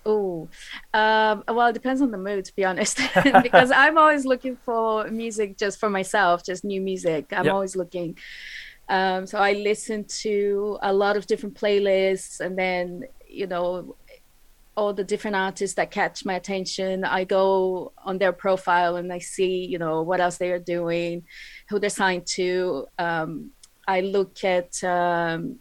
Oh, 0.07 0.49
um, 0.93 1.45
well, 1.49 1.68
it 1.68 1.72
depends 1.72 2.03
on 2.03 2.11
the 2.11 2.18
mood, 2.18 2.45
to 2.45 2.55
be 2.55 2.64
honest, 2.64 3.01
because 3.43 3.70
I'm 3.70 3.97
always 3.97 4.26
looking 4.26 4.57
for 4.57 5.09
music 5.11 5.57
just 5.57 5.80
for 5.80 5.89
myself, 5.89 6.45
just 6.45 6.62
new 6.62 6.80
music. 6.80 7.32
I'm 7.32 7.47
yep. 7.47 7.55
always 7.55 7.74
looking. 7.74 8.18
Um, 8.89 9.26
so 9.26 9.39
I 9.39 9.53
listen 9.53 10.05
to 10.22 10.78
a 10.82 10.93
lot 10.93 11.16
of 11.16 11.26
different 11.26 11.55
playlists 11.59 12.41
and 12.41 12.59
then, 12.59 13.05
you 13.26 13.47
know, 13.47 13.97
all 14.76 14.93
the 14.93 15.05
different 15.05 15.37
artists 15.37 15.76
that 15.76 15.91
catch 15.91 16.24
my 16.24 16.35
attention. 16.35 17.05
I 17.05 17.24
go 17.24 17.93
on 18.05 18.18
their 18.18 18.32
profile 18.32 18.97
and 18.97 19.12
I 19.12 19.18
see, 19.18 19.64
you 19.64 19.78
know, 19.78 20.03
what 20.03 20.20
else 20.20 20.39
they 20.39 20.51
are 20.51 20.59
doing, 20.59 21.24
who 21.68 21.78
they're 21.78 21.91
signed 21.91 22.26
to. 22.39 22.87
Um, 22.99 23.51
I 23.87 24.01
look 24.01 24.45
at 24.45 24.82
um, 24.82 25.61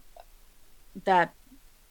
that, 1.04 1.32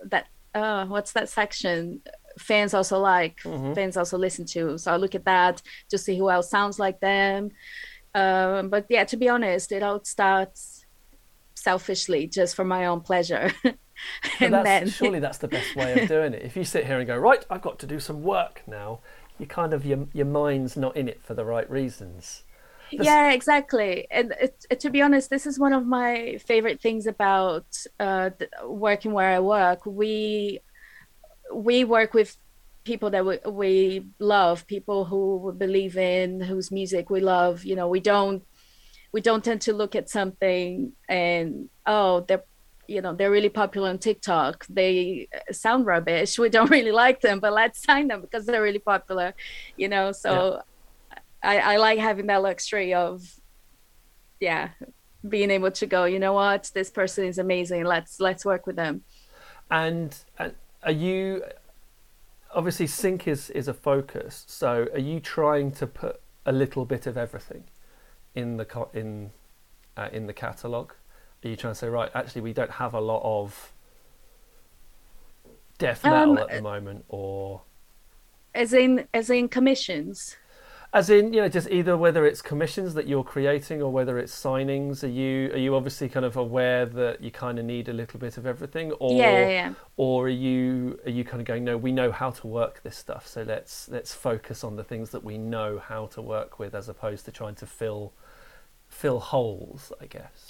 that, 0.06 0.28
uh, 0.54 0.86
what's 0.86 1.14
that 1.14 1.30
section? 1.30 2.02
Fans 2.38 2.74
also 2.74 3.00
like, 3.00 3.42
mm-hmm. 3.44 3.74
fans 3.74 3.96
also 3.96 4.18
listen 4.18 4.46
to. 4.48 4.78
So 4.78 4.92
I 4.92 4.98
look 4.98 5.16
at 5.16 5.26
that 5.26 5.62
to 5.90 5.98
see 5.98 6.18
who 6.18 6.30
else 6.30 6.50
sounds 6.50 6.78
like 6.78 7.00
them. 7.00 7.52
Um, 8.16 8.70
but 8.70 8.86
yeah, 8.90 9.06
to 9.06 9.18
be 9.18 9.30
honest, 9.30 9.72
it 9.72 9.82
all 9.82 10.04
starts 10.04 10.73
selfishly 11.56 12.28
just 12.28 12.56
for 12.56 12.66
my 12.66 12.86
own 12.86 13.02
pleasure. 13.02 13.52
and 14.40 14.54
that's, 14.54 14.64
then 14.64 14.90
surely 14.90 15.20
that's 15.20 15.38
the 15.38 15.48
best 15.48 15.76
way 15.76 16.02
of 16.02 16.08
doing 16.08 16.34
it. 16.34 16.44
If 16.44 16.56
you 16.56 16.64
sit 16.64 16.86
here 16.86 16.98
and 16.98 17.08
go, 17.08 17.18
right, 17.18 17.46
I've 17.50 17.62
got 17.62 17.80
to 17.80 17.88
do 17.88 18.00
some 18.00 18.24
work 18.24 18.62
now, 18.68 19.00
you 19.40 19.46
kind 19.46 19.74
of 19.74 19.86
your 19.86 20.08
your 20.14 20.26
mind's 20.26 20.78
not 20.78 20.96
in 20.96 21.08
it 21.08 21.24
for 21.24 21.34
the 21.34 21.46
right 21.46 21.70
reasons. 21.70 22.44
There's... 22.92 23.06
Yeah, 23.06 23.32
exactly. 23.32 24.08
And 24.12 24.34
it, 24.40 24.66
it, 24.70 24.80
to 24.82 24.90
be 24.90 25.02
honest, 25.02 25.30
this 25.30 25.48
is 25.48 25.58
one 25.58 25.74
of 25.74 25.86
my 25.86 26.38
favorite 26.46 26.82
things 26.82 27.08
about 27.08 27.66
uh, 28.00 28.30
working 28.66 29.14
where 29.14 29.30
I 29.30 29.40
work. 29.40 29.86
We 29.86 30.60
we 31.54 31.84
work 31.84 32.14
with 32.14 32.38
people 32.84 33.10
that 33.12 33.26
we, 33.26 33.40
we 33.50 34.06
love, 34.20 34.68
people 34.68 35.06
who 35.06 35.54
believe 35.58 35.98
in, 35.98 36.42
whose 36.42 36.72
music 36.72 37.10
we 37.10 37.22
love. 37.22 37.64
You 37.64 37.76
know, 37.76 37.88
we 37.88 38.00
don't 38.00 38.44
we 39.14 39.22
don't 39.22 39.44
tend 39.44 39.62
to 39.62 39.74
look 39.74 39.96
at 39.96 40.10
something 40.10 40.92
and 41.08 41.70
oh 41.86 42.22
they're 42.22 42.44
you 42.88 43.02
know 43.02 43.14
they're 43.14 43.32
really 43.32 43.50
popular 43.50 43.90
on 43.90 43.98
tiktok. 43.98 44.66
They 44.68 45.30
uh, 45.34 45.54
sound 45.54 45.86
rubbish. 45.86 46.38
We 46.44 46.50
don't 46.50 46.70
really 46.70 46.92
like 46.92 47.22
them 47.22 47.40
but 47.40 47.54
let's 47.54 47.82
sign 47.82 48.10
them 48.10 48.20
because 48.22 48.46
they're 48.46 48.62
really 48.62 48.80
popular 48.80 49.34
you 49.78 49.88
know? 49.88 50.12
So 50.12 50.62
yeah. 51.12 51.20
I, 51.44 51.74
I 51.74 51.78
like 51.78 52.00
having 52.00 52.28
that 52.28 52.42
luxury 52.42 52.94
of 52.94 53.22
yeah 54.40 54.70
being 55.30 55.52
able 55.52 55.72
to 55.72 55.86
go 55.86 56.04
you 56.04 56.20
know 56.20 56.34
what? 56.34 56.72
This 56.74 56.90
person 56.90 57.26
is 57.26 57.38
amazing. 57.38 57.86
Let's 57.86 58.20
let's 58.20 58.44
work 58.44 58.68
with 58.68 58.76
them. 58.76 59.04
And, 59.72 60.16
and 60.38 60.54
are 60.84 60.92
you 60.92 61.44
obviously 62.54 62.88
sync 62.88 63.28
is 63.28 63.50
is 63.52 63.68
a 63.68 63.74
focus. 63.74 64.44
So 64.48 64.88
are 64.94 65.00
you 65.00 65.20
trying 65.20 65.72
to 65.74 65.88
put 65.88 66.20
a 66.46 66.52
little 66.52 66.84
bit 66.84 67.08
of 67.08 67.16
everything 67.18 67.64
in 68.36 68.58
the 68.58 68.66
co- 68.66 68.90
in 68.94 69.32
uh, 69.98 70.10
in 70.12 70.28
the 70.28 70.34
catalog? 70.34 70.92
Are 71.44 71.48
you 71.48 71.56
trying 71.56 71.74
to 71.74 71.80
say 71.80 71.88
right? 71.88 72.10
Actually, 72.14 72.42
we 72.42 72.54
don't 72.54 72.72
have 72.72 72.94
a 72.94 73.02
lot 73.02 73.22
of 73.24 73.74
death 75.78 76.04
metal 76.04 76.32
um, 76.32 76.38
at 76.38 76.50
the 76.50 76.62
moment, 76.62 77.06
or 77.10 77.62
as 78.54 78.74
in 78.74 79.08
as 79.14 79.30
in 79.30 79.50
commissions. 79.50 80.38
As 80.96 81.10
in, 81.10 81.34
you 81.34 81.42
know, 81.42 81.50
just 81.50 81.68
either 81.72 81.98
whether 81.98 82.24
it's 82.24 82.40
commissions 82.40 82.94
that 82.94 83.08
you're 83.08 83.24
creating 83.24 83.82
or 83.82 83.92
whether 83.92 84.20
it's 84.20 84.32
signings. 84.32 85.04
Are 85.04 85.08
you 85.08 85.50
are 85.52 85.58
you 85.58 85.76
obviously 85.76 86.08
kind 86.08 86.24
of 86.24 86.38
aware 86.38 86.86
that 86.86 87.24
you 87.24 87.32
kind 87.32 87.58
of 87.58 87.66
need 87.66 87.90
a 87.90 87.94
little 87.94 88.20
bit 88.20 88.38
of 88.38 88.46
everything, 88.46 88.92
or 88.94 89.18
yeah, 89.18 89.50
yeah. 89.50 89.74
or 89.98 90.26
are 90.26 90.30
you 90.30 91.00
are 91.04 91.10
you 91.10 91.24
kind 91.24 91.42
of 91.42 91.48
going, 91.48 91.64
no, 91.64 91.78
we 91.78 91.92
know 91.92 92.12
how 92.12 92.30
to 92.30 92.46
work 92.46 92.84
this 92.84 92.96
stuff, 92.96 93.26
so 93.28 93.42
let's 93.42 93.90
let's 93.90 94.14
focus 94.14 94.64
on 94.64 94.76
the 94.76 94.84
things 94.84 95.10
that 95.10 95.24
we 95.24 95.36
know 95.36 95.80
how 95.80 96.06
to 96.08 96.22
work 96.22 96.60
with, 96.60 96.76
as 96.76 96.88
opposed 96.90 97.26
to 97.26 97.32
trying 97.32 97.56
to 97.56 97.66
fill 97.66 98.14
fill 98.94 99.20
holes, 99.20 99.92
I 100.00 100.06
guess. 100.06 100.48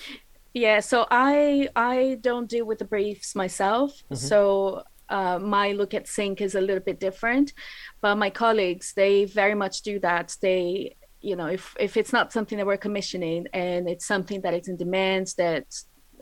Yeah, 0.53 0.81
so 0.81 1.07
I 1.09 1.69
I 1.75 2.17
don't 2.21 2.49
deal 2.49 2.65
with 2.65 2.79
the 2.79 2.85
briefs 2.85 3.35
myself. 3.35 3.91
Mm-hmm. 3.91 4.15
So 4.15 4.83
uh, 5.09 5.39
my 5.39 5.71
look 5.71 5.93
at 5.93 6.07
sync 6.07 6.41
is 6.41 6.55
a 6.55 6.61
little 6.61 6.83
bit 6.83 6.99
different, 6.99 7.53
but 8.01 8.15
my 8.15 8.29
colleagues 8.29 8.93
they 8.93 9.25
very 9.25 9.55
much 9.55 9.81
do 9.81 9.99
that. 9.99 10.35
They 10.41 10.95
you 11.21 11.35
know 11.35 11.47
if 11.47 11.75
if 11.79 11.97
it's 11.97 12.13
not 12.13 12.31
something 12.31 12.57
that 12.57 12.67
we're 12.67 12.77
commissioning 12.77 13.47
and 13.53 13.89
it's 13.89 14.05
something 14.05 14.41
that 14.41 14.53
is 14.53 14.67
in 14.67 14.77
demand 14.77 15.33
that 15.37 15.65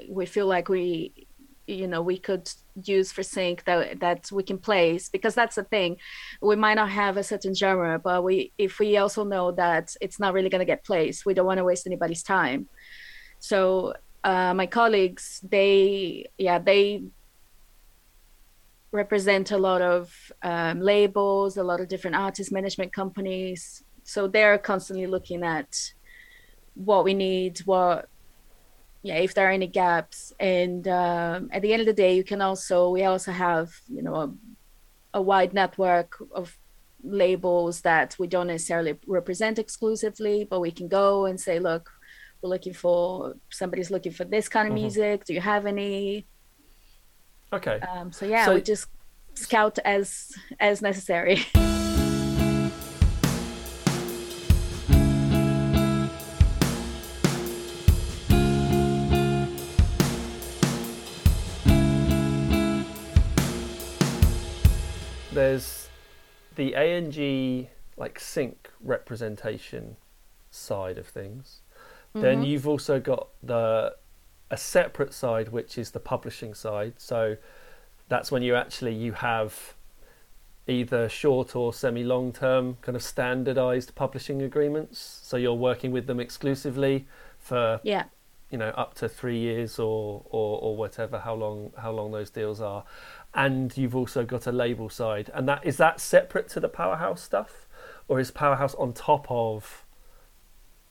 we 0.10 0.26
feel 0.26 0.48
like 0.48 0.70
we 0.70 1.28
you 1.76 1.88
know 1.88 2.02
we 2.02 2.18
could 2.18 2.50
use 2.84 3.12
for 3.12 3.24
sync 3.24 3.64
that 3.66 4.00
that 4.00 4.30
we 4.32 4.44
can 4.44 4.58
place 4.58 5.10
because 5.10 5.36
that's 5.36 5.56
the 5.56 5.64
thing. 5.64 5.98
We 6.42 6.56
might 6.56 6.76
not 6.76 6.90
have 6.90 7.18
a 7.18 7.24
certain 7.24 7.54
genre 7.54 8.00
but 8.00 8.24
we 8.24 8.52
if 8.58 8.80
we 8.80 8.98
also 8.98 9.24
know 9.24 9.52
that 9.52 9.96
it's 10.02 10.20
not 10.20 10.34
really 10.34 10.50
going 10.50 10.60
to 10.60 10.66
get 10.66 10.84
placed 10.84 11.26
we 11.26 11.34
don't 11.34 11.46
want 11.46 11.58
to 11.60 11.64
waste 11.64 11.88
anybody's 11.88 12.24
time. 12.24 12.68
So 13.40 13.94
uh, 14.24 14.54
my 14.54 14.68
colleagues 14.68 15.42
they 15.48 16.28
yeah 16.38 16.60
they 16.60 17.04
represent 18.92 19.52
a 19.52 19.58
lot 19.58 19.82
of 19.82 20.32
um, 20.44 20.82
labels 20.82 21.58
a 21.58 21.64
lot 21.64 21.80
of 21.80 21.88
different 21.88 22.16
artist 22.16 22.52
management 22.52 22.92
companies. 22.94 23.84
So 24.04 24.28
they're 24.28 24.58
constantly 24.58 25.08
looking 25.08 25.44
at 25.44 25.94
what 26.76 27.04
we 27.04 27.14
need 27.14 27.60
what 27.60 28.10
yeah 29.04 29.16
if 29.16 29.34
there 29.34 29.48
are 29.48 29.52
any 29.52 29.68
gaps 29.68 30.34
and 30.40 30.88
um, 30.88 31.50
at 31.52 31.62
the 31.62 31.72
end 31.74 31.80
of 31.82 31.86
the 31.88 31.94
day 31.94 32.16
you 32.16 32.24
can 32.24 32.42
also 32.42 32.90
we 32.90 33.04
also 33.04 33.32
have 33.32 33.70
you 33.88 34.02
know 34.02 34.16
a, 34.16 34.34
a 35.16 35.22
wide 35.22 35.54
network 35.54 36.18
of 36.34 36.58
labels 37.04 37.82
that 37.82 38.16
we 38.20 38.28
don't 38.28 38.46
necessarily 38.46 38.96
represent 39.08 39.58
exclusively, 39.58 40.46
but 40.48 40.60
we 40.60 40.70
can 40.70 40.88
go 40.88 41.26
and 41.26 41.42
say, 41.42 41.58
look, 41.58 41.90
we're 42.42 42.50
looking 42.50 42.74
for 42.76 43.36
somebody's 43.50 43.90
looking 43.90 44.12
for 44.12 44.24
this 44.24 44.48
kind 44.48 44.68
of 44.68 44.72
Mhm. 44.74 44.82
music. 44.82 45.26
Do 45.26 45.34
you 45.34 45.42
have 45.42 45.66
any? 45.66 46.28
Okay. 47.52 47.80
Um, 47.80 48.12
so 48.12 48.26
yeah, 48.28 48.46
So- 48.46 48.54
we 48.54 48.62
just 48.62 48.88
scout 49.34 49.80
as 49.84 50.32
as 50.60 50.82
necessary. 50.84 51.38
there's 65.34 65.90
the 66.56 66.74
A&G 66.74 67.70
like 67.98 68.20
sync 68.20 68.70
representation 68.82 69.96
side 70.50 70.98
of 70.98 71.08
things. 71.08 71.62
Then 72.14 72.42
Mhm. 72.42 72.48
you've 72.48 72.68
also 72.68 73.00
got 73.00 73.30
the 73.42 73.96
a 74.50 74.58
separate 74.58 75.14
side 75.14 75.48
which 75.50 75.78
is 75.78 75.92
the 75.92 76.00
publishing 76.00 76.54
side. 76.54 76.94
So 76.98 77.38
that's 78.10 78.32
when 78.32 78.44
you 78.44 78.54
actually 78.56 78.94
you 78.94 79.14
have 79.14 79.76
either 80.68 81.08
short 81.08 81.56
or 81.56 81.74
semi 81.74 82.04
long 82.04 82.34
term 82.34 82.78
kind 82.82 82.96
of 82.98 83.02
standardized 83.04 83.96
publishing 83.96 84.42
agreements. 84.42 85.00
So 85.24 85.38
you're 85.38 85.54
working 85.54 85.92
with 85.92 86.06
them 86.08 86.20
exclusively 86.20 87.08
for 87.40 87.80
yeah. 87.84 88.06
you 88.50 88.58
know 88.58 88.70
up 88.70 88.94
to 88.96 89.08
three 89.08 89.38
years 89.40 89.80
or, 89.80 90.22
or 90.30 90.60
or 90.62 90.76
whatever 90.76 91.20
how 91.20 91.34
long 91.34 91.72
how 91.78 91.92
long 91.92 92.12
those 92.12 92.30
deals 92.30 92.60
are 92.60 92.84
and 93.34 93.76
you've 93.78 93.96
also 93.96 94.26
got 94.26 94.48
a 94.48 94.52
label 94.52 94.90
side 94.90 95.30
and 95.34 95.48
that 95.48 95.66
is 95.66 95.78
that 95.78 96.00
separate 96.00 96.48
to 96.50 96.60
the 96.60 96.70
powerhouse 96.70 97.22
stuff 97.22 97.68
or 98.08 98.20
is 98.20 98.32
powerhouse 98.32 98.76
on 98.76 98.92
top 98.94 99.26
of 99.30 99.86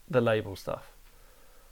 the 0.09 0.20
label 0.20 0.57
stuff 0.57 0.93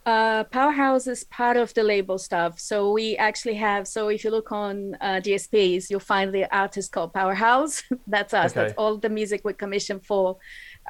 Uh, 0.05 0.43
Powerhouse 0.45 1.05
is 1.07 1.23
part 1.25 1.57
of 1.57 1.71
the 1.73 1.83
label 1.83 2.17
stuff. 2.17 2.53
So 2.59 2.91
we 2.91 3.17
actually 3.17 3.55
have. 3.55 3.85
So 3.87 4.09
if 4.09 4.23
you 4.23 4.31
look 4.31 4.51
on 4.51 4.95
uh, 5.01 5.19
DSPs, 5.25 5.89
you'll 5.89 5.99
find 6.15 6.33
the 6.33 6.45
artist 6.55 6.91
called 6.91 7.13
Powerhouse. 7.13 7.83
That's 8.07 8.33
us. 8.33 8.53
That's 8.53 8.73
all 8.77 8.97
the 8.97 9.09
music 9.09 9.41
we 9.43 9.53
commission 9.53 9.99
for 9.99 10.37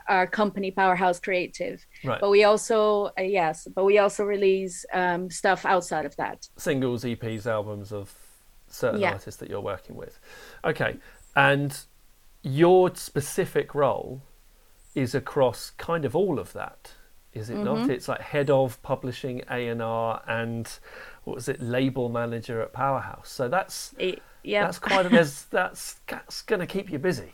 our 0.07 0.25
company, 0.27 0.71
Powerhouse 0.71 1.19
Creative. 1.19 1.77
right 2.05 2.21
But 2.21 2.29
we 2.29 2.45
also, 2.45 3.09
uh, 3.19 3.23
yes, 3.23 3.67
but 3.75 3.83
we 3.83 3.97
also 3.97 4.23
release 4.23 4.85
um, 4.93 5.29
stuff 5.29 5.65
outside 5.65 6.05
of 6.05 6.15
that. 6.15 6.47
singles 6.57 7.03
eps 7.03 7.45
albums 7.45 7.91
of 7.91 8.07
certain 8.69 9.03
Yeah. 9.03 9.13
artists 9.13 9.39
that 9.39 9.49
you're 9.49 9.61
working 9.61 9.95
with 9.95 10.19
okay 10.63 10.97
and 11.35 11.81
your 12.43 12.93
specific 12.95 13.75
role 13.75 14.21
is 14.95 15.15
across 15.15 15.71
kind 15.71 16.05
of 16.05 16.15
all 16.15 16.39
of 16.39 16.53
that 16.53 16.93
is 17.33 17.49
it 17.49 17.61
not 17.61 17.87
Mhm. 17.87 17.89
it's 17.89 18.07
like 18.07 18.21
head 18.21 18.49
of 18.49 18.81
publishing 18.81 19.43
a&r 19.49 20.21
and 20.27 20.79
what 21.23 21.35
was 21.35 21.47
it 21.49 21.61
label 21.61 22.09
manager 22.09 22.61
at 22.61 22.73
powerhouse 22.73 23.29
so 23.29 23.47
that's 23.47 23.93
It, 23.97 24.23
yeah, 24.43 24.69
that's 24.69 24.79
quite 24.79 25.05
a, 25.05 25.09
there's 25.09 25.43
that's 25.45 25.99
that's 26.07 26.41
going 26.43 26.59
to 26.59 26.67
keep 26.67 26.91
you 26.91 26.99
busy 26.99 27.33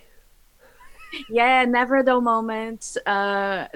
yeah, 1.30 1.66
never 1.66 1.98
a 1.98 2.04
dull 2.04 2.22
moment. 2.22 2.98
Uh, 3.06 3.68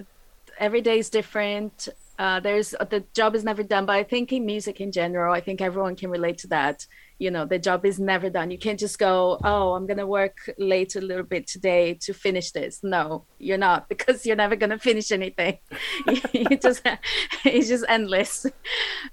every 0.59 0.81
day 0.81 0.99
is 0.99 1.09
different. 1.09 1.89
Uh, 2.19 2.37
there's 2.41 2.71
the 2.89 3.05
job 3.15 3.33
is 3.33 3.45
never 3.45 3.63
done, 3.63 3.85
but 3.85 3.95
I 3.95 4.03
think 4.03 4.33
in 4.33 4.45
music 4.45 4.81
in 4.81 4.91
general, 4.91 5.33
I 5.33 5.39
think 5.39 5.61
everyone 5.61 5.95
can 5.95 6.09
relate 6.09 6.37
to 6.39 6.47
that. 6.49 6.85
You 7.17 7.31
know, 7.31 7.45
the 7.45 7.57
job 7.57 7.85
is 7.85 7.97
never 7.97 8.29
done. 8.29 8.51
You 8.51 8.57
can't 8.57 8.77
just 8.77 8.99
go, 8.99 9.39
oh, 9.45 9.71
I'm 9.71 9.87
gonna 9.87 10.05
work 10.05 10.37
late 10.57 10.97
a 10.97 11.01
little 11.01 11.23
bit 11.23 11.47
today 11.47 11.93
to 12.01 12.13
finish 12.13 12.51
this. 12.51 12.81
No, 12.83 13.25
you're 13.37 13.57
not, 13.57 13.87
because 13.93 14.25
you're 14.25 14.35
never 14.35 14.57
gonna 14.57 14.77
finish 14.77 15.13
anything. 15.13 15.59
just, 16.61 16.81
it's 17.45 17.69
just 17.69 17.85
endless. 17.87 18.45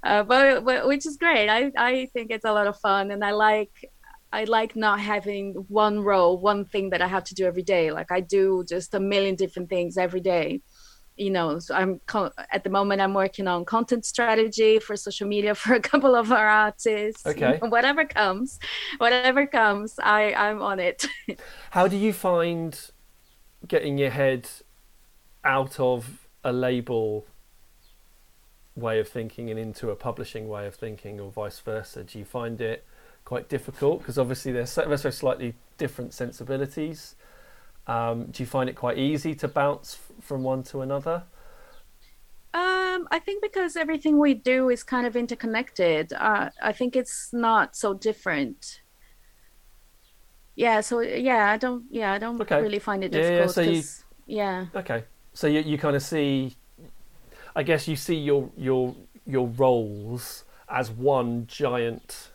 Uh, 0.03 0.25
but, 0.25 0.65
but 0.65 0.89
which 0.89 1.07
is 1.07 1.17
great. 1.17 1.49
I 1.49 1.71
I 1.77 2.09
think 2.13 2.33
it's 2.33 2.45
a 2.45 2.53
lot 2.53 2.67
of 2.67 2.77
fun, 2.81 3.13
and 3.13 3.25
I 3.25 3.31
like 3.31 3.71
I 4.33 4.45
like 4.45 4.75
not 4.75 4.99
having 5.01 5.55
one 5.69 6.01
role, 6.01 6.39
one 6.39 6.65
thing 6.65 6.91
that 6.91 7.01
I 7.01 7.07
have 7.07 7.25
to 7.25 7.35
do 7.35 7.47
every 7.47 7.63
day. 7.63 7.93
Like 7.93 8.11
I 8.11 8.21
do 8.21 8.65
just 8.69 8.95
a 8.95 9.01
million 9.01 9.37
different 9.37 9.69
things 9.69 9.97
every 9.97 10.21
day. 10.21 10.63
You 11.17 11.31
know, 11.31 11.59
so 11.59 11.75
I'm 11.75 12.01
co- 12.07 12.33
at 12.53 12.63
the 12.63 12.71
moment 12.71 13.01
I'm 13.01 13.15
working 13.15 13.49
on 13.49 13.65
content 13.65 14.05
strategy 14.05 14.79
for 14.79 14.97
social 14.97 15.27
media 15.27 15.55
for 15.55 15.75
a 15.75 15.81
couple 15.81 16.15
of 16.15 16.33
our 16.33 16.47
artists. 16.47 17.27
Okay. 17.27 17.59
whatever 17.63 18.05
comes, 18.05 18.59
whatever 18.99 19.47
comes, 19.47 19.99
I 20.03 20.33
I'm 20.35 20.63
on 20.63 20.79
it. 20.79 21.07
how 21.71 21.89
do 21.89 21.97
you 21.97 22.13
find 22.13 22.79
getting 23.67 23.99
your 23.99 24.11
head 24.11 24.49
out 25.45 25.81
of 25.81 26.29
a 26.45 26.53
label 26.53 27.27
way 28.77 29.01
of 29.01 29.09
thinking 29.09 29.51
and 29.51 29.59
into 29.59 29.91
a 29.91 29.97
publishing 29.97 30.49
way 30.49 30.67
of 30.67 30.75
thinking 30.75 31.19
or 31.19 31.31
vice 31.31 31.59
versa 31.61 32.05
do 32.05 32.19
you 32.19 32.25
find 32.25 32.61
it 32.61 32.85
quite 33.25 33.49
difficult 33.49 34.01
because 34.01 34.19
obviously 34.19 34.53
they're 34.53 34.67
so, 34.67 34.85
they're 34.87 34.99
so 34.99 35.11
slightly 35.11 35.55
different 35.79 36.13
sensibilities 36.13 37.17
um, 37.87 38.27
do 38.27 38.43
you 38.43 38.47
find 38.47 38.69
it 38.69 38.75
quite 38.77 38.99
easy 38.99 39.35
to 39.37 39.49
bounce 39.49 39.95
f- 39.95 40.25
from 40.25 40.43
one 40.43 40.63
to 40.65 40.81
another 40.83 41.25
Um, 42.55 43.07
I 43.11 43.19
think 43.21 43.43
because 43.43 43.77
everything 43.77 44.19
we 44.19 44.35
do 44.35 44.71
is 44.71 44.83
kind 44.83 45.07
of 45.07 45.15
interconnected. 45.15 46.13
Uh, 46.13 46.51
I 46.63 46.73
think 46.73 46.97
it's 46.97 47.33
not 47.33 47.77
so 47.77 47.93
different. 47.95 48.81
Yeah. 50.55 50.81
So 50.81 51.01
yeah, 51.01 51.51
I 51.51 51.57
don't. 51.59 51.85
Yeah, 51.91 52.13
I 52.13 52.19
don't 52.19 52.41
Okay. 52.41 52.57
really 52.57 52.79
find 52.79 53.05
it 53.05 53.13
Yeah, 53.13 53.31
yeah, 53.31 53.47
difficult. 53.47 53.49
so 53.49 53.61
you- 53.63 53.85
yeah. 54.27 54.67
okay 54.75 55.05
so 55.35 55.47
you, 55.47 55.61
you 55.61 55.79
kind 55.79 55.97
of 55.97 56.03
see 56.03 56.57
i 57.55 57.63
guess 57.63 57.89
you 57.89 57.97
see 57.97 58.17
your 58.17 58.51
your 58.57 58.95
your 59.27 59.49
roles 59.49 60.45
as 60.69 60.91
one 60.91 61.47
giant 61.47 62.31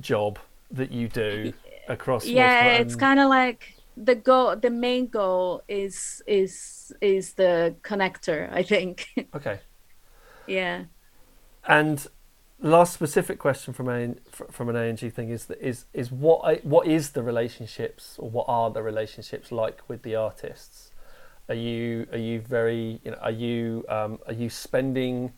job 0.00 0.38
that 0.70 0.90
you 0.90 1.08
do 1.08 1.52
across 1.88 2.26
yeah 2.26 2.74
it's 2.74 2.96
kind 2.96 3.20
of 3.20 3.28
like 3.28 3.74
the 3.96 4.14
goal 4.14 4.56
the 4.56 4.70
main 4.70 5.06
goal 5.06 5.62
is 5.68 6.22
is 6.26 6.92
is 7.00 7.34
the 7.34 7.74
connector 7.82 8.52
i 8.52 8.62
think. 8.62 9.08
Okay. 9.34 9.60
Yeah. 10.46 10.84
And 11.66 12.06
last 12.60 12.94
specific 12.94 13.38
question 13.38 13.74
from 13.74 13.88
a 13.88 14.14
from 14.50 14.68
an 14.68 14.76
A&G 14.76 15.10
thing 15.10 15.30
is 15.30 15.46
that 15.46 15.60
is 15.60 15.86
is 15.92 16.10
what 16.12 16.40
I, 16.44 16.54
what 16.62 16.86
is 16.86 17.10
the 17.10 17.22
relationships 17.22 18.16
or 18.18 18.30
what 18.30 18.46
are 18.48 18.70
the 18.70 18.82
relationships 18.82 19.50
like 19.50 19.80
with 19.88 20.02
the 20.02 20.14
artists? 20.14 20.90
Are 21.48 21.54
you 21.54 22.06
are 22.12 22.18
you 22.18 22.40
very 22.40 23.00
you 23.04 23.10
know 23.10 23.18
are 23.18 23.30
you 23.30 23.84
um, 23.88 24.18
are 24.26 24.32
you 24.32 24.50
spending 24.50 25.32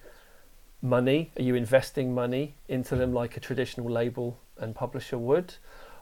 money? 0.83 1.31
Are 1.39 1.43
you 1.43 1.55
investing 1.55 2.15
money 2.15 2.57
into 2.69 2.97
them 2.97 3.13
like 3.13 3.37
a 3.37 3.41
traditional 3.41 3.91
label 3.91 4.39
and 4.59 4.75
publisher 4.75 5.19
would, 5.19 5.55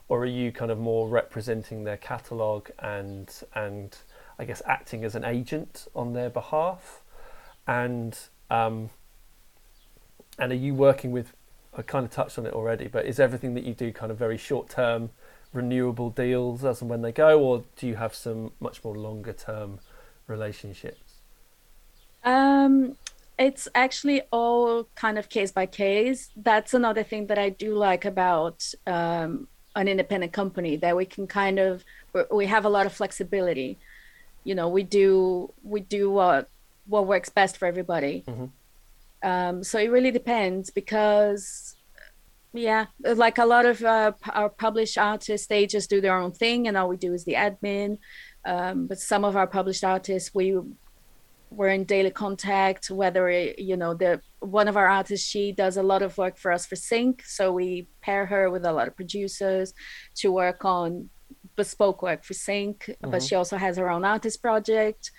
or 0.09 0.21
are 0.21 0.27
you 0.27 0.53
kind 0.53 0.71
of 0.71 0.79
more 0.79 1.09
representing 1.09 1.85
their 1.85 1.97
catalog 1.97 2.69
and 2.79 3.31
and 3.55 3.97
I 4.39 4.45
guess 4.45 4.63
acting 4.67 5.05
as 5.05 5.15
an 5.15 5.25
agent 5.25 5.87
on 5.95 6.13
their 6.13 6.31
behalf? 6.31 7.03
And 7.67 8.19
um, 8.51 8.91
and 10.39 10.53
are 10.53 10.57
you 10.57 10.75
working 10.75 11.11
with? 11.11 11.33
I 11.77 11.83
kind 11.83 12.05
of 12.05 12.13
touched 12.13 12.39
on 12.39 12.47
it 12.47 12.53
already, 12.53 12.87
but 12.87 13.05
is 13.05 13.19
everything 13.19 13.55
that 13.55 13.65
you 13.65 13.75
do 13.75 13.93
kind 13.93 14.13
of 14.13 14.19
very 14.19 14.39
short 14.39 14.69
term, 14.69 15.11
renewable 15.53 16.11
deals 16.11 16.65
as 16.65 16.81
and 16.81 16.89
when 16.89 17.03
they 17.03 17.11
go, 17.11 17.41
or 17.41 17.65
do 17.77 17.89
you 17.89 17.97
have 17.97 18.15
some 18.15 18.53
much 18.61 18.85
more 18.85 18.97
longer 18.97 19.33
term 19.33 19.81
relationships? 20.29 21.15
um 22.25 22.97
it's 23.39 23.69
actually 23.75 24.23
all 24.31 24.89
kind 24.95 25.19
of 25.19 25.29
case 25.29 25.53
by 25.53 25.67
case 25.67 26.31
that's 26.37 26.73
another 26.75 27.03
thing 27.03 27.27
that 27.27 27.39
i 27.39 27.49
do 27.49 27.75
like 27.75 28.05
about 28.05 28.65
um 28.87 29.47
an 29.77 29.89
independent 29.89 30.33
company 30.33 30.77
that 30.77 30.97
we 30.97 31.05
can 31.05 31.27
kind 31.27 31.59
of 31.59 31.85
we 32.31 32.47
have 32.47 32.65
a 32.65 32.69
lot 32.69 32.87
of 32.87 32.93
flexibility. 32.93 33.79
You 34.45 34.55
know 34.55 34.69
we 34.69 34.83
do 34.83 35.53
we 35.63 35.81
do 35.81 36.11
what 36.11 36.49
what 36.87 37.07
works 37.07 37.29
best 37.29 37.57
for 37.57 37.67
everybody. 37.67 38.25
Mhm. 38.27 38.51
um 39.23 39.65
so 39.65 39.79
it 39.79 39.91
really 39.91 40.11
depends 40.11 40.71
because 40.71 41.77
yeah 42.53 42.87
like 43.25 43.39
a 43.39 43.47
lot 43.47 43.65
of 43.67 43.83
uh, 43.83 44.13
our 44.41 44.49
published 44.49 44.97
artists 44.99 45.47
they 45.47 45.67
just 45.67 45.91
do 45.91 46.01
their 46.01 46.17
own 46.23 46.31
thing 46.31 46.69
and 46.69 46.77
all 46.77 46.89
we 46.89 46.97
do 46.97 47.13
is 47.15 47.25
the 47.25 47.35
admin. 47.35 47.99
Um, 48.47 48.87
but 48.87 48.99
some 48.99 49.25
of 49.25 49.35
our 49.37 49.47
published 49.47 49.85
artists 49.85 50.35
we 50.35 50.49
we're 51.57 51.69
in 51.69 51.85
daily 51.85 52.11
contact 52.11 52.91
whether 52.91 53.31
you 53.31 53.77
know 53.77 53.95
the 53.95 54.21
one 54.41 54.69
of 54.69 54.77
our 54.77 54.89
artists 54.89 55.27
she 55.27 55.53
does 55.53 55.77
a 55.77 55.83
lot 55.83 56.03
of 56.03 56.17
work 56.19 56.37
for 56.37 56.51
us 56.53 56.67
for 56.67 56.77
sync 56.77 57.23
so 57.25 57.53
we 57.53 57.89
pair 58.03 58.27
her 58.27 58.51
with 58.51 58.65
a 58.65 58.73
lot 58.73 58.89
of 58.89 58.95
producers 58.97 59.73
to 60.15 60.31
work 60.33 60.65
on 60.65 61.09
bespoke 61.57 62.03
work 62.03 62.25
for 62.25 62.35
sync 62.35 62.91
but 63.01 63.21
Mhm. 63.21 63.29
she 63.29 63.35
also 63.35 63.57
has 63.57 63.77
her 63.77 63.89
own 63.91 64.05
artist 64.05 64.43
project 64.43 65.11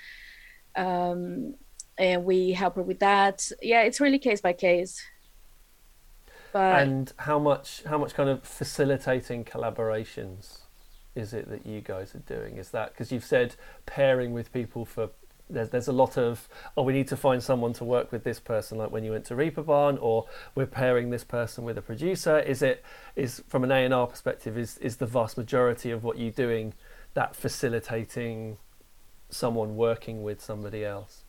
um, 0.75 1.55
and 1.97 2.25
we 2.25 2.51
help 2.51 2.75
her 2.75 2.83
with 2.83 2.99
that 2.99 3.49
yeah 3.61 3.81
it's 3.83 4.01
really 4.01 4.19
case 4.19 4.41
by 4.41 4.53
case 4.53 5.01
but 6.51 6.81
and 6.81 7.13
how 7.17 7.39
much 7.39 7.83
how 7.85 7.97
much 7.97 8.13
kind 8.13 8.29
of 8.29 8.43
facilitating 8.43 9.43
collaborations 9.45 10.59
is 11.15 11.33
it 11.33 11.49
that 11.49 11.65
you 11.65 11.79
guys 11.79 12.13
are 12.13 12.19
doing? 12.19 12.57
Is 12.57 12.71
that 12.71 12.89
because 12.91 13.09
you've 13.09 13.23
said 13.23 13.55
pairing 13.85 14.33
with 14.33 14.51
people 14.51 14.83
for 14.83 15.09
there's 15.49 15.69
there's 15.69 15.87
a 15.87 15.93
lot 15.93 16.17
of 16.17 16.47
oh 16.75 16.83
we 16.83 16.93
need 16.93 17.07
to 17.07 17.17
find 17.17 17.41
someone 17.41 17.73
to 17.73 17.83
work 17.83 18.11
with 18.11 18.23
this 18.23 18.39
person 18.39 18.77
like 18.77 18.91
when 18.91 19.03
you 19.03 19.11
went 19.11 19.25
to 19.25 19.35
Reeperbahn 19.35 19.97
or 20.01 20.25
we're 20.55 20.65
pairing 20.65 21.09
this 21.09 21.23
person 21.23 21.63
with 21.63 21.77
a 21.77 21.81
producer. 21.81 22.39
Is 22.39 22.61
it 22.61 22.83
is 23.15 23.43
from 23.47 23.63
an 23.63 23.71
A 23.71 23.85
and 23.85 23.93
R 23.93 24.07
perspective 24.07 24.57
is 24.57 24.77
is 24.79 24.97
the 24.97 25.05
vast 25.05 25.37
majority 25.37 25.91
of 25.91 26.03
what 26.03 26.17
you're 26.17 26.31
doing 26.31 26.73
that 27.13 27.35
facilitating 27.35 28.57
someone 29.29 29.75
working 29.75 30.23
with 30.23 30.41
somebody 30.41 30.83
else? 30.83 31.25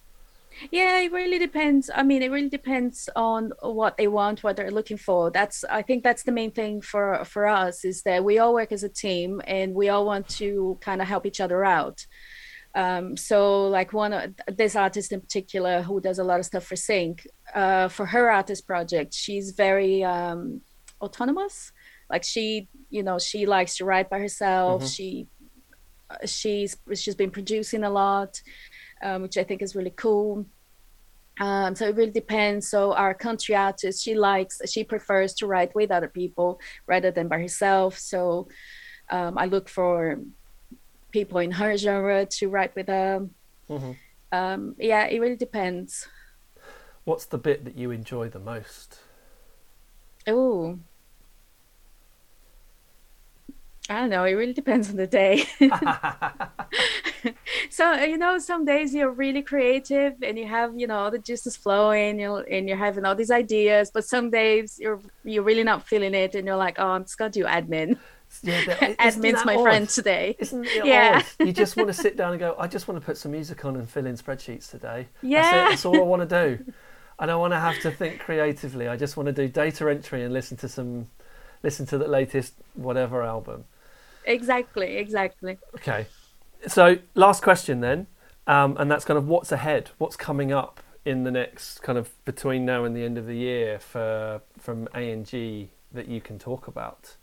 Yeah, 0.71 1.01
it 1.01 1.13
really 1.13 1.39
depends. 1.39 1.91
I 1.95 2.03
mean, 2.03 2.23
it 2.23 2.31
really 2.31 2.49
depends 2.49 3.11
on 3.15 3.53
what 3.61 3.99
they 3.99 4.09
want, 4.09 4.43
what 4.43 4.57
they're 4.57 4.71
looking 4.71 4.97
for. 4.97 5.31
That's 5.31 5.65
I 5.65 5.83
think 5.83 6.03
that's 6.03 6.23
the 6.23 6.33
main 6.33 6.51
thing 6.51 6.81
for 6.81 7.25
for 7.25 7.47
us 7.47 7.85
is 7.85 8.03
that 8.03 8.25
we 8.25 8.39
all 8.39 8.55
work 8.55 8.73
as 8.73 8.83
a 8.83 8.89
team 8.89 9.43
and 9.47 9.75
we 9.75 9.91
all 9.91 10.07
want 10.07 10.29
to 10.41 10.79
kind 10.81 11.03
of 11.03 11.09
help 11.09 11.27
each 11.27 11.41
other 11.41 11.65
out. 11.65 12.07
Um, 12.77 13.17
so 13.17 13.67
like 13.69 13.93
one 13.93 14.13
of 14.13 14.35
this 14.57 14.77
artist 14.77 15.11
in 15.11 15.21
particular 15.21 15.83
who 15.83 16.01
does 16.01 16.19
a 16.19 16.25
lot 16.25 16.39
of 16.39 16.47
stuff 16.47 16.65
for 16.65 16.77
Sync, 16.77 17.27
uh, 17.55 17.89
for 17.89 18.07
her 18.07 18.31
artist 18.31 18.67
project, 18.67 19.15
she's 19.15 19.51
very 19.51 20.05
um, 20.05 20.61
autonomous. 21.01 21.73
Like 22.09 22.23
she, 22.23 22.69
you 22.91 23.03
know, 23.03 23.19
she 23.19 23.47
likes 23.47 23.79
to 23.79 23.85
write 23.85 24.09
by 24.09 24.21
herself. 24.21 24.83
Mm-hmm. 24.83 24.89
She 24.89 25.27
she's 26.25 26.77
she's 26.95 27.17
been 27.17 27.33
producing 27.33 27.83
a 27.83 27.91
lot 27.91 28.41
um, 29.03 29.23
which 29.23 29.37
I 29.37 29.45
think 29.45 29.63
is 29.63 29.75
really 29.75 29.93
cool. 29.97 30.47
Um, 31.39 31.75
so 31.75 31.89
it 31.89 31.97
really 31.97 32.11
depends. 32.11 32.69
So 32.69 32.95
our 32.95 33.13
country 33.13 33.55
artist, 33.55 34.03
she 34.03 34.15
likes, 34.15 34.61
she 34.71 34.85
prefers 34.85 35.35
to 35.35 35.47
write 35.47 35.75
with 35.75 35.91
other 35.91 36.09
people 36.09 36.61
rather 36.87 37.11
than 37.11 37.29
by 37.29 37.39
herself. 37.39 37.99
So 37.99 38.49
um, 39.11 39.37
I 39.37 39.47
look 39.47 39.69
for 39.69 40.19
people 41.17 41.39
in 41.39 41.51
her 41.51 41.79
genre 41.79 42.27
to 42.27 42.51
write 42.51 42.77
with 42.77 42.89
her. 42.89 43.27
Mm-hmm. 43.71 43.93
Um, 44.33 44.77
yeah, 44.79 45.07
it 45.07 45.19
really 45.19 45.41
depends. 45.47 46.09
What's 47.05 47.25
the 47.25 47.39
bit 47.39 47.65
that 47.65 47.79
you 47.79 47.91
enjoy 47.91 48.29
the 48.29 48.39
most? 48.39 48.99
Oh, 50.27 50.79
I 53.89 54.01
don't 54.01 54.11
know. 54.11 54.25
It 54.25 54.33
really 54.33 54.53
depends 54.53 54.91
on 54.91 54.97
the 54.97 55.07
day. 55.07 55.45
so 57.71 57.95
you 57.95 58.19
know, 58.19 58.39
some 58.39 58.67
days 58.67 58.93
you're 58.93 59.17
really 59.25 59.41
creative 59.41 60.15
and 60.23 60.39
you 60.39 60.47
have 60.47 60.79
you 60.79 60.87
know 60.87 61.09
the 61.09 61.19
juices 61.19 61.57
flowing, 61.57 62.21
you 62.21 62.37
and 62.37 62.69
you're 62.69 62.77
having 62.77 63.07
all 63.07 63.15
these 63.15 63.31
ideas. 63.31 63.91
But 63.95 64.05
some 64.05 64.29
days 64.29 64.79
you're 64.79 65.01
you're 65.25 65.45
really 65.45 65.65
not 65.65 65.89
feeling 65.89 66.13
it, 66.13 66.35
and 66.35 66.47
you're 66.47 66.63
like, 66.67 66.77
oh, 66.79 66.89
I'm 66.89 67.05
just 67.05 67.17
gonna 67.17 67.31
do 67.31 67.45
admin. 67.45 67.97
Yeah, 68.43 68.61
admin's 68.95 69.45
my 69.45 69.57
odd? 69.57 69.63
friend 69.63 69.89
today. 69.89 70.37
Isn't 70.39 70.65
it 70.67 70.85
yeah. 70.85 71.23
odd? 71.41 71.47
You 71.47 71.53
just 71.53 71.77
want 71.77 71.89
to 71.89 71.95
sit 71.95 72.17
down 72.17 72.33
and 72.33 72.41
go. 72.41 72.57
I 72.59 72.67
just 72.67 72.89
want 72.89 73.01
to 73.01 73.05
put 73.05 73.17
some 73.17 73.33
music 73.33 73.65
on 73.65 73.77
and 73.77 73.89
fill 73.89 74.07
in 74.07 74.17
spreadsheets 74.17 74.71
today. 74.71 75.09
Yeah, 75.23 75.43
that's, 75.43 75.71
that's 75.71 75.85
all 75.85 75.97
I 75.97 76.05
want 76.05 76.29
to 76.29 76.47
do. 76.47 76.65
And 76.65 76.75
I 77.19 77.27
don't 77.27 77.41
want 77.41 77.53
to 77.53 77.61
have 77.61 77.81
to 77.81 77.91
think 77.91 78.21
creatively. 78.21 78.89
I 78.89 78.97
just 78.97 79.17
want 79.17 79.27
to 79.27 79.33
do 79.33 79.49
data 79.49 79.91
entry 79.91 80.23
and 80.23 80.35
listen 80.35 80.57
to 80.59 80.69
some, 80.69 81.07
listen 81.63 81.87
to 81.87 81.99
the 81.99 82.09
latest 82.09 82.55
whatever 82.75 83.23
album 83.23 83.65
exactly, 84.27 84.97
exactly. 84.97 85.59
Okay. 85.77 86.07
So, 86.67 86.99
last 87.15 87.43
question 87.43 87.81
then, 87.81 88.07
um, 88.47 88.77
and 88.79 88.91
that's 88.91 89.05
kind 89.05 89.17
of 89.17 89.29
what's 89.29 89.53
ahead, 89.53 89.91
what's 89.99 90.17
coming 90.17 90.53
up 90.53 90.83
in 91.05 91.23
the 91.23 91.31
next 91.31 91.83
kind 91.83 91.99
of 91.99 92.13
between 92.25 92.65
now 92.65 92.85
and 92.85 92.97
the 92.97 93.05
end 93.05 93.17
of 93.17 93.27
the 93.27 93.37
year 93.37 93.79
for 93.79 94.43
from 94.59 94.89
A 94.95 95.11
and 95.11 95.25
G 95.25 95.71
that 95.93 96.09
you 96.09 96.21
can 96.21 96.39
talk 96.39 96.67
about. 96.67 97.17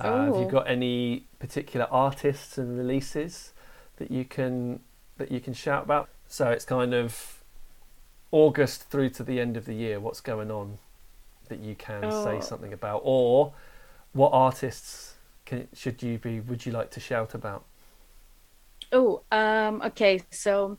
Uh, 0.00 0.26
have 0.26 0.36
you 0.36 0.46
got 0.46 0.68
any 0.68 1.26
particular 1.38 1.86
artists 1.90 2.58
and 2.58 2.76
releases 2.76 3.52
that 3.96 4.10
you 4.10 4.24
can 4.24 4.80
that 5.18 5.30
you 5.30 5.40
can 5.40 5.54
shout 5.54 5.84
about? 5.84 6.08
So 6.26 6.50
it's 6.50 6.64
kind 6.64 6.94
of 6.94 7.42
August 8.32 8.90
through 8.90 9.10
to 9.10 9.22
the 9.22 9.40
end 9.40 9.56
of 9.56 9.66
the 9.66 9.74
year. 9.74 10.00
What's 10.00 10.20
going 10.20 10.50
on 10.50 10.78
that 11.48 11.60
you 11.60 11.74
can 11.74 12.04
oh. 12.04 12.24
say 12.24 12.40
something 12.40 12.72
about, 12.72 13.02
or 13.04 13.52
what 14.12 14.30
artists 14.32 15.14
can, 15.44 15.68
should 15.72 16.02
you 16.02 16.18
be? 16.18 16.40
Would 16.40 16.66
you 16.66 16.72
like 16.72 16.90
to 16.92 17.00
shout 17.00 17.34
about? 17.34 17.64
Oh, 18.92 19.22
um, 19.30 19.80
okay. 19.82 20.22
So 20.30 20.78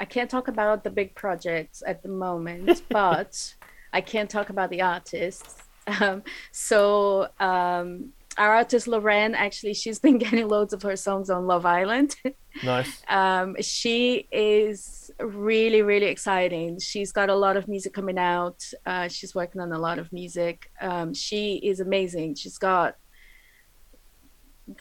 I 0.00 0.04
can't 0.04 0.30
talk 0.30 0.48
about 0.48 0.82
the 0.82 0.90
big 0.90 1.14
projects 1.14 1.82
at 1.86 2.02
the 2.02 2.08
moment, 2.08 2.82
but 2.88 3.54
I 3.92 4.00
can 4.00 4.26
talk 4.26 4.50
about 4.50 4.70
the 4.70 4.82
artists. 4.82 5.56
Um, 6.00 6.22
so 6.52 7.28
um, 7.38 8.12
our 8.40 8.54
artist 8.54 8.88
Loren, 8.88 9.34
actually, 9.34 9.74
she's 9.74 9.98
been 9.98 10.16
getting 10.24 10.48
loads 10.48 10.72
of 10.72 10.82
her 10.82 10.96
songs 10.96 11.30
on 11.30 11.46
Love 11.46 11.64
Island. 11.64 12.16
Nice. 12.64 13.00
um, 13.06 13.54
she 13.60 14.26
is 14.32 15.08
really, 15.20 15.82
really 15.82 16.06
exciting. 16.06 16.80
She's 16.80 17.12
got 17.12 17.30
a 17.30 17.34
lot 17.34 17.56
of 17.56 17.68
music 17.68 17.92
coming 17.92 18.18
out. 18.18 18.60
Uh, 18.84 19.06
she's 19.06 19.36
working 19.36 19.60
on 19.60 19.70
a 19.70 19.78
lot 19.78 20.00
of 20.00 20.12
music. 20.12 20.68
Um, 20.80 21.14
she 21.14 21.60
is 21.62 21.78
amazing. 21.78 22.34
She's 22.34 22.58
got 22.58 22.96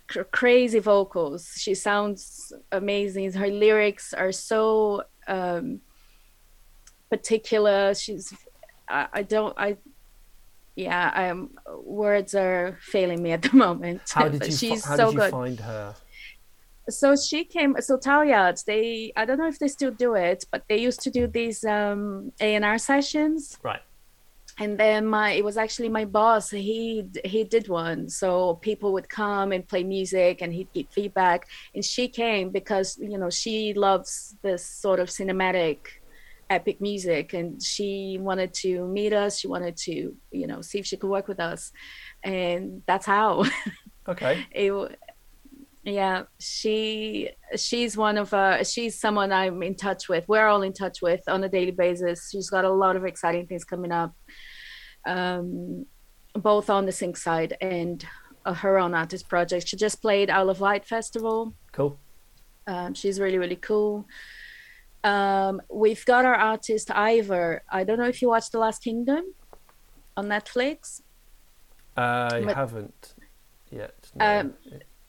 cr- 0.07 0.24
crazy 0.32 0.80
vocals. 0.80 1.51
She 1.57 1.76
sounds 1.76 2.51
amazing. 2.72 3.34
Her 3.34 3.49
lyrics 3.49 4.14
are 4.14 4.32
so 4.32 5.03
um, 5.28 5.82
particular. 7.12 7.93
She's 7.93 8.34
I, 8.89 9.07
I 9.14 9.22
don't 9.22 9.53
I 9.60 9.78
yeah, 10.80 11.34
words 11.84 12.34
are 12.36 12.77
failing 12.82 13.21
me 13.21 13.32
at 13.32 13.41
the 13.41 13.55
moment. 13.65 14.01
How 14.09 14.30
did 14.30 14.45
you, 14.45 14.51
she's 14.51 14.86
how 14.86 14.95
so 14.95 15.05
did 15.05 15.13
you 15.13 15.19
good. 15.19 15.32
find 15.32 15.59
her? 15.59 15.95
So 16.89 17.15
she 17.15 17.43
came. 17.43 17.75
So 17.80 17.97
Tileyards, 17.97 18.65
they 18.65 19.13
I 19.15 19.25
don't 19.25 19.38
know 19.38 19.47
if 19.47 19.59
they 19.59 19.67
still 19.67 19.91
do 19.91 20.15
it, 20.15 20.45
but 20.51 20.63
they 20.69 20.77
used 20.77 21.01
to 21.01 21.11
do 21.11 21.27
these 21.27 21.63
um 21.63 22.32
A 22.39 22.55
and 22.55 22.65
R 22.65 22.77
sessions. 22.77 23.59
Right 23.63 23.82
and 24.59 24.77
then 24.77 25.05
my 25.05 25.32
it 25.32 25.43
was 25.43 25.57
actually 25.57 25.89
my 25.89 26.05
boss 26.05 26.49
he 26.49 27.05
he 27.23 27.43
did 27.43 27.67
one 27.67 28.09
so 28.09 28.55
people 28.55 28.91
would 28.93 29.09
come 29.09 29.51
and 29.51 29.67
play 29.67 29.84
music 29.84 30.41
and 30.41 30.53
he'd 30.53 30.71
get 30.73 30.91
feedback 30.91 31.47
and 31.73 31.84
she 31.84 32.07
came 32.07 32.49
because 32.49 32.97
you 33.01 33.17
know 33.17 33.30
she 33.30 33.73
loves 33.73 34.36
this 34.41 34.65
sort 34.65 34.99
of 34.99 35.07
cinematic 35.07 35.77
epic 36.50 36.82
music 36.82 37.34
and 37.34 37.62
she 37.62 38.18
wanted 38.20 38.54
to 38.54 38.88
meet 38.88 39.14
us 39.14 39.39
she 39.39 39.47
wanted 39.47 39.76
to 39.78 40.16
you 40.32 40.47
know 40.47 40.62
see 40.62 40.80
if 40.80 40.86
she 40.86 40.97
could 40.97 41.10
work 41.10 41.28
with 41.28 41.39
us 41.39 41.72
and 42.24 42.82
that's 42.88 43.06
how 43.06 43.43
okay 44.08 44.45
it, 44.52 44.97
yeah 45.84 46.24
she 46.39 47.30
she's 47.56 47.95
one 47.95 48.18
of 48.18 48.34
uh 48.34 48.64
she's 48.64 49.00
someone 49.00 49.32
i'm 49.32 49.62
in 49.64 49.76
touch 49.76 50.10
with 50.10 50.28
we're 50.28 50.47
all 50.47 50.64
in 50.64 50.74
touch 50.74 51.02
with 51.02 51.22
on 51.28 51.43
a 51.43 51.50
daily 51.50 51.72
basis 51.72 52.30
she's 52.32 52.50
got 52.50 52.66
a 52.66 52.70
lot 52.70 52.95
of 52.95 53.06
exciting 53.06 53.45
things 53.47 53.64
coming 53.64 53.91
up 53.91 54.14
um, 55.06 55.86
both 56.34 56.70
on 56.70 56.86
the 56.86 56.91
sync 56.91 57.18
side 57.18 57.58
and 57.62 58.06
uh, 58.45 58.54
her 58.54 58.78
own 58.78 58.93
artist 58.93 59.28
project. 59.28 59.68
She 59.68 59.78
just 59.78 60.02
played 60.02 60.30
Isle 60.30 60.50
of 60.50 60.60
Wight 60.60 60.86
Festival. 60.86 61.54
Cool. 61.72 62.00
Um, 62.68 62.93
she's 62.93 63.20
really 63.20 63.38
really 63.38 63.56
cool. 63.56 64.06
Um, 65.04 65.62
we've 65.72 66.06
got 66.06 66.26
our 66.26 66.36
artist 66.36 66.89
Eivør. 66.89 67.60
I 67.70 67.84
don't 67.84 68.00
know 68.00 68.08
if 68.08 68.22
you 68.22 68.30
watched 68.30 68.52
The 68.52 68.60
Last 68.60 68.84
Kingdom 68.84 69.34
on 70.18 70.28
Netflix. 70.28 71.02
I 71.95 72.43
but, 72.45 72.56
haven't 72.56 73.16
yet. 73.72 73.95
No. 74.16 74.39
Um, 74.39 74.54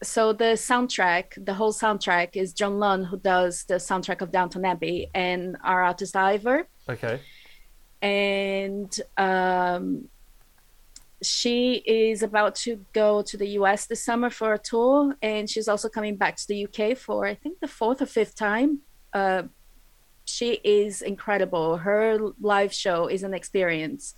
so 0.03 0.33
the 0.33 0.55
soundtrack, 0.55 1.45
the 1.45 1.53
whole 1.53 1.73
soundtrack 1.73 2.35
is 2.35 2.53
John 2.53 2.79
Lunn 2.79 3.03
who 3.03 3.17
does 3.17 3.65
the 3.65 3.75
soundtrack 3.75 4.21
of 4.21 4.31
Downton 4.31 4.65
Abbey, 4.65 5.09
and 5.13 5.57
our 5.63 5.83
artist 5.83 6.15
Eivør. 6.15 6.65
Okay 6.89 7.19
and 8.01 8.99
um, 9.17 10.07
she 11.21 11.83
is 11.85 12.23
about 12.23 12.55
to 12.55 12.83
go 12.93 13.21
to 13.21 13.37
the 13.37 13.49
US 13.49 13.85
this 13.85 14.03
summer 14.03 14.29
for 14.29 14.53
a 14.53 14.57
tour, 14.59 15.15
and 15.21 15.49
she's 15.49 15.67
also 15.67 15.87
coming 15.87 16.15
back 16.15 16.35
to 16.37 16.47
the 16.47 16.65
UK 16.65 16.97
for 16.97 17.25
I 17.25 17.35
think 17.35 17.59
the 17.59 17.67
fourth 17.67 18.01
or 18.01 18.07
fifth 18.07 18.35
time. 18.35 18.79
Uh, 19.13 19.43
she 20.31 20.59
is 20.63 21.01
incredible. 21.01 21.77
Her 21.77 22.17
live 22.39 22.73
show 22.73 23.07
is 23.07 23.23
an 23.23 23.33
experience. 23.33 24.15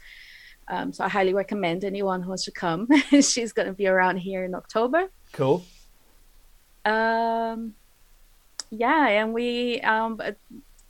Um, 0.68 0.94
so 0.94 1.04
I 1.04 1.10
highly 1.10 1.34
recommend 1.34 1.84
anyone 1.84 2.22
who 2.22 2.30
wants 2.30 2.46
to 2.46 2.52
come. 2.52 2.88
she's 3.10 3.52
going 3.52 3.68
to 3.68 3.74
be 3.74 3.88
around 3.88 4.18
here 4.18 4.46
in 4.46 4.56
October. 4.56 5.10
Cool. 5.34 5.66
Um, 6.86 7.76
yeah, 8.70 9.08
and 9.08 9.34
we 9.34 9.82
um, 9.82 10.22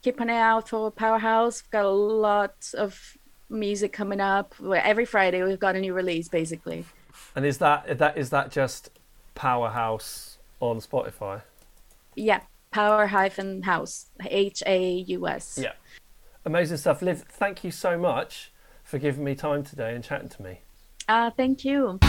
keep 0.02 0.20
an 0.20 0.30
eye 0.30 0.40
out 0.40 0.70
for 0.70 0.92
Powerhouse. 0.92 1.64
We've 1.64 1.72
got 1.72 1.86
a 1.86 1.90
lot 1.90 2.56
of 2.76 3.18
music 3.50 3.94
coming 3.94 4.20
up. 4.20 4.54
Every 4.62 5.06
Friday 5.06 5.44
we've 5.44 5.60
got 5.60 5.76
a 5.76 5.80
new 5.80 5.94
release, 5.94 6.28
basically. 6.30 6.86
And 7.36 7.46
is 7.46 7.58
that 7.60 7.98
that 7.98 8.18
is 8.18 8.30
that 8.30 8.52
just 8.52 8.90
Powerhouse 9.36 10.38
on 10.60 10.80
Spotify? 10.80 11.42
Yeah, 12.16 12.42
Power 12.74 13.06
hyphen 13.06 13.62
House, 13.62 14.08
H 14.26 14.64
A 14.66 14.92
U 15.08 15.28
S. 15.28 15.60
Yeah, 15.62 15.74
amazing 16.44 16.78
stuff, 16.78 17.02
Liv. 17.04 17.24
Thank 17.30 17.64
you 17.64 17.70
so 17.70 17.98
much 18.00 18.52
for 18.84 18.98
giving 18.98 19.24
me 19.24 19.36
time 19.36 19.64
today 19.64 19.94
and 19.94 20.04
chatting 20.04 20.30
to 20.30 20.42
me. 20.42 20.62
Uh, 21.08 21.30
thank 21.30 21.64
you. 21.64 22.00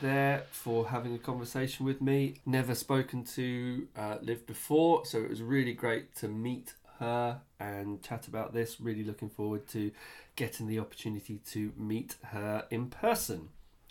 There 0.00 0.44
for 0.50 0.88
having 0.88 1.14
a 1.14 1.18
conversation 1.18 1.86
with 1.86 2.00
me. 2.00 2.34
Never 2.46 2.74
spoken 2.74 3.22
to 3.36 3.86
uh, 3.96 4.16
Liv 4.20 4.44
before, 4.46 5.04
so 5.04 5.18
it 5.18 5.30
was 5.30 5.42
really 5.42 5.72
great 5.72 6.14
to 6.16 6.26
meet 6.28 6.74
her 6.98 7.40
and 7.58 8.02
chat 8.02 8.28
about 8.28 8.52
this. 8.52 8.80
Really 8.80 9.04
looking 9.04 9.30
forward 9.30 9.66
to 9.68 9.90
getting 10.36 10.66
the 10.66 10.78
opportunity 10.78 11.40
to 11.50 11.72
meet 11.76 12.16
her 12.24 12.66
in 12.70 12.88
person. 12.88 13.48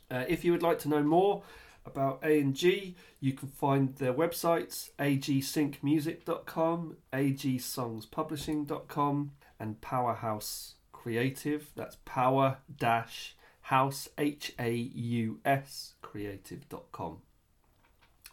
Uh, 0.10 0.26
if 0.28 0.44
you 0.44 0.52
would 0.52 0.64
like 0.64 0.80
to 0.80 0.90
know 0.90 1.04
more 1.04 1.44
about 1.86 2.20
A&G, 2.24 2.96
you 3.20 3.34
can 3.34 3.50
find 3.50 3.96
their 3.96 4.14
websites 4.14 4.90
agsyncmusic.com, 5.00 6.98
agssongspublishing.com, 7.14 9.32
and 9.60 9.82
Powerhouse 9.82 10.76
Creative. 10.92 11.70
That's 11.76 11.98
power 12.06 12.58
dash 12.78 13.36
house 13.70 14.10
h 14.18 14.52
a 14.58 14.72
u 14.72 15.40
s 15.46 15.94
creative.com. 16.02 17.20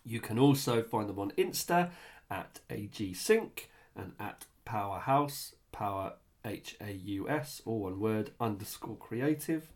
You 0.03 0.19
can 0.19 0.39
also 0.39 0.83
find 0.83 1.11
them 1.11 1.19
on 1.19 1.31
Insta 1.33 1.91
at 2.31 2.61
agsync 2.71 3.51
and 3.95 4.13
at 4.19 4.47
powerhouse 4.65 5.55
power 5.73 6.15
h 6.43 6.77
a 6.81 6.91
u 6.91 7.29
s 7.29 7.61
all 7.67 7.81
one 7.81 8.01
word 8.01 8.31
underscore 8.41 8.97
creative. 8.97 9.71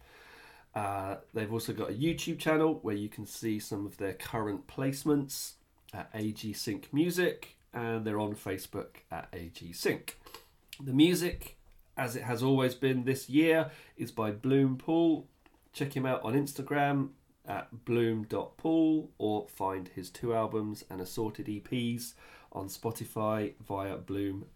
Uh, 0.75 1.17
they've 1.35 1.53
also 1.53 1.75
got 1.75 1.91
a 1.91 1.93
YouTube 1.93 2.39
channel 2.39 2.79
where 2.81 2.95
you 2.95 3.11
can 3.11 3.27
see 3.27 3.59
some 3.59 3.85
of 3.85 3.99
their 3.99 4.15
current 4.15 4.67
placements 4.67 5.55
at 5.93 6.09
AG 6.15 6.53
Sync 6.55 6.89
Music, 6.91 7.57
and 7.75 8.07
they're 8.07 8.21
on 8.21 8.35
Facebook 8.35 9.03
at 9.11 9.29
AG 9.35 9.73
Sync. 9.75 10.19
The 10.83 10.95
music, 10.95 11.59
as 11.99 12.17
it 12.17 12.23
has 12.23 12.43
always 12.43 12.75
been 12.75 13.05
this 13.05 13.29
year, 13.29 13.71
is 13.99 14.11
by 14.11 14.31
Bloom 14.31 14.79
Pool. 14.79 15.27
Check 15.73 15.97
him 15.97 16.07
out 16.07 16.23
on 16.25 16.35
Instagram 16.35 17.11
at 17.47 17.85
bloom.pool 17.85 19.11
or 19.19 19.49
find 19.49 19.89
his 19.89 20.11
two 20.11 20.35
albums 20.35 20.85
and 20.91 21.01
assorted 21.01 21.47
EPs 21.47 22.15
on 22.53 22.69
Spotify 22.69 23.55
via 23.67 23.97
bloom 23.97 24.47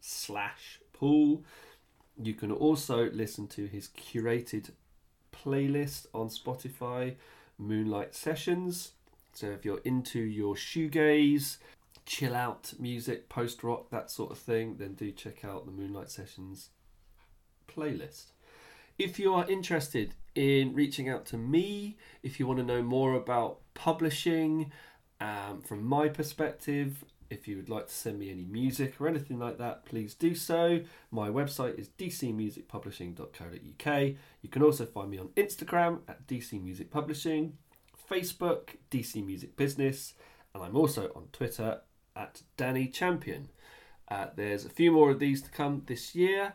slash 0.00 0.80
pool. 0.92 1.44
You 2.20 2.34
can 2.34 2.50
also 2.52 3.10
listen 3.10 3.46
to 3.48 3.66
his 3.66 3.88
curated 3.88 4.70
playlist 5.32 6.06
on 6.12 6.28
Spotify, 6.28 7.16
Moonlight 7.58 8.14
Sessions. 8.14 8.92
So 9.32 9.48
if 9.48 9.64
you're 9.64 9.80
into 9.84 10.20
your 10.20 10.54
shoegaze, 10.54 11.56
chill 12.04 12.34
out 12.34 12.74
music, 12.78 13.28
post 13.28 13.62
rock, 13.62 13.90
that 13.90 14.10
sort 14.10 14.30
of 14.30 14.38
thing, 14.38 14.76
then 14.78 14.94
do 14.94 15.10
check 15.10 15.44
out 15.44 15.64
the 15.64 15.72
Moonlight 15.72 16.10
Sessions 16.10 16.70
playlist. 17.68 18.32
If 18.98 19.18
you 19.18 19.32
are 19.34 19.48
interested 19.50 20.14
in 20.34 20.74
reaching 20.74 21.08
out 21.08 21.24
to 21.26 21.36
me, 21.36 21.96
if 22.22 22.40
you 22.40 22.46
want 22.46 22.58
to 22.58 22.64
know 22.64 22.82
more 22.82 23.14
about 23.14 23.58
publishing 23.74 24.72
um, 25.20 25.60
from 25.62 25.84
my 25.84 26.08
perspective, 26.08 27.04
if 27.30 27.46
you 27.48 27.56
would 27.56 27.68
like 27.68 27.86
to 27.86 27.92
send 27.92 28.18
me 28.18 28.30
any 28.30 28.44
music 28.44 29.00
or 29.00 29.06
anything 29.08 29.38
like 29.38 29.58
that, 29.58 29.86
please 29.86 30.14
do 30.14 30.34
so. 30.34 30.80
My 31.10 31.28
website 31.28 31.78
is 31.78 31.88
dcmusicpublishing.co.uk. 31.88 34.02
You 34.42 34.48
can 34.50 34.62
also 34.62 34.84
find 34.84 35.10
me 35.10 35.18
on 35.18 35.28
Instagram 35.28 36.00
at 36.08 36.26
dcmusicpublishing, 36.26 37.52
Facebook, 38.10 38.70
DC 38.90 39.24
Music 39.24 39.56
Business, 39.56 40.14
and 40.54 40.62
I'm 40.62 40.76
also 40.76 41.10
on 41.16 41.28
Twitter 41.32 41.80
at 42.14 42.42
Danny 42.56 42.88
Champion. 42.88 43.48
Uh, 44.08 44.26
there's 44.36 44.66
a 44.66 44.70
few 44.70 44.92
more 44.92 45.10
of 45.10 45.18
these 45.18 45.42
to 45.42 45.50
come 45.50 45.82
this 45.86 46.14
year. 46.14 46.52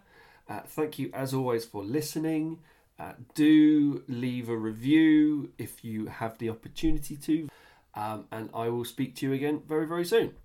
Uh, 0.48 0.62
thank 0.62 1.00
you 1.00 1.10
as 1.14 1.34
always 1.34 1.66
for 1.66 1.84
listening. 1.84 2.60
Uh, 3.00 3.14
do 3.36 4.04
leave 4.08 4.50
a 4.50 4.58
review 4.58 5.52
if 5.58 5.84
you 5.86 6.08
have 6.08 6.38
the 6.40 6.50
opportunity 6.50 7.16
to. 7.16 7.48
Um, 7.94 8.26
and 8.32 8.50
I 8.54 8.70
will 8.70 8.86
speak 8.86 9.16
to 9.18 9.28
you 9.28 9.34
again 9.34 9.62
very, 9.68 9.88
very 9.88 10.06
soon. 10.06 10.36